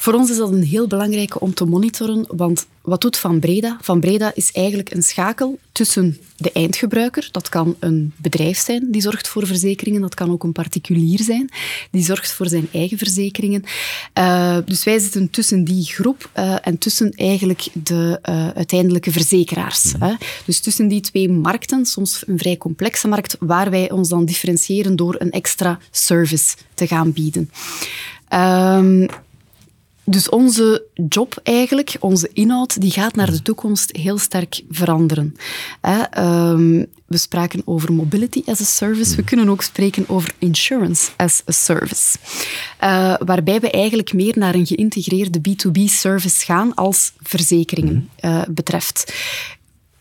Voor 0.00 0.14
ons 0.14 0.30
is 0.30 0.36
dat 0.36 0.52
een 0.52 0.62
heel 0.62 0.86
belangrijke 0.86 1.40
om 1.40 1.54
te 1.54 1.64
monitoren, 1.64 2.24
want 2.28 2.66
wat 2.80 3.00
doet 3.00 3.16
Van 3.16 3.40
Breda? 3.40 3.78
Van 3.80 4.00
Breda 4.00 4.32
is 4.34 4.52
eigenlijk 4.52 4.90
een 4.90 5.02
schakel 5.02 5.58
tussen 5.72 6.18
de 6.36 6.52
eindgebruiker, 6.52 7.28
dat 7.30 7.48
kan 7.48 7.76
een 7.78 8.12
bedrijf 8.16 8.58
zijn 8.58 8.90
die 8.90 9.00
zorgt 9.00 9.28
voor 9.28 9.46
verzekeringen, 9.46 10.00
dat 10.00 10.14
kan 10.14 10.30
ook 10.30 10.42
een 10.42 10.52
particulier 10.52 11.22
zijn 11.22 11.48
die 11.90 12.04
zorgt 12.04 12.32
voor 12.32 12.48
zijn 12.48 12.68
eigen 12.72 12.98
verzekeringen. 12.98 13.62
Uh, 14.18 14.56
dus 14.64 14.84
wij 14.84 14.98
zitten 14.98 15.30
tussen 15.30 15.64
die 15.64 15.84
groep 15.84 16.30
uh, 16.38 16.56
en 16.66 16.78
tussen 16.78 17.10
eigenlijk 17.10 17.68
de 17.72 18.18
uh, 18.28 18.48
uiteindelijke 18.48 19.10
verzekeraars. 19.10 19.94
Mm. 19.98 20.18
Dus 20.44 20.60
tussen 20.60 20.88
die 20.88 21.00
twee 21.00 21.28
markten, 21.28 21.86
soms 21.86 22.22
een 22.26 22.38
vrij 22.38 22.56
complexe 22.56 23.08
markt, 23.08 23.36
waar 23.40 23.70
wij 23.70 23.90
ons 23.90 24.08
dan 24.08 24.24
differentiëren 24.24 24.96
door 24.96 25.16
een 25.18 25.30
extra 25.30 25.78
service 25.90 26.56
te 26.74 26.86
gaan 26.86 27.12
bieden. 27.12 27.50
Um, 28.32 29.08
Dus 30.10 30.28
onze 30.28 30.84
job 31.08 31.40
eigenlijk, 31.42 31.96
onze 32.00 32.30
inhoud, 32.32 32.80
die 32.80 32.90
gaat 32.90 33.14
naar 33.14 33.30
de 33.30 33.42
toekomst 33.42 33.96
heel 33.96 34.18
sterk 34.18 34.62
veranderen. 34.70 35.36
Ehm, 35.80 36.84
we 37.06 37.16
spraken 37.16 37.62
over 37.64 37.92
mobility 37.92 38.42
as 38.46 38.60
a 38.60 38.64
service. 38.64 39.16
We 39.16 39.24
kunnen 39.24 39.48
ook 39.48 39.62
spreken 39.62 40.08
over 40.08 40.34
insurance 40.38 41.10
as 41.16 41.42
a 41.48 41.52
service. 41.52 42.18
Uh, 42.84 43.14
waarbij 43.24 43.60
we 43.60 43.70
eigenlijk 43.70 44.12
meer 44.12 44.38
naar 44.38 44.54
een 44.54 44.66
geïntegreerde 44.66 45.40
B2B 45.40 45.84
service 45.84 46.44
gaan 46.44 46.74
als 46.74 47.12
verzekeringen 47.22 48.08
uh, 48.20 48.42
betreft. 48.48 49.12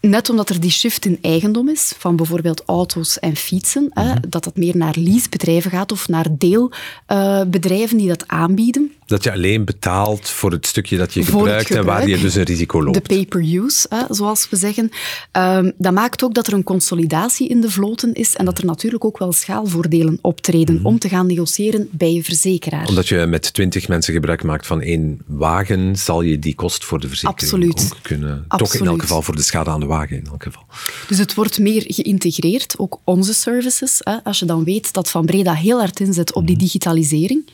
Net 0.02 0.30
omdat 0.30 0.50
er 0.50 0.60
die 0.60 0.72
shift 0.72 1.06
in 1.06 1.17
eigendom 1.22 1.69
is, 1.69 1.93
van 1.98 2.15
bijvoorbeeld 2.15 2.63
auto's 2.65 3.19
en 3.19 3.36
fietsen, 3.36 3.89
hè, 3.93 4.13
dat 4.30 4.43
dat 4.43 4.58
meer 4.58 4.78
naar 4.78 4.95
leasebedrijven 4.98 5.72
gaat 5.72 5.91
of 5.91 6.08
naar 6.08 6.28
deelbedrijven 6.38 7.95
uh, 7.95 8.00
die 8.00 8.08
dat 8.08 8.28
aanbieden. 8.28 8.91
Dat 9.10 9.24
je 9.24 9.32
alleen 9.32 9.65
betaalt 9.65 10.30
voor 10.30 10.52
het 10.52 10.67
stukje 10.67 10.98
dat 10.98 11.13
je 11.13 11.24
gebruikt 11.24 11.72
en 11.72 11.86
waar 11.86 12.08
je 12.08 12.17
dus 12.17 12.36
een 12.36 12.43
risico 12.43 12.84
loopt. 12.84 12.93
De 13.08 13.15
pay-per-use, 13.15 13.89
zoals 14.10 14.50
we 14.50 14.58
zeggen. 14.58 14.91
Um, 15.32 15.72
dat 15.78 15.93
maakt 15.93 16.24
ook 16.24 16.34
dat 16.34 16.48
er 16.48 16.54
een 16.54 16.63
consolidatie 16.63 17.50
in 17.50 17.62
de 17.62 17.72
vloten 17.72 18.13
is 18.13 18.36
en 18.36 18.45
dat 18.45 18.58
er 18.58 18.65
natuurlijk 18.65 19.06
ook 19.06 19.17
wel 19.17 19.32
schaalvoordelen 19.32 20.19
optreden 20.22 20.76
mhm. 20.76 20.86
om 20.86 21.00
te 21.00 21.10
gaan 21.10 21.28
negociëren 21.28 21.89
bij 21.91 22.13
je 22.13 22.24
verzekeraar. 22.24 22.88
Omdat 22.88 23.08
je 23.08 23.26
met 23.26 23.54
twintig 23.54 23.88
mensen 23.88 24.13
gebruik 24.13 24.43
maakt 24.43 24.67
van 24.67 24.82
één 24.82 25.22
wagen, 25.26 25.95
zal 25.95 26.22
je 26.22 26.39
die 26.39 26.56
kost 26.56 26.86
voor 26.86 27.00
de 27.00 27.08
verzekering 27.08 27.41
Absoluut. 27.41 27.91
ook 27.93 27.98
kunnen... 28.02 28.45
Absoluut. 28.48 28.72
Toch 28.72 28.82
in 28.82 28.88
elk 28.88 29.02
geval 29.02 29.22
voor 29.22 29.36
de 29.36 29.41
schade 29.41 29.69
aan 29.69 29.80
de 29.80 29.86
wagen 29.86 30.17
in 30.17 30.26
elk 30.26 30.43
geval. 30.43 30.63
Dus 31.08 31.17
het 31.17 31.34
wordt 31.34 31.60
meer 31.60 31.84
geïntegreerd, 31.88 32.74
ook 32.78 33.00
onze 33.04 33.34
services. 33.34 34.04
Als 34.24 34.39
je 34.39 34.45
dan 34.45 34.63
weet 34.63 34.93
dat 34.93 35.10
Van 35.10 35.26
Breda 35.26 35.54
heel 35.54 35.80
hard 35.80 36.00
inzet 36.00 36.34
op 36.34 36.48
die 36.48 36.56
mhm. 36.56 36.65
digitalisering. 36.65 37.50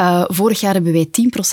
Uh, 0.00 0.24
vorig 0.26 0.60
jaar 0.60 0.74
hebben 0.74 0.92
wij 0.92 1.06
10% 1.06 1.10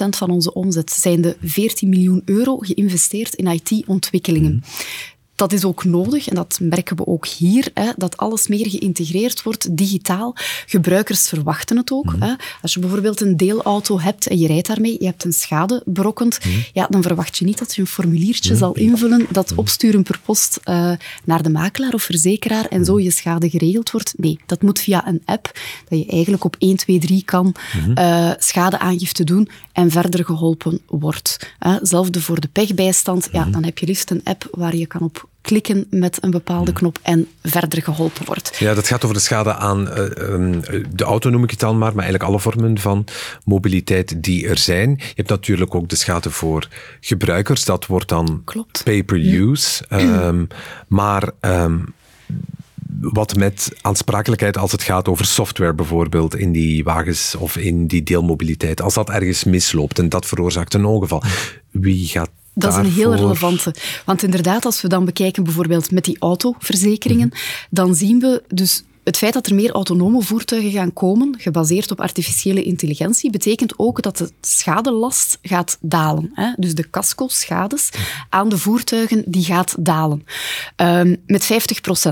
van 0.09 0.29
onze 0.29 0.53
omzet, 0.53 0.91
zijn 0.91 1.21
de 1.21 1.37
14 1.41 1.89
miljoen 1.89 2.21
euro 2.25 2.57
geïnvesteerd 2.57 3.33
in 3.33 3.47
IT-ontwikkelingen. 3.47 4.53
Mhm 4.53 5.16
dat 5.37 5.53
is 5.53 5.65
ook 5.65 5.83
nodig 5.83 6.27
en 6.27 6.35
dat 6.35 6.59
merken 6.61 6.95
we 6.95 7.07
ook 7.07 7.27
hier, 7.27 7.69
hè, 7.73 7.91
dat 7.97 8.17
alles 8.17 8.47
meer 8.47 8.69
geïntegreerd 8.69 9.43
wordt 9.43 9.77
digitaal. 9.77 10.35
Gebruikers 10.65 11.27
verwachten 11.27 11.77
het 11.77 11.91
ook. 11.91 12.05
Mhm. 12.05 12.21
hè. 12.21 12.33
Als 12.61 12.73
je 12.73 12.79
bijvoorbeeld 12.79 13.21
een 13.21 13.37
deelauto 13.37 13.99
hebt 13.99 14.27
en 14.27 14.37
je 14.37 14.47
rijdt 14.47 14.67
daarmee, 14.67 14.95
je 14.99 15.05
hebt 15.05 15.23
een 15.23 15.33
schade 15.33 15.81
berokkend, 15.85 16.39
mhm. 16.45 16.59
ja, 16.73 16.87
dan 16.89 17.01
verwacht 17.01 17.37
je 17.37 17.45
niet 17.45 17.57
dat 17.57 17.75
je 17.75 17.81
een 17.81 17.87
formuliertje 17.87 18.55
zal 18.55 18.73
invullen, 18.73 19.27
dat 19.31 19.49
mhm. 19.49 19.59
opsturen 19.59 20.03
per 20.03 20.19
post 20.25 20.59
uh, 20.65 20.91
naar 21.23 21.43
de 21.43 21.49
makelaar 21.49 21.93
of 21.93 22.03
verzekeraar 22.03 22.65
en 22.65 22.85
zo 22.85 22.99
je 22.99 23.11
schade 23.11 23.49
geregeld 23.49 23.91
wordt. 23.91 24.13
Nee, 24.17 24.39
dat 24.45 24.61
moet 24.61 24.79
via 24.79 25.07
een 25.07 25.21
app, 25.25 25.59
dat 25.89 25.99
je 25.99 26.05
eigenlijk 26.05 26.43
op 26.43 26.55
1, 26.59 26.75
2, 26.75 26.99
3 26.99 27.23
kan 27.23 27.55
uh, 27.97 28.31
schadeaangifte 28.37 29.23
doen 29.23 29.49
en 29.73 29.91
verder 29.91 30.25
geholpen 30.25 30.81
wordt. 30.85 31.53
Hetzelfde 31.59 32.21
voor 32.21 32.39
de 32.39 32.47
pechbijstand, 32.47 33.29
ja, 33.31 33.43
dan 33.43 33.63
heb 33.63 33.77
je 33.77 33.85
liefst 33.85 34.11
een 34.11 34.21
app 34.23 34.47
waar 34.51 34.75
je 34.75 34.85
kan 34.85 35.01
op 35.01 35.26
klikken 35.47 35.87
met 35.89 36.23
een 36.23 36.31
bepaalde 36.31 36.73
knop 36.73 36.99
en 37.01 37.27
verder 37.43 37.83
geholpen 37.83 38.25
wordt. 38.25 38.55
Ja, 38.59 38.73
dat 38.73 38.87
gaat 38.87 39.03
over 39.03 39.15
de 39.15 39.21
schade 39.21 39.53
aan 39.53 39.79
uh, 39.79 39.93
de 40.93 41.03
auto, 41.03 41.29
noem 41.29 41.43
ik 41.43 41.49
het 41.49 41.59
dan 41.59 41.77
maar, 41.77 41.95
maar 41.95 42.03
eigenlijk 42.03 42.23
alle 42.23 42.39
vormen 42.39 42.79
van 42.79 43.05
mobiliteit 43.43 44.23
die 44.23 44.47
er 44.47 44.57
zijn. 44.57 44.89
Je 44.89 45.13
hebt 45.15 45.29
natuurlijk 45.29 45.75
ook 45.75 45.89
de 45.89 45.95
schade 45.95 46.31
voor 46.31 46.67
gebruikers, 46.99 47.65
dat 47.65 47.85
wordt 47.85 48.09
dan 48.09 48.43
pay-per-use. 48.83 49.85
Ehm, 49.97 50.45
maar 50.87 51.29
um, 51.41 51.93
wat 53.01 53.35
met 53.35 53.71
aansprakelijkheid 53.81 54.57
als 54.57 54.71
het 54.71 54.83
gaat 54.83 55.07
over 55.07 55.25
software 55.25 55.73
bijvoorbeeld 55.73 56.35
in 56.35 56.51
die 56.51 56.83
wagens 56.83 57.35
of 57.35 57.57
in 57.57 57.87
die 57.87 58.03
deelmobiliteit. 58.03 58.81
Als 58.81 58.93
dat 58.93 59.09
ergens 59.09 59.43
misloopt 59.43 59.99
en 59.99 60.09
dat 60.09 60.25
veroorzaakt 60.25 60.73
een 60.73 60.85
ongeval, 60.85 61.23
wie 61.71 62.07
gaat 62.07 62.29
dat 62.57 62.71
is 62.71 62.77
een 62.77 62.91
heel 62.91 63.15
relevante. 63.15 63.73
Want 64.05 64.23
inderdaad, 64.23 64.65
als 64.65 64.81
we 64.81 64.87
dan 64.87 65.05
bekijken 65.05 65.43
bijvoorbeeld 65.43 65.91
met 65.91 66.05
die 66.05 66.17
autoverzekeringen, 66.19 67.31
dan 67.69 67.95
zien 67.95 68.19
we 68.19 68.43
dus 68.47 68.83
het 69.07 69.17
feit 69.17 69.33
dat 69.33 69.47
er 69.47 69.55
meer 69.55 69.71
autonome 69.71 70.21
voertuigen 70.21 70.71
gaan 70.71 70.93
komen, 70.93 71.35
gebaseerd 71.37 71.91
op 71.91 72.01
artificiële 72.01 72.63
intelligentie, 72.63 73.31
betekent 73.31 73.73
ook 73.79 74.01
dat 74.01 74.17
de 74.17 74.31
schadelast 74.41 75.37
gaat 75.41 75.77
dalen. 75.81 76.31
Hè? 76.33 76.51
Dus 76.57 76.75
de 76.75 76.89
casco-schades 76.89 77.89
aan 78.29 78.49
de 78.49 78.57
voertuigen 78.57 79.23
die 79.25 79.43
gaat 79.43 79.75
dalen. 79.79 80.25
Um, 80.75 81.17
met 81.25 81.49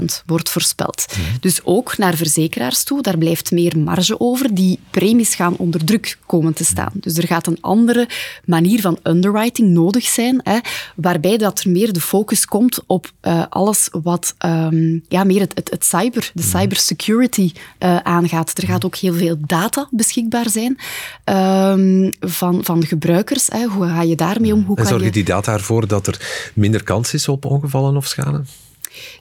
50% 0.01 0.23
wordt 0.25 0.49
voorspeld. 0.49 1.05
Dus 1.39 1.63
ook 1.63 1.97
naar 1.97 2.15
verzekeraars 2.15 2.83
toe, 2.83 3.01
daar 3.01 3.17
blijft 3.17 3.51
meer 3.51 3.79
marge 3.79 4.19
over. 4.19 4.55
Die 4.55 4.79
premies 4.89 5.35
gaan 5.35 5.57
onder 5.57 5.85
druk 5.85 6.17
komen 6.25 6.53
te 6.53 6.65
staan. 6.65 6.91
Dus 6.93 7.17
er 7.17 7.27
gaat 7.27 7.47
een 7.47 7.61
andere 7.61 8.07
manier 8.45 8.81
van 8.81 8.99
underwriting 9.03 9.69
nodig 9.69 10.05
zijn, 10.05 10.39
hè, 10.43 10.57
waarbij 10.95 11.37
dat 11.37 11.59
er 11.59 11.71
meer 11.71 11.93
de 11.93 12.01
focus 12.01 12.45
komt 12.45 12.79
op 12.87 13.11
uh, 13.21 13.43
alles 13.49 13.89
wat 13.91 14.35
um, 14.45 15.03
ja, 15.09 15.23
meer 15.23 15.39
het, 15.39 15.51
het, 15.55 15.69
het 15.69 15.85
cyber, 15.85 16.31
de 16.33 16.43
cyber 16.43 16.83
security 16.85 17.51
uh, 17.79 17.97
aangaat. 17.97 18.57
Er 18.57 18.67
gaat 18.67 18.85
ook 18.85 18.95
heel 18.95 19.13
veel 19.13 19.37
data 19.39 19.87
beschikbaar 19.91 20.49
zijn 20.49 20.77
um, 21.25 22.13
van, 22.19 22.63
van 22.63 22.85
gebruikers. 22.85 23.47
Hè. 23.47 23.65
Hoe 23.65 23.87
ga 23.87 24.01
je 24.01 24.15
daarmee 24.15 24.53
om? 24.53 24.63
Hoe 24.65 24.77
en 24.77 24.85
zorgen 24.85 25.05
je... 25.05 25.11
die 25.11 25.23
data 25.23 25.53
ervoor 25.53 25.87
dat 25.87 26.07
er 26.07 26.51
minder 26.53 26.83
kans 26.83 27.13
is 27.13 27.27
op 27.27 27.45
ongevallen 27.45 27.95
of 27.95 28.07
schade? 28.07 28.43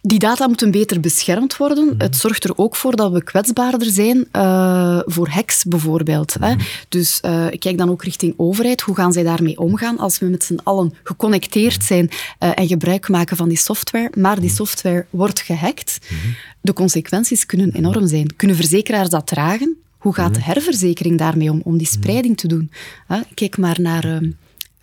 Die 0.03 0.19
data 0.19 0.47
moeten 0.47 0.71
beter 0.71 1.01
beschermd 1.01 1.57
worden. 1.57 1.87
Mhm. 1.87 1.95
Het 1.99 2.17
zorgt 2.17 2.45
er 2.45 2.59
ook 2.59 2.77
voor 2.77 2.97
dat 2.97 3.13
we 3.13 3.23
kwetsbaarder 3.23 3.91
zijn 3.91 4.29
uh, 4.33 5.01
voor 5.05 5.29
hacks 5.29 5.65
bijvoorbeeld. 5.65 6.35
Hè. 6.41 6.55
Mhm. 6.55 6.65
Dus 6.89 7.19
uh, 7.25 7.47
ik 7.51 7.61
kijk 7.61 7.79
dan 7.79 7.91
ook 7.91 8.05
richting 8.05 8.35
overheid. 8.37 8.81
Hoe 8.81 8.95
gaan 8.95 9.13
zij 9.13 9.23
daarmee 9.23 9.59
omgaan 9.59 9.99
als 9.99 10.19
we 10.19 10.27
met 10.27 10.45
z'n 10.45 10.61
allen 10.63 10.95
geconnecteerd 11.03 11.79
mhm. 11.79 11.87
zijn 11.87 12.09
uh, 12.11 12.51
en 12.55 12.67
gebruik 12.67 13.09
maken 13.09 13.37
van 13.37 13.49
die 13.49 13.59
software, 13.59 14.11
maar 14.15 14.41
die 14.41 14.51
software 14.51 15.07
wordt 15.11 15.41
gehackt? 15.41 15.99
De 16.61 16.73
consequenties 16.73 17.47
kunnen 17.47 17.73
enorm 17.73 18.07
zijn. 18.07 18.37
Kunnen 18.37 18.57
verzekeraars 18.57 19.09
dat 19.09 19.27
dragen? 19.27 19.77
Hoe 19.99 20.15
gaat 20.15 20.35
de 20.35 20.43
herverzekering 20.43 21.19
daarmee 21.19 21.51
om, 21.51 21.61
om 21.65 21.79
die 21.79 21.87
spreiding 21.87 22.37
te 22.37 22.49
doen? 22.49 22.71
Kijk 23.35 23.59
maar 23.59 23.81
naar 23.81 24.05
ehm, 24.05 24.31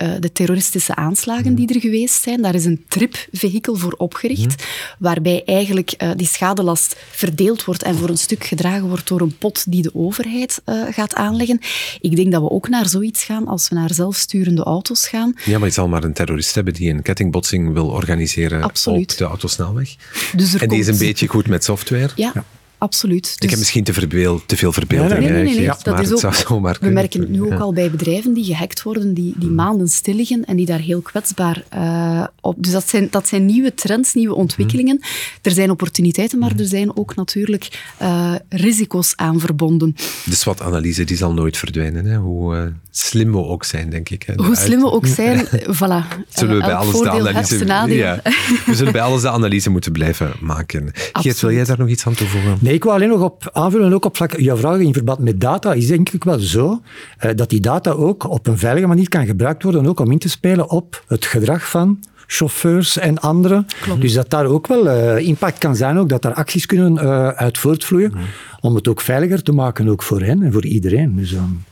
uh, 0.02 0.12
de 0.20 0.32
terroristische 0.32 0.96
aanslagen 0.96 1.56
die 1.56 1.74
er 1.74 1.80
geweest 1.82 2.22
zijn. 2.22 2.42
Daar 2.42 2.56
is 2.56 2.66
een 2.66 2.86
trip-vehikel 2.88 3.76
voor 3.76 3.94
opgericht, 3.98 4.66
waarbij 5.00 5.44
eigenlijk 5.46 5.94
uh, 5.98 6.12
die 6.16 6.28
schadelast 6.28 6.96
verdeeld 7.12 7.66
wordt 7.66 7.84
en 7.84 7.96
voor 7.96 8.10
een 8.10 8.18
stuk 8.18 8.44
gedragen 8.44 8.88
wordt 8.88 9.08
door 9.08 9.22
een 9.22 9.38
pot 9.38 9.72
die 9.72 9.82
de 9.82 9.96
overheid 9.96 10.62
uh, 10.66 10.84
gaat 10.92 11.16
aanleggen. 11.16 11.60
Ik 12.02 12.16
denk 12.16 12.32
dat 12.32 12.42
we 12.42 12.50
ook 12.50 12.70
naar 12.70 12.88
zoiets 12.88 13.24
gaan 13.24 13.48
als 13.48 13.70
we 13.70 13.76
naar 13.76 13.94
zelfsturende 13.94 14.64
auto's 14.64 15.08
gaan. 15.08 15.34
Ja, 15.46 15.58
maar 15.58 15.68
je 15.68 15.74
zal 15.74 15.88
maar 15.88 16.04
een 16.04 16.14
terrorist 16.14 16.56
hebben 16.56 16.74
die 16.74 16.90
een 16.90 17.02
kettingbotsing 17.02 17.74
wil 17.74 17.88
organiseren 17.88 18.64
Absoluut. 18.64 19.12
op 19.12 19.18
de 19.18 19.26
autosnelweg. 19.26 19.96
Dus 20.36 20.56
en 20.56 20.70
die 20.70 20.80
is 20.80 20.88
een 20.88 20.98
beetje 20.98 21.28
goed 21.28 21.48
met 21.48 21.64
software. 21.64 22.10
ja 22.16 22.34
absoluut. 22.82 23.26
ik 23.36 23.42
heb 23.42 23.50
dus- 23.50 23.60
misschien 23.60 23.84
te, 23.84 23.94
verbeel, 23.94 24.42
te 24.46 24.58
veel 24.58 24.72
verbeelding. 24.72 25.20
Nee, 25.20 25.30
nee, 25.30 25.44
nee. 25.44 25.56
nee, 25.56 25.72
dat 25.84 26.00
is 26.00 26.26
ook, 26.26 26.78
we 26.80 26.90
merken 26.90 27.20
het 27.20 27.30
nu 27.30 27.44
ook 27.44 27.60
al 27.60 27.74
bij 27.74 27.92
bedrijven 27.92 28.34
die 28.34 28.44
gehackt 28.44 28.84
worden, 28.84 29.14
die, 29.14 29.34
die 29.38 29.48
hmm. 29.48 29.56
maanden 29.56 29.88
stil 29.88 30.16
liggen 30.16 30.46
en 30.46 30.56
die 30.56 30.66
daar 30.66 30.80
heel 30.80 31.02
kwetsbaar 31.02 31.64
uh, 31.74 32.24
op... 32.42 32.56
Dus 32.58 32.72
dat 32.72 32.90
zijn, 32.90 33.08
dat 33.12 33.28
zijn 33.28 33.46
nieuwe 33.46 33.74
trends, 33.74 34.14
nieuwe 34.14 34.36
ontwikkelingen. 34.36 34.98
Hmm. 35.02 35.10
Er 35.42 35.52
zijn 35.52 35.70
opportuniteiten, 35.70 36.40
maar 36.40 36.50
hmm. 36.50 36.60
er 36.60 36.66
zijn 36.66 36.98
ook 36.98 37.16
natuurlijk 37.16 37.94
uh, 38.02 38.36
risico's 38.50 39.14
aan 39.16 39.40
verbonden. 39.40 39.96
De 40.26 40.36
SWOT-analyse 40.36 41.04
die 41.04 41.18
zal 41.18 41.34
nooit 41.34 41.58
verdwijnen, 41.58 42.06
hè? 42.06 42.18
hoe 42.18 42.56
uh, 42.56 42.64
slim 42.92 43.32
we 43.32 43.44
ook 43.44 43.64
zijn, 43.64 43.90
denk 43.90 44.10
ik. 44.10 44.24
Hè? 44.24 44.34
Hoe 44.44 44.56
slim 44.56 44.80
we 44.80 44.92
ook 44.92 45.06
zijn, 45.06 45.46
voilà. 45.80 46.26
Zullen 46.30 46.56
we 46.56 46.64
bij 46.64 46.74
alles 46.74 47.00
de 47.00 47.10
analyse... 47.10 47.96
Ja, 47.96 48.22
we 48.66 48.76
zullen 48.76 48.92
bij 48.92 49.02
alles 49.02 49.22
de 49.22 49.30
analyse 49.30 49.70
moeten 49.70 49.92
blijven 49.92 50.32
maken. 50.40 50.92
Geert, 51.14 51.40
wil 51.40 51.52
jij 51.52 51.64
daar 51.64 51.78
nog 51.78 51.88
iets 51.88 52.06
aan 52.06 52.14
toevoegen? 52.14 52.58
Nee, 52.72 52.80
ik 52.80 52.86
wil 52.86 52.96
alleen 52.96 53.10
nog 53.10 53.22
op 53.22 53.50
aanvullen, 53.54 53.94
ook 53.94 54.06
op 54.06 54.16
vlak, 54.16 54.40
jouw 54.40 54.58
vraag 54.58 54.80
in 54.80 54.94
verband 54.94 55.20
met 55.20 55.40
data, 55.40 55.74
is 55.74 55.88
denk 55.88 56.10
ik 56.10 56.24
wel 56.24 56.40
zo 56.40 56.82
eh, 57.18 57.32
dat 57.36 57.50
die 57.50 57.60
data 57.60 57.92
ook 57.92 58.30
op 58.30 58.48
een 58.48 58.58
veilige 58.58 58.88
manier 58.88 59.10
kan 59.10 59.26
gebruikt 59.26 59.64
worden, 59.64 59.88
ook 59.88 60.00
om 60.00 60.12
in 60.12 60.20
te 60.20 60.30
spelen 60.30 60.70
op 60.70 61.04
het 61.08 61.26
gedrag 61.26 61.70
van 61.70 62.04
chauffeurs 62.28 62.98
en 62.98 63.20
anderen. 63.20 63.66
Dus 64.00 64.14
dat 64.14 64.30
daar 64.30 64.46
ook 64.46 64.68
wel 64.68 64.86
uh, 64.88 65.28
impact 65.28 65.58
kan 65.58 65.76
zijn, 65.76 65.98
ook 65.98 66.10
dat 66.10 66.22
daar 66.22 66.34
acties 66.34 66.66
kunnen 66.66 66.94
uh, 66.94 67.28
uit 67.28 67.58
voortvloeien, 67.58 68.14
om 68.60 68.76
het 68.76 68.88
ook 68.88 69.02
veiliger 69.02 69.44
te 69.44 69.52
maken, 69.52 69.90
ook 69.90 70.04
voor 70.04 70.22
hen 70.22 70.44
en 70.44 70.52
voor 70.52 70.66
iedereen. 70.66 71.16
Dus, 71.16 71.32
um... 71.32 71.64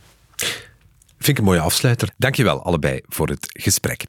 Vind 1.18 1.28
ik 1.28 1.38
een 1.38 1.44
mooie 1.44 1.60
afsluiter. 1.60 2.10
Dankjewel 2.18 2.64
allebei 2.64 3.02
voor 3.08 3.28
het 3.28 3.48
gesprek. 3.60 4.06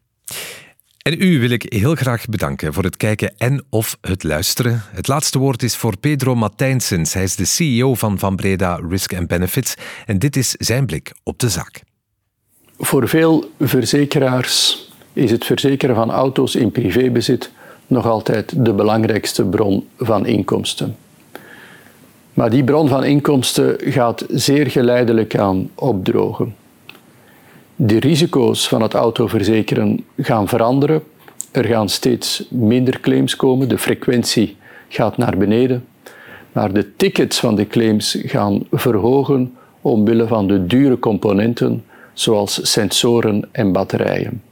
En 1.00 1.22
u 1.22 1.40
wil 1.40 1.50
ik 1.50 1.66
heel 1.68 1.94
graag 1.94 2.26
bedanken 2.26 2.72
voor 2.72 2.84
het 2.84 2.96
kijken 2.96 3.34
en 3.36 3.64
of 3.70 3.96
het 4.00 4.22
luisteren. 4.22 4.82
Het 4.90 5.08
laatste 5.08 5.38
woord 5.38 5.62
is 5.62 5.76
voor 5.76 5.98
Pedro 5.98 6.34
Matijnsens. 6.34 7.14
Hij 7.14 7.22
is 7.22 7.36
de 7.36 7.44
CEO 7.44 7.94
van 7.94 8.18
Van 8.18 8.36
Breda 8.36 8.80
Risk 8.88 9.14
and 9.14 9.26
Benefits 9.26 9.74
en 10.06 10.18
dit 10.18 10.36
is 10.36 10.50
zijn 10.50 10.86
blik 10.86 11.12
op 11.22 11.38
de 11.38 11.48
zaak. 11.48 11.82
Voor 12.78 13.08
veel 13.08 13.50
verzekeraars 13.60 14.88
is 15.12 15.30
het 15.30 15.44
verzekeren 15.44 15.94
van 15.94 16.10
auto's 16.10 16.54
in 16.54 16.70
privébezit 16.70 17.50
nog 17.86 18.06
altijd 18.06 18.64
de 18.64 18.72
belangrijkste 18.72 19.44
bron 19.44 19.88
van 19.98 20.26
inkomsten. 20.26 20.96
Maar 22.34 22.50
die 22.50 22.64
bron 22.64 22.88
van 22.88 23.04
inkomsten 23.04 23.76
gaat 23.78 24.24
zeer 24.28 24.70
geleidelijk 24.70 25.38
aan 25.38 25.70
opdrogen. 25.74 26.54
De 27.82 28.00
risico's 28.00 28.68
van 28.68 28.82
het 28.82 28.94
autoverzekeren 28.94 30.04
gaan 30.18 30.48
veranderen. 30.48 31.02
Er 31.50 31.64
gaan 31.64 31.88
steeds 31.88 32.46
minder 32.50 33.00
claims 33.00 33.36
komen. 33.36 33.68
De 33.68 33.78
frequentie 33.78 34.56
gaat 34.88 35.16
naar 35.16 35.36
beneden. 35.36 35.86
Maar 36.52 36.72
de 36.72 36.96
tickets 36.96 37.40
van 37.40 37.54
de 37.54 37.66
claims 37.66 38.18
gaan 38.22 38.66
verhogen 38.70 39.54
omwille 39.80 40.26
van 40.26 40.46
de 40.46 40.66
dure 40.66 40.98
componenten 40.98 41.84
zoals 42.12 42.70
sensoren 42.70 43.48
en 43.52 43.72
batterijen. 43.72 44.42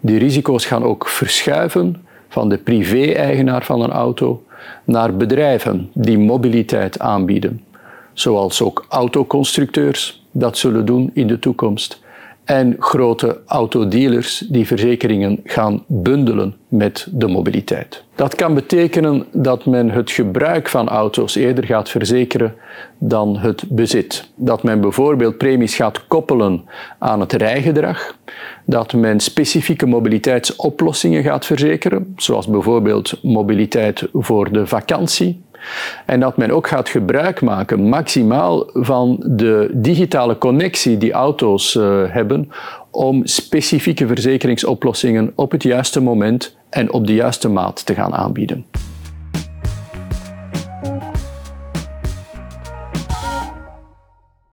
Die 0.00 0.18
risico's 0.18 0.66
gaan 0.66 0.84
ook 0.84 1.08
verschuiven 1.08 2.06
van 2.28 2.48
de 2.48 2.58
privé-eigenaar 2.58 3.64
van 3.64 3.80
een 3.80 3.92
auto 3.92 4.42
naar 4.84 5.16
bedrijven 5.16 5.90
die 5.94 6.18
mobiliteit 6.18 6.98
aanbieden, 6.98 7.64
zoals 8.12 8.62
ook 8.62 8.86
autoconstructeurs 8.88 10.26
dat 10.32 10.58
zullen 10.58 10.86
doen 10.86 11.10
in 11.14 11.26
de 11.26 11.38
toekomst 11.38 12.06
en 12.48 12.76
grote 12.78 13.40
autodealers 13.46 14.38
die 14.48 14.66
verzekeringen 14.66 15.40
gaan 15.44 15.84
bundelen 15.86 16.56
met 16.68 17.06
de 17.10 17.26
mobiliteit. 17.26 18.04
Dat 18.14 18.34
kan 18.34 18.54
betekenen 18.54 19.26
dat 19.32 19.66
men 19.66 19.90
het 19.90 20.10
gebruik 20.10 20.68
van 20.68 20.88
auto's 20.88 21.34
eerder 21.34 21.64
gaat 21.64 21.88
verzekeren 21.88 22.54
dan 22.98 23.36
het 23.36 23.64
bezit. 23.68 24.30
Dat 24.34 24.62
men 24.62 24.80
bijvoorbeeld 24.80 25.36
premies 25.36 25.74
gaat 25.74 26.06
koppelen 26.06 26.64
aan 26.98 27.20
het 27.20 27.32
rijgedrag, 27.32 28.16
dat 28.64 28.92
men 28.92 29.20
specifieke 29.20 29.86
mobiliteitsoplossingen 29.86 31.22
gaat 31.22 31.46
verzekeren, 31.46 32.12
zoals 32.16 32.46
bijvoorbeeld 32.46 33.18
mobiliteit 33.22 34.08
voor 34.12 34.52
de 34.52 34.66
vakantie, 34.66 35.42
en 36.06 36.20
dat 36.20 36.36
men 36.36 36.50
ook 36.50 36.68
gaat 36.68 36.88
gebruik 36.88 37.40
maken 37.40 37.88
maximaal 37.88 38.70
van 38.72 39.22
de 39.26 39.70
digitale 39.72 40.38
connectie 40.38 40.98
die 40.98 41.12
auto's 41.12 41.74
uh, 41.74 42.02
hebben 42.08 42.50
om 42.90 43.26
specifieke 43.26 44.06
verzekeringsoplossingen 44.06 45.32
op 45.34 45.50
het 45.50 45.62
juiste 45.62 46.00
moment 46.00 46.56
en 46.70 46.92
op 46.92 47.06
de 47.06 47.14
juiste 47.14 47.48
maat 47.48 47.86
te 47.86 47.94
gaan 47.94 48.14
aanbieden. 48.14 48.64